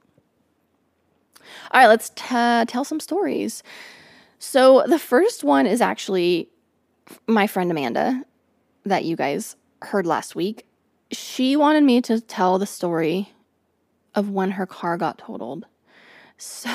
All 1.72 1.82
right, 1.82 1.88
let's 1.88 2.10
t- 2.10 2.66
tell 2.72 2.84
some 2.84 3.00
stories. 3.00 3.64
So 4.40 4.84
the 4.88 5.00
first 5.00 5.44
one 5.44 5.66
is 5.66 5.82
actually 5.82 6.50
my 7.28 7.48
friend 7.48 7.72
Amanda 7.72 8.24
that 8.86 9.06
you 9.06 9.16
guys 9.16 9.56
heard 9.82 10.06
last 10.06 10.36
week, 10.36 10.66
she 11.12 11.56
wanted 11.56 11.84
me 11.84 12.02
to 12.02 12.22
tell 12.22 12.58
the 12.58 12.66
story 12.66 13.34
of 14.14 14.30
when 14.30 14.52
her 14.52 14.66
car 14.66 14.98
got 14.98 15.18
totaled. 15.18 15.66
So, 16.38 16.70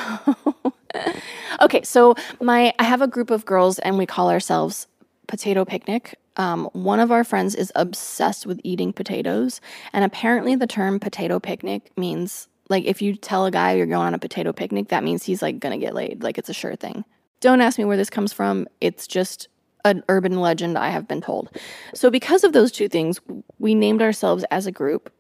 okay, 1.61 1.83
so 1.83 2.15
my 2.41 2.73
I 2.79 2.85
have 2.85 3.03
a 3.03 3.09
group 3.09 3.31
of 3.31 3.45
girls 3.45 3.79
and 3.81 3.99
we 3.99 4.07
call 4.07 4.31
ourselves 4.31 4.87
Potato 5.27 5.65
Picnic. 5.65 6.19
Um, 6.37 6.71
one 6.73 7.01
of 7.01 7.13
our 7.13 7.25
friends 7.25 7.55
is 7.55 7.73
obsessed 7.75 8.47
with 8.47 8.61
eating 8.65 8.93
potatoes, 8.93 9.61
and 9.93 10.05
apparently 10.05 10.55
the 10.55 10.67
term 10.67 10.99
potato 10.99 11.39
picnic 11.39 11.91
means 11.99 12.49
like 12.71 12.85
if 12.85 13.03
you 13.03 13.17
tell 13.17 13.45
a 13.47 13.51
guy 13.51 13.75
you're 13.75 13.87
going 13.87 14.07
on 14.07 14.15
a 14.15 14.19
potato 14.19 14.53
picnic, 14.53 14.89
that 14.89 15.05
means 15.05 15.25
he's 15.25 15.43
like 15.43 15.59
gonna 15.59 15.79
get 15.79 15.95
laid. 15.95 16.23
Like 16.23 16.39
it's 16.39 16.49
a 16.49 16.55
sure 16.55 16.77
thing. 16.77 17.05
Don't 17.41 17.61
ask 17.61 17.79
me 17.79 17.85
where 17.85 17.97
this 17.97 18.11
comes 18.11 18.33
from. 18.33 18.67
It's 18.81 19.07
just 19.07 19.49
an 19.85 20.03
urban 20.09 20.41
legend 20.41 20.77
I 20.79 20.91
have 20.91 21.09
been 21.09 21.21
told. 21.21 21.51
So, 21.95 22.11
because 22.11 22.45
of 22.45 22.53
those 22.53 22.73
two 22.73 22.89
things, 22.89 23.21
we 23.59 23.75
named 23.75 24.03
ourselves 24.03 24.45
as 24.51 24.67
a 24.67 24.73
group 24.73 25.13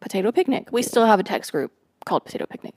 Potato 0.00 0.32
Picnic. 0.32 0.68
We 0.72 0.82
still 0.82 1.06
have 1.06 1.20
a 1.20 1.22
text 1.22 1.52
group 1.52 1.72
called 2.04 2.24
Potato 2.24 2.46
Picnic. 2.46 2.74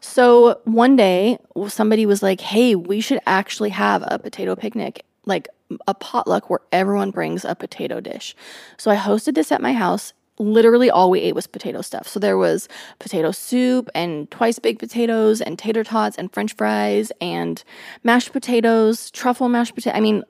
So, 0.00 0.60
one 0.64 0.96
day 0.96 1.38
somebody 1.68 2.06
was 2.06 2.22
like, 2.22 2.40
hey, 2.40 2.74
we 2.74 3.00
should 3.00 3.20
actually 3.26 3.70
have 3.70 4.04
a 4.06 4.18
potato 4.18 4.56
picnic, 4.56 5.04
like 5.26 5.48
a 5.86 5.94
potluck 5.94 6.48
where 6.50 6.60
everyone 6.72 7.10
brings 7.10 7.44
a 7.44 7.54
potato 7.54 8.00
dish. 8.00 8.34
So, 8.76 8.90
I 8.90 8.96
hosted 8.96 9.34
this 9.34 9.52
at 9.52 9.60
my 9.60 9.72
house 9.72 10.12
literally 10.40 10.90
all 10.90 11.10
we 11.10 11.20
ate 11.20 11.34
was 11.34 11.46
potato 11.46 11.82
stuff. 11.82 12.08
So 12.08 12.18
there 12.18 12.38
was 12.38 12.66
potato 12.98 13.30
soup 13.30 13.90
and 13.94 14.28
twice 14.30 14.58
baked 14.58 14.80
potatoes 14.80 15.40
and 15.40 15.58
tater 15.58 15.84
tots 15.84 16.16
and 16.16 16.32
french 16.32 16.54
fries 16.56 17.12
and 17.20 17.62
mashed 18.02 18.32
potatoes, 18.32 19.10
truffle 19.10 19.48
mashed 19.48 19.74
potato. 19.74 19.96
I 19.96 20.00
mean, 20.00 20.24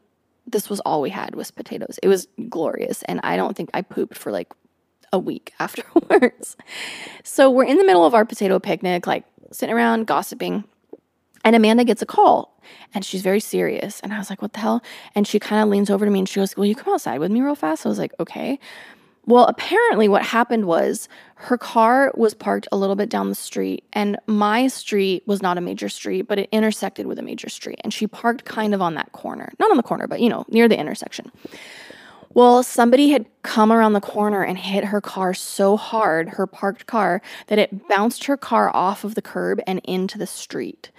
this 0.53 0.71
was 0.71 0.81
all 0.81 1.01
we 1.01 1.11
had 1.11 1.35
was 1.35 1.51
potatoes. 1.51 1.99
It 2.03 2.09
was 2.09 2.29
glorious. 2.49 3.03
And 3.05 3.21
I 3.23 3.37
don't 3.37 3.57
think 3.57 3.71
I 3.75 3.83
pooped 3.83 4.17
for 4.17 4.33
like 4.33 4.49
a 5.13 5.19
week 5.19 5.53
afterwards. 5.61 6.57
so 7.25 7.51
we're 7.51 7.65
in 7.65 7.79
the 7.79 7.85
middle 7.85 8.05
of 8.05 8.15
our 8.15 8.25
potato 8.25 8.59
picnic, 8.59 9.07
like 9.07 9.25
sitting 9.53 9.75
around 9.75 10.07
gossiping. 10.07 10.65
And 11.43 11.57
Amanda 11.57 11.85
gets 11.85 12.03
a 12.03 12.07
call 12.07 12.61
and 12.93 13.05
she's 13.05 13.23
very 13.23 13.41
serious. 13.41 14.01
And 14.01 14.13
I 14.13 14.19
was 14.19 14.29
like, 14.29 14.43
what 14.43 14.53
the 14.53 14.61
hell? 14.61 14.83
And 15.15 15.27
she 15.27 15.39
kind 15.39 15.63
of 15.63 15.69
leans 15.69 15.89
over 15.89 16.05
to 16.05 16.11
me 16.11 16.19
and 16.19 16.29
she 16.29 16.39
goes, 16.39 16.57
Will 16.57 16.67
you 16.67 16.75
come 16.75 16.93
outside 16.93 17.19
with 17.19 17.31
me 17.31 17.41
real 17.41 17.55
fast? 17.55 17.87
I 17.87 17.89
was 17.89 17.99
like, 17.99 18.13
okay. 18.21 18.59
Well, 19.27 19.45
apparently, 19.45 20.09
what 20.09 20.25
happened 20.25 20.65
was 20.65 21.09
her 21.37 21.59
car 21.59 22.13
was 22.17 22.35
parked 22.35 22.67
a 22.73 22.77
little 22.77 22.97
bit 22.97 23.09
down 23.09 23.29
the 23.29 23.35
street, 23.35 23.85
and 23.93 24.19
my 24.27 24.67
street 24.67 25.23
was 25.27 25.43
not 25.43 25.59
a 25.59 25.61
major 25.61 25.89
street, 25.89 26.23
but 26.23 26.39
it 26.39 26.49
intersected 26.53 27.07
with 27.07 27.19
a 27.19 27.23
major 27.23 27.49
street. 27.49 27.81
And 27.85 27.93
she 27.93 28.07
parked 28.07 28.45
kind 28.45 28.75
of 28.75 28.83
on 28.83 28.95
that 28.95 29.13
corner, 29.13 29.53
not 29.59 29.71
on 29.71 29.77
the 29.77 29.83
corner, 29.83 30.07
but 30.07 30.21
you 30.21 30.29
know, 30.29 30.45
near 30.49 30.69
the 30.69 30.79
intersection. 30.79 31.31
Well, 32.33 32.63
somebody 32.63 33.11
had 33.11 33.27
come 33.43 33.73
around 33.73 33.93
the 33.93 34.01
corner 34.01 34.43
and 34.43 34.57
hit 34.57 34.85
her 34.85 35.01
car 35.01 35.35
so 35.35 35.77
hard, 35.77 36.31
her 36.31 36.47
parked 36.47 36.87
car, 36.87 37.21
that 37.49 37.59
it 37.59 37.89
bounced 37.89 38.25
her 38.25 38.37
car 38.37 38.75
off 38.75 39.03
of 39.03 39.17
the 39.17 39.23
curb 39.23 39.61
and 39.67 39.81
into 39.85 40.17
the 40.17 40.29
street. 40.29 40.91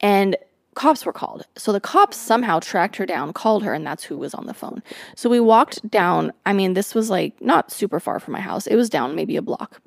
And 0.00 0.36
cops 0.74 1.04
were 1.04 1.12
called. 1.12 1.46
So 1.56 1.72
the 1.72 1.80
cops 1.80 2.16
somehow 2.16 2.60
tracked 2.60 2.96
her 2.96 3.06
down, 3.06 3.32
called 3.32 3.62
her, 3.64 3.74
and 3.74 3.86
that's 3.86 4.04
who 4.04 4.16
was 4.16 4.34
on 4.34 4.46
the 4.46 4.54
phone. 4.54 4.82
So 5.16 5.28
we 5.28 5.40
walked 5.40 5.88
down. 5.90 6.32
I 6.46 6.52
mean, 6.52 6.74
this 6.74 6.94
was 6.94 7.10
like 7.10 7.40
not 7.40 7.70
super 7.70 8.00
far 8.00 8.20
from 8.20 8.32
my 8.32 8.40
house. 8.40 8.66
It 8.66 8.76
was 8.76 8.88
down 8.88 9.14
maybe 9.14 9.36
a 9.36 9.42
block. 9.42 9.80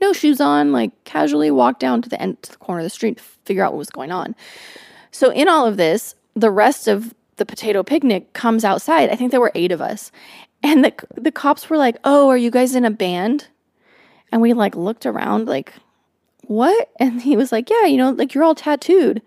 No 0.00 0.12
shoes 0.12 0.40
on, 0.40 0.72
like 0.72 0.90
casually 1.04 1.50
walked 1.50 1.80
down 1.80 2.02
to 2.02 2.08
the 2.08 2.20
end 2.20 2.42
to 2.42 2.50
the 2.50 2.56
corner 2.58 2.80
of 2.80 2.84
the 2.84 2.90
street 2.90 3.18
to 3.18 3.22
figure 3.44 3.64
out 3.64 3.72
what 3.72 3.78
was 3.78 3.90
going 3.90 4.10
on. 4.10 4.34
So 5.12 5.30
in 5.30 5.48
all 5.48 5.66
of 5.66 5.76
this, 5.76 6.16
the 6.34 6.50
rest 6.50 6.88
of 6.88 7.14
the 7.36 7.46
potato 7.46 7.82
picnic 7.82 8.32
comes 8.32 8.64
outside. 8.64 9.10
I 9.10 9.16
think 9.16 9.30
there 9.30 9.40
were 9.40 9.52
8 9.54 9.72
of 9.72 9.80
us. 9.80 10.10
And 10.62 10.84
the 10.84 10.92
the 11.16 11.32
cops 11.32 11.68
were 11.68 11.76
like, 11.76 11.96
"Oh, 12.04 12.28
are 12.28 12.36
you 12.36 12.50
guys 12.50 12.74
in 12.74 12.84
a 12.84 12.90
band?" 12.90 13.48
And 14.30 14.40
we 14.40 14.52
like 14.52 14.76
looked 14.76 15.06
around 15.06 15.48
like, 15.48 15.72
"What?" 16.42 16.90
And 17.00 17.20
he 17.20 17.36
was 17.36 17.50
like, 17.50 17.68
"Yeah, 17.68 17.86
you 17.86 17.96
know, 17.96 18.10
like 18.10 18.32
you're 18.32 18.44
all 18.44 18.54
tattooed." 18.54 19.22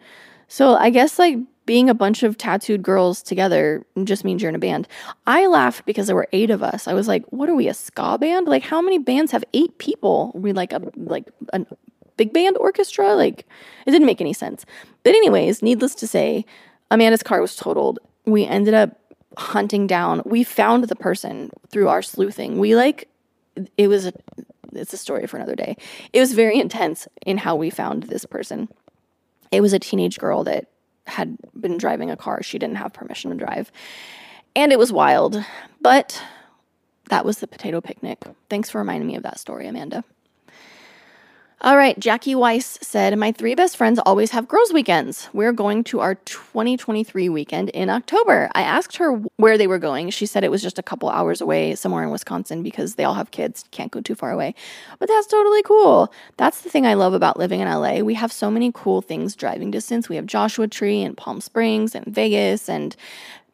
So 0.47 0.75
I 0.75 0.89
guess 0.89 1.19
like 1.19 1.37
being 1.65 1.89
a 1.89 1.95
bunch 1.95 2.23
of 2.23 2.37
tattooed 2.37 2.83
girls 2.83 3.23
together 3.23 3.85
just 4.03 4.23
means 4.23 4.41
you're 4.41 4.49
in 4.49 4.55
a 4.55 4.59
band. 4.59 4.87
I 5.25 5.47
laughed 5.47 5.85
because 5.85 6.07
there 6.07 6.15
were 6.15 6.27
eight 6.31 6.49
of 6.49 6.61
us. 6.61 6.87
I 6.87 6.93
was 6.93 7.07
like, 7.07 7.25
"What 7.31 7.49
are 7.49 7.55
we, 7.55 7.67
a 7.67 7.73
ska 7.73 8.17
band? 8.19 8.47
Like, 8.47 8.63
how 8.63 8.81
many 8.81 8.99
bands 8.99 9.31
have 9.31 9.43
eight 9.53 9.77
people? 9.79 10.31
Are 10.35 10.39
we 10.39 10.53
like 10.53 10.73
a 10.73 10.81
like 10.95 11.25
a 11.53 11.65
big 12.17 12.33
band 12.33 12.57
orchestra? 12.57 13.15
Like, 13.15 13.45
it 13.85 13.91
didn't 13.91 14.05
make 14.05 14.21
any 14.21 14.33
sense." 14.33 14.65
But 15.03 15.15
anyways, 15.15 15.61
needless 15.63 15.95
to 15.95 16.07
say, 16.07 16.45
Amanda's 16.91 17.23
car 17.23 17.41
was 17.41 17.55
totaled. 17.55 17.99
We 18.25 18.45
ended 18.45 18.73
up 18.73 18.99
hunting 19.37 19.87
down. 19.87 20.21
We 20.25 20.43
found 20.43 20.85
the 20.85 20.95
person 20.95 21.51
through 21.69 21.89
our 21.89 22.01
sleuthing. 22.01 22.59
We 22.59 22.75
like 22.75 23.09
it 23.77 23.87
was 23.87 24.05
a 24.05 24.13
it's 24.73 24.93
a 24.93 24.97
story 24.97 25.25
for 25.25 25.37
another 25.37 25.55
day. 25.55 25.77
It 26.13 26.19
was 26.19 26.33
very 26.33 26.59
intense 26.59 27.07
in 27.25 27.37
how 27.37 27.55
we 27.55 27.69
found 27.69 28.03
this 28.03 28.25
person. 28.25 28.67
It 29.51 29.61
was 29.61 29.73
a 29.73 29.79
teenage 29.79 30.17
girl 30.17 30.43
that 30.45 30.69
had 31.07 31.37
been 31.59 31.77
driving 31.77 32.09
a 32.09 32.17
car 32.17 32.41
she 32.41 32.57
didn't 32.57 32.77
have 32.77 32.93
permission 32.93 33.31
to 33.31 33.37
drive. 33.37 33.71
And 34.55 34.71
it 34.71 34.79
was 34.79 34.91
wild. 34.91 35.43
But 35.81 36.21
that 37.09 37.25
was 37.25 37.39
the 37.39 37.47
potato 37.47 37.81
picnic. 37.81 38.23
Thanks 38.49 38.69
for 38.69 38.79
reminding 38.79 39.07
me 39.07 39.15
of 39.15 39.23
that 39.23 39.39
story, 39.39 39.67
Amanda. 39.67 40.03
All 41.61 41.77
right, 41.77 41.97
Jackie 41.97 42.35
Weis 42.35 42.83
said, 42.83 43.17
My 43.17 43.31
three 43.31 43.55
best 43.55 43.77
friends 43.77 43.97
always 44.05 44.31
have 44.31 44.45
girls' 44.45 44.73
weekends. 44.73 45.29
We're 45.31 45.53
going 45.53 45.85
to 45.85 46.01
our 46.01 46.15
2023 46.15 47.29
weekend 47.29 47.69
in 47.69 47.89
October. 47.89 48.51
I 48.53 48.61
asked 48.61 48.97
her 48.97 49.13
where 49.37 49.57
they 49.57 49.65
were 49.65 49.79
going. 49.79 50.09
She 50.09 50.25
said 50.25 50.43
it 50.43 50.51
was 50.51 50.61
just 50.61 50.77
a 50.77 50.83
couple 50.83 51.09
hours 51.09 51.39
away, 51.39 51.73
somewhere 51.75 52.03
in 52.03 52.11
Wisconsin, 52.11 52.61
because 52.61 52.95
they 52.95 53.05
all 53.05 53.13
have 53.13 53.31
kids, 53.31 53.63
can't 53.71 53.89
go 53.89 54.01
too 54.01 54.15
far 54.15 54.31
away. 54.31 54.53
But 54.99 55.07
that's 55.07 55.27
totally 55.27 55.63
cool. 55.63 56.11
That's 56.35 56.59
the 56.59 56.69
thing 56.69 56.85
I 56.85 56.93
love 56.93 57.13
about 57.13 57.39
living 57.39 57.61
in 57.61 57.69
LA. 57.69 57.99
We 57.99 58.15
have 58.15 58.33
so 58.33 58.51
many 58.51 58.71
cool 58.73 59.01
things 59.01 59.33
driving 59.33 59.71
distance. 59.71 60.09
We 60.09 60.17
have 60.17 60.25
Joshua 60.25 60.67
Tree 60.67 61.03
and 61.03 61.15
Palm 61.15 61.39
Springs 61.39 61.95
and 61.95 62.05
Vegas 62.05 62.67
and 62.67 62.97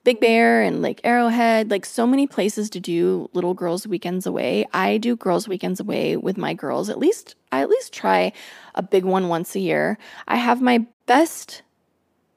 Big 0.04 0.20
Bear 0.20 0.64
and 0.64 0.82
Lake 0.82 1.00
Arrowhead, 1.04 1.70
like 1.70 1.86
so 1.86 2.08
many 2.08 2.26
places 2.26 2.72
to 2.72 2.80
do 2.80 3.30
little 3.34 3.54
girls' 3.54 3.86
weekends 3.86 4.26
away. 4.26 4.66
I 4.74 4.98
do 4.98 5.16
girls' 5.16 5.48
weekends 5.48 5.80
away 5.80 6.18
with 6.18 6.38
my 6.38 6.56
girls. 6.56 6.90
At 6.90 6.98
least 6.98 7.36
I 7.52 7.62
at 7.62 7.70
least 7.70 7.94
try 7.94 8.34
a 8.74 8.82
big 8.82 9.06
one 9.06 9.28
once 9.28 9.56
a 9.56 9.60
year. 9.60 10.00
I 10.28 10.38
have 10.38 10.60
my 10.60 10.88
best 11.06 11.62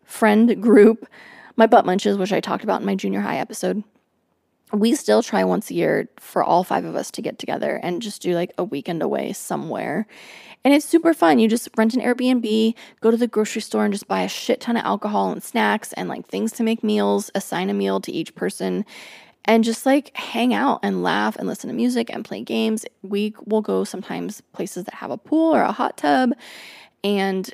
friend 0.04 0.62
group, 0.62 1.08
my 1.56 1.66
butt 1.66 1.86
munches, 1.86 2.18
which 2.18 2.32
I 2.32 2.40
talked 2.40 2.64
about 2.64 2.80
in 2.80 2.86
my 2.86 2.96
junior 2.96 3.20
high 3.20 3.38
episode. 3.38 3.82
We 4.72 4.94
still 4.94 5.22
try 5.22 5.44
once 5.44 5.70
a 5.70 5.74
year 5.74 6.08
for 6.18 6.42
all 6.42 6.64
five 6.64 6.84
of 6.84 6.96
us 6.96 7.10
to 7.12 7.22
get 7.22 7.38
together 7.38 7.80
and 7.82 8.02
just 8.02 8.20
do 8.20 8.34
like 8.34 8.52
a 8.58 8.64
weekend 8.64 9.02
away 9.02 9.32
somewhere. 9.32 10.06
And 10.64 10.72
it's 10.72 10.86
super 10.86 11.12
fun. 11.12 11.38
You 11.38 11.46
just 11.46 11.68
rent 11.76 11.92
an 11.92 12.00
Airbnb, 12.00 12.74
go 13.02 13.10
to 13.10 13.18
the 13.18 13.26
grocery 13.26 13.60
store 13.60 13.84
and 13.84 13.92
just 13.92 14.08
buy 14.08 14.22
a 14.22 14.28
shit 14.28 14.62
ton 14.62 14.78
of 14.78 14.84
alcohol 14.84 15.30
and 15.30 15.42
snacks 15.42 15.92
and 15.92 16.08
like 16.08 16.26
things 16.26 16.52
to 16.52 16.62
make 16.62 16.82
meals, 16.82 17.30
assign 17.34 17.68
a 17.68 17.74
meal 17.74 18.00
to 18.00 18.10
each 18.10 18.34
person, 18.34 18.86
and 19.44 19.62
just 19.62 19.84
like 19.84 20.16
hang 20.16 20.54
out 20.54 20.80
and 20.82 21.02
laugh 21.02 21.36
and 21.36 21.46
listen 21.46 21.68
to 21.68 21.76
music 21.76 22.08
and 22.10 22.24
play 22.24 22.40
games. 22.42 22.86
We 23.02 23.34
will 23.44 23.60
go 23.60 23.84
sometimes 23.84 24.40
places 24.52 24.84
that 24.84 24.94
have 24.94 25.10
a 25.10 25.18
pool 25.18 25.54
or 25.54 25.60
a 25.60 25.72
hot 25.72 25.98
tub. 25.98 26.32
And 27.02 27.52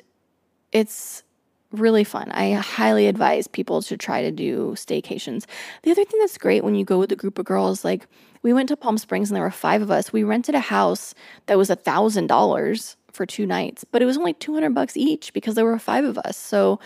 it's 0.71 1.23
really 1.71 2.05
fun. 2.05 2.31
I 2.31 2.53
highly 2.53 3.07
advise 3.07 3.47
people 3.47 3.81
to 3.83 3.97
try 3.97 4.21
to 4.21 4.31
do 4.31 4.73
staycations. 4.77 5.45
The 5.83 5.91
other 5.91 6.05
thing 6.05 6.19
that's 6.19 6.37
great 6.37 6.63
when 6.63 6.75
you 6.75 6.85
go 6.85 6.99
with 6.99 7.11
a 7.11 7.17
group 7.17 7.39
of 7.39 7.45
girls, 7.45 7.83
like 7.83 8.07
we 8.41 8.53
went 8.53 8.69
to 8.69 8.77
Palm 8.77 8.97
Springs 8.97 9.29
and 9.29 9.35
there 9.35 9.43
were 9.43 9.51
five 9.51 9.81
of 9.81 9.91
us. 9.91 10.11
We 10.11 10.23
rented 10.23 10.55
a 10.55 10.59
house 10.59 11.13
that 11.45 11.57
was 11.57 11.69
a 11.69 11.75
thousand 11.75 12.27
dollars 12.27 12.97
for 13.13 13.25
two 13.25 13.45
nights, 13.45 13.83
but 13.83 14.01
it 14.01 14.05
was 14.05 14.17
only 14.17 14.33
200 14.33 14.73
bucks 14.73 14.97
each 14.97 15.33
because 15.33 15.55
there 15.55 15.65
were 15.65 15.79
five 15.79 16.05
of 16.05 16.17
us. 16.19 16.37
So, 16.37 16.79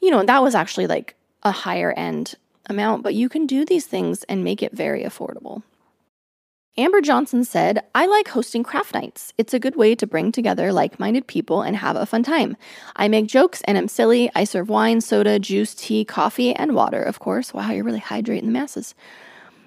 you 0.00 0.10
know, 0.10 0.22
that 0.24 0.42
was 0.42 0.54
actually 0.54 0.86
like 0.86 1.14
a 1.42 1.50
higher 1.50 1.92
end 1.92 2.34
amount, 2.66 3.02
but 3.02 3.14
you 3.14 3.28
can 3.28 3.46
do 3.46 3.64
these 3.64 3.86
things 3.86 4.24
and 4.24 4.44
make 4.44 4.62
it 4.62 4.72
very 4.72 5.02
affordable. 5.02 5.62
Amber 6.76 7.00
Johnson 7.00 7.44
said, 7.44 7.82
I 7.92 8.06
like 8.06 8.28
hosting 8.28 8.62
craft 8.62 8.94
nights. 8.94 9.32
It's 9.36 9.52
a 9.52 9.58
good 9.58 9.74
way 9.74 9.96
to 9.96 10.06
bring 10.06 10.30
together 10.30 10.72
like 10.72 11.00
minded 11.00 11.26
people 11.26 11.60
and 11.60 11.74
have 11.76 11.96
a 11.96 12.06
fun 12.06 12.22
time. 12.22 12.56
I 12.94 13.08
make 13.08 13.26
jokes 13.26 13.62
and 13.64 13.76
I'm 13.76 13.88
silly. 13.88 14.30
I 14.36 14.44
serve 14.44 14.68
wine, 14.68 15.00
soda, 15.00 15.40
juice, 15.40 15.74
tea, 15.74 16.04
coffee, 16.04 16.54
and 16.54 16.76
water, 16.76 17.02
of 17.02 17.18
course. 17.18 17.52
Wow, 17.52 17.72
you're 17.72 17.82
really 17.82 18.00
hydrating 18.00 18.44
the 18.44 18.52
masses. 18.52 18.94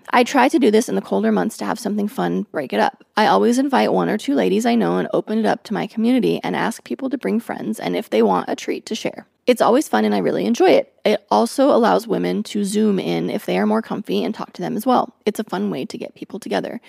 I 0.09 0.23
try 0.23 0.49
to 0.49 0.59
do 0.59 0.71
this 0.71 0.89
in 0.89 0.95
the 0.95 1.01
colder 1.01 1.31
months 1.31 1.57
to 1.57 1.65
have 1.65 1.79
something 1.79 2.07
fun 2.07 2.43
break 2.51 2.73
it 2.73 2.79
up. 2.79 3.03
I 3.15 3.27
always 3.27 3.57
invite 3.57 3.93
one 3.93 4.09
or 4.09 4.17
two 4.17 4.35
ladies 4.35 4.65
I 4.65 4.75
know 4.75 4.97
and 4.97 5.07
open 5.13 5.39
it 5.39 5.45
up 5.45 5.63
to 5.65 5.73
my 5.73 5.87
community 5.87 6.39
and 6.43 6.55
ask 6.55 6.83
people 6.83 7.09
to 7.09 7.17
bring 7.17 7.39
friends 7.39 7.79
and 7.79 7.95
if 7.95 8.09
they 8.09 8.21
want 8.21 8.49
a 8.49 8.55
treat 8.55 8.85
to 8.87 8.95
share. 8.95 9.27
It's 9.47 9.61
always 9.61 9.87
fun 9.87 10.05
and 10.05 10.13
I 10.13 10.19
really 10.19 10.45
enjoy 10.45 10.71
it. 10.71 10.93
It 11.03 11.25
also 11.31 11.69
allows 11.69 12.07
women 12.07 12.43
to 12.43 12.63
zoom 12.63 12.99
in 12.99 13.29
if 13.29 13.45
they 13.45 13.57
are 13.57 13.65
more 13.65 13.81
comfy 13.81 14.23
and 14.23 14.33
talk 14.33 14.53
to 14.53 14.61
them 14.61 14.77
as 14.77 14.85
well. 14.85 15.15
It's 15.25 15.39
a 15.39 15.43
fun 15.43 15.69
way 15.69 15.85
to 15.85 15.97
get 15.97 16.15
people 16.15 16.39
together. 16.39 16.79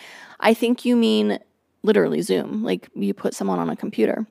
I 0.40 0.54
think 0.54 0.84
you 0.84 0.96
mean 0.96 1.38
literally 1.82 2.22
Zoom, 2.22 2.62
like 2.62 2.88
you 2.94 3.14
put 3.14 3.34
someone 3.34 3.58
on 3.58 3.70
a 3.70 3.76
computer. 3.76 4.26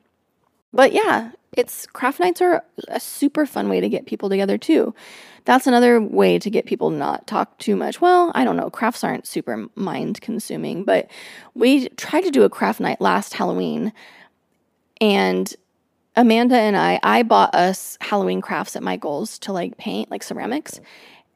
But 0.73 0.93
yeah, 0.93 1.31
it's 1.57 1.85
craft 1.87 2.19
nights 2.19 2.41
are 2.41 2.63
a 2.87 2.99
super 2.99 3.45
fun 3.45 3.69
way 3.69 3.81
to 3.81 3.89
get 3.89 4.05
people 4.05 4.29
together 4.29 4.57
too. 4.57 4.93
That's 5.45 5.67
another 5.67 5.99
way 5.99 6.37
to 6.39 6.49
get 6.49 6.65
people 6.65 6.91
not 6.91 7.27
talk 7.27 7.57
too 7.57 7.75
much. 7.75 7.99
Well, 7.99 8.31
I 8.35 8.45
don't 8.45 8.57
know, 8.57 8.69
crafts 8.69 9.03
aren't 9.03 9.27
super 9.27 9.67
mind 9.75 10.21
consuming, 10.21 10.83
but 10.83 11.09
we 11.55 11.89
tried 11.89 12.21
to 12.21 12.31
do 12.31 12.43
a 12.43 12.49
craft 12.49 12.79
night 12.79 13.01
last 13.01 13.33
Halloween 13.33 13.91
and 14.99 15.53
Amanda 16.15 16.57
and 16.57 16.77
I, 16.77 16.99
I 17.03 17.23
bought 17.23 17.55
us 17.55 17.97
Halloween 18.01 18.41
crafts 18.41 18.75
at 18.75 18.83
Michael's 18.83 19.39
to 19.39 19.53
like 19.53 19.77
paint, 19.77 20.11
like 20.11 20.23
ceramics. 20.23 20.79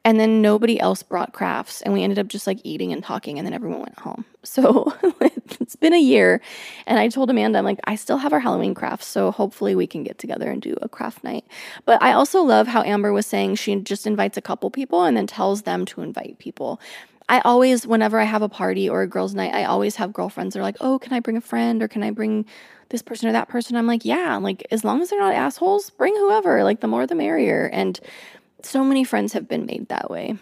And 0.06 0.20
then 0.20 0.40
nobody 0.40 0.78
else 0.78 1.02
brought 1.02 1.32
crafts. 1.32 1.82
And 1.82 1.92
we 1.92 2.04
ended 2.04 2.20
up 2.20 2.28
just 2.28 2.46
like 2.46 2.60
eating 2.62 2.92
and 2.92 3.02
talking. 3.02 3.38
And 3.38 3.46
then 3.46 3.52
everyone 3.52 3.80
went 3.80 3.98
home. 3.98 4.24
So 4.46 4.94
it's 5.60 5.74
been 5.74 5.92
a 5.92 6.00
year. 6.00 6.40
And 6.86 7.00
I 7.00 7.08
told 7.08 7.28
Amanda, 7.30 7.58
I'm 7.58 7.64
like, 7.64 7.80
I 7.82 7.96
still 7.96 8.18
have 8.18 8.32
our 8.32 8.38
Halloween 8.38 8.74
crafts. 8.74 9.08
So 9.08 9.32
hopefully 9.32 9.74
we 9.74 9.88
can 9.88 10.04
get 10.04 10.18
together 10.18 10.48
and 10.48 10.62
do 10.62 10.76
a 10.80 10.88
craft 10.88 11.24
night. 11.24 11.44
But 11.84 12.00
I 12.00 12.12
also 12.12 12.42
love 12.42 12.68
how 12.68 12.82
Amber 12.82 13.12
was 13.12 13.26
saying 13.26 13.56
she 13.56 13.74
just 13.74 14.06
invites 14.06 14.36
a 14.36 14.40
couple 14.40 14.70
people 14.70 15.02
and 15.02 15.16
then 15.16 15.26
tells 15.26 15.62
them 15.62 15.84
to 15.86 16.00
invite 16.00 16.38
people. 16.38 16.80
I 17.28 17.40
always, 17.40 17.88
whenever 17.88 18.20
I 18.20 18.24
have 18.24 18.42
a 18.42 18.48
party 18.48 18.88
or 18.88 19.02
a 19.02 19.08
girls' 19.08 19.34
night, 19.34 19.52
I 19.52 19.64
always 19.64 19.96
have 19.96 20.12
girlfriends 20.12 20.54
that 20.54 20.60
are 20.60 20.62
like, 20.62 20.76
oh, 20.80 21.00
can 21.00 21.12
I 21.12 21.18
bring 21.18 21.36
a 21.36 21.40
friend 21.40 21.82
or 21.82 21.88
can 21.88 22.04
I 22.04 22.12
bring 22.12 22.46
this 22.90 23.02
person 23.02 23.28
or 23.28 23.32
that 23.32 23.48
person. 23.48 23.74
I'm 23.74 23.88
like, 23.88 24.04
yeah, 24.04 24.36
like 24.36 24.64
as 24.70 24.84
long 24.84 25.02
as 25.02 25.10
they're 25.10 25.18
not 25.18 25.34
assholes, 25.34 25.90
bring 25.90 26.14
whoever. 26.14 26.62
Like 26.62 26.80
the 26.80 26.86
more 26.86 27.04
the 27.04 27.16
merrier. 27.16 27.68
And 27.72 27.98
so 28.62 28.84
many 28.84 29.04
friends 29.04 29.32
have 29.32 29.48
been 29.48 29.66
made 29.66 29.88
that 29.88 30.10
way. 30.10 30.36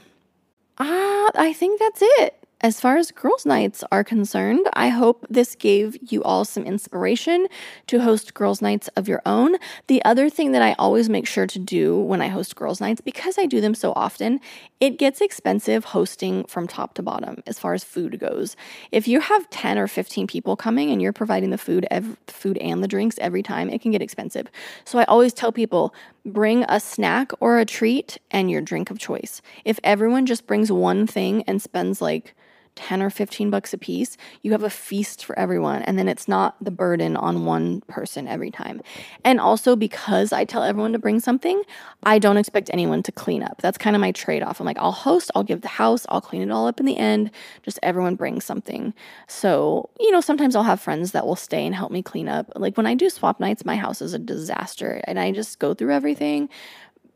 Ah, 0.78 1.30
I 1.34 1.52
think 1.52 1.78
that's 1.78 2.00
it. 2.02 2.44
As 2.64 2.80
far 2.80 2.96
as 2.96 3.10
girls' 3.10 3.44
nights 3.44 3.84
are 3.92 4.02
concerned, 4.02 4.66
I 4.72 4.88
hope 4.88 5.26
this 5.28 5.54
gave 5.54 5.98
you 6.10 6.22
all 6.22 6.46
some 6.46 6.64
inspiration 6.64 7.46
to 7.88 8.00
host 8.00 8.32
girls' 8.32 8.62
nights 8.62 8.88
of 8.96 9.06
your 9.06 9.20
own. 9.26 9.56
The 9.86 10.02
other 10.02 10.30
thing 10.30 10.52
that 10.52 10.62
I 10.62 10.74
always 10.78 11.10
make 11.10 11.26
sure 11.26 11.46
to 11.46 11.58
do 11.58 11.98
when 11.98 12.22
I 12.22 12.28
host 12.28 12.56
girls' 12.56 12.80
nights, 12.80 13.02
because 13.02 13.36
I 13.38 13.44
do 13.44 13.60
them 13.60 13.74
so 13.74 13.92
often, 13.94 14.40
it 14.80 14.98
gets 14.98 15.20
expensive 15.20 15.84
hosting 15.84 16.44
from 16.44 16.66
top 16.66 16.94
to 16.94 17.02
bottom 17.02 17.42
as 17.46 17.58
far 17.58 17.74
as 17.74 17.84
food 17.84 18.18
goes. 18.18 18.56
If 18.90 19.06
you 19.06 19.20
have 19.20 19.50
10 19.50 19.76
or 19.76 19.86
15 19.86 20.26
people 20.26 20.56
coming 20.56 20.90
and 20.90 21.02
you're 21.02 21.12
providing 21.12 21.50
the 21.50 21.58
food, 21.58 21.86
ev- 21.90 22.16
food 22.28 22.56
and 22.58 22.82
the 22.82 22.88
drinks 22.88 23.18
every 23.20 23.42
time, 23.42 23.68
it 23.68 23.82
can 23.82 23.90
get 23.90 24.00
expensive. 24.00 24.46
So 24.86 24.98
I 24.98 25.04
always 25.04 25.34
tell 25.34 25.52
people 25.52 25.94
bring 26.24 26.64
a 26.68 26.80
snack 26.80 27.32
or 27.40 27.58
a 27.58 27.64
treat 27.64 28.18
and 28.30 28.50
your 28.50 28.60
drink 28.60 28.90
of 28.90 28.98
choice. 28.98 29.42
If 29.64 29.78
everyone 29.84 30.26
just 30.26 30.46
brings 30.46 30.72
one 30.72 31.06
thing 31.06 31.42
and 31.46 31.60
spends 31.60 32.00
like 32.00 32.34
10 32.76 33.02
or 33.02 33.10
15 33.10 33.50
bucks 33.50 33.72
a 33.72 33.78
piece, 33.78 34.16
you 34.42 34.52
have 34.52 34.62
a 34.62 34.70
feast 34.70 35.24
for 35.24 35.38
everyone. 35.38 35.82
And 35.82 35.98
then 35.98 36.08
it's 36.08 36.26
not 36.28 36.56
the 36.62 36.70
burden 36.70 37.16
on 37.16 37.44
one 37.44 37.82
person 37.82 38.26
every 38.26 38.50
time. 38.50 38.82
And 39.24 39.40
also, 39.40 39.76
because 39.76 40.32
I 40.32 40.44
tell 40.44 40.62
everyone 40.62 40.92
to 40.92 40.98
bring 40.98 41.20
something, 41.20 41.62
I 42.02 42.18
don't 42.18 42.36
expect 42.36 42.70
anyone 42.72 43.02
to 43.04 43.12
clean 43.12 43.42
up. 43.42 43.60
That's 43.60 43.78
kind 43.78 43.94
of 43.94 44.00
my 44.00 44.12
trade 44.12 44.42
off. 44.42 44.60
I'm 44.60 44.66
like, 44.66 44.78
I'll 44.78 44.92
host, 44.92 45.30
I'll 45.34 45.42
give 45.42 45.60
the 45.60 45.68
house, 45.68 46.06
I'll 46.08 46.20
clean 46.20 46.42
it 46.42 46.50
all 46.50 46.66
up 46.66 46.80
in 46.80 46.86
the 46.86 46.96
end. 46.96 47.30
Just 47.62 47.78
everyone 47.82 48.16
bring 48.16 48.40
something. 48.40 48.94
So, 49.28 49.90
you 50.00 50.10
know, 50.10 50.20
sometimes 50.20 50.56
I'll 50.56 50.62
have 50.62 50.80
friends 50.80 51.12
that 51.12 51.26
will 51.26 51.36
stay 51.36 51.64
and 51.64 51.74
help 51.74 51.92
me 51.92 52.02
clean 52.02 52.28
up. 52.28 52.50
Like 52.56 52.76
when 52.76 52.86
I 52.86 52.94
do 52.94 53.08
swap 53.10 53.40
nights, 53.40 53.64
my 53.64 53.76
house 53.76 54.02
is 54.02 54.14
a 54.14 54.18
disaster. 54.18 55.00
And 55.04 55.18
I 55.18 55.32
just 55.32 55.58
go 55.58 55.74
through 55.74 55.92
everything 55.92 56.48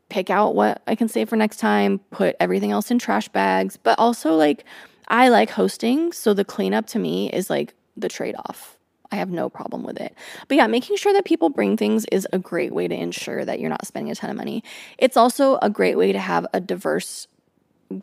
pick 0.09 0.29
out 0.29 0.55
what 0.55 0.81
I 0.87 0.95
can 0.95 1.07
save 1.07 1.29
for 1.29 1.35
next 1.35 1.57
time, 1.57 1.99
put 2.09 2.35
everything 2.39 2.71
else 2.71 2.91
in 2.91 2.99
trash 2.99 3.29
bags, 3.29 3.77
but 3.77 3.97
also 3.99 4.35
like 4.35 4.65
I 5.09 5.29
like 5.29 5.49
hosting, 5.49 6.11
so 6.11 6.33
the 6.33 6.45
cleanup 6.45 6.87
to 6.87 6.99
me 6.99 7.31
is 7.31 7.49
like 7.49 7.73
the 7.97 8.09
trade 8.09 8.35
off. 8.37 8.77
I 9.11 9.15
have 9.15 9.31
no 9.31 9.49
problem 9.49 9.83
with 9.83 9.99
it. 9.99 10.15
But 10.47 10.57
yeah, 10.57 10.67
making 10.67 10.97
sure 10.97 11.13
that 11.13 11.25
people 11.25 11.49
bring 11.49 11.77
things 11.77 12.05
is 12.11 12.27
a 12.31 12.37
great 12.37 12.71
way 12.73 12.87
to 12.87 12.95
ensure 12.95 13.43
that 13.43 13.59
you're 13.59 13.69
not 13.69 13.87
spending 13.87 14.11
a 14.11 14.15
ton 14.15 14.29
of 14.29 14.37
money. 14.37 14.63
It's 14.99 15.17
also 15.17 15.57
a 15.63 15.69
great 15.69 15.97
way 15.97 16.11
to 16.11 16.19
have 16.19 16.45
a 16.53 16.59
diverse 16.59 17.27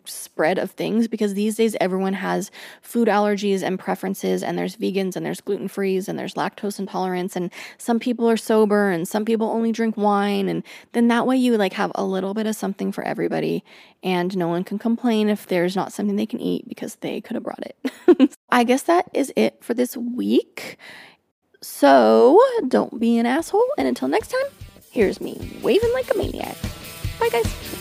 spread 0.04 0.58
of 0.58 0.72
things 0.72 1.06
because 1.06 1.34
these 1.34 1.56
days 1.56 1.76
everyone 1.80 2.12
has 2.12 2.50
food 2.82 3.06
allergies 3.06 3.62
and 3.62 3.78
preferences 3.78 4.42
and 4.42 4.58
there's 4.58 4.76
vegans 4.76 5.14
and 5.14 5.24
there's 5.24 5.40
gluten 5.40 5.68
frees 5.68 6.08
and 6.08 6.18
there's 6.18 6.34
lactose 6.34 6.78
intolerance 6.78 7.36
and 7.36 7.52
some 7.78 8.00
people 8.00 8.28
are 8.28 8.36
sober 8.36 8.90
and 8.90 9.06
some 9.06 9.24
people 9.24 9.48
only 9.48 9.70
drink 9.70 9.96
wine 9.96 10.48
and 10.48 10.64
then 10.92 11.06
that 11.08 11.26
way 11.26 11.36
you 11.36 11.56
like 11.56 11.72
have 11.72 11.92
a 11.94 12.04
little 12.04 12.34
bit 12.34 12.46
of 12.46 12.56
something 12.56 12.90
for 12.90 13.04
everybody 13.04 13.62
and 14.02 14.36
no 14.36 14.48
one 14.48 14.64
can 14.64 14.78
complain 14.78 15.28
if 15.28 15.46
there's 15.46 15.76
not 15.76 15.92
something 15.92 16.16
they 16.16 16.26
can 16.26 16.40
eat 16.40 16.68
because 16.68 16.96
they 16.96 17.20
could 17.20 17.34
have 17.34 17.44
brought 17.44 17.64
it. 17.64 18.36
I 18.50 18.64
guess 18.64 18.82
that 18.84 19.08
is 19.14 19.32
it 19.36 19.62
for 19.62 19.74
this 19.74 19.96
week. 19.96 20.78
So, 21.62 22.40
don't 22.68 23.00
be 23.00 23.18
an 23.18 23.26
asshole 23.26 23.66
and 23.78 23.88
until 23.88 24.08
next 24.08 24.28
time, 24.28 24.52
here's 24.90 25.20
me 25.20 25.58
waving 25.62 25.92
like 25.92 26.12
a 26.12 26.18
maniac. 26.18 26.56
Bye 27.18 27.28
guys. 27.30 27.75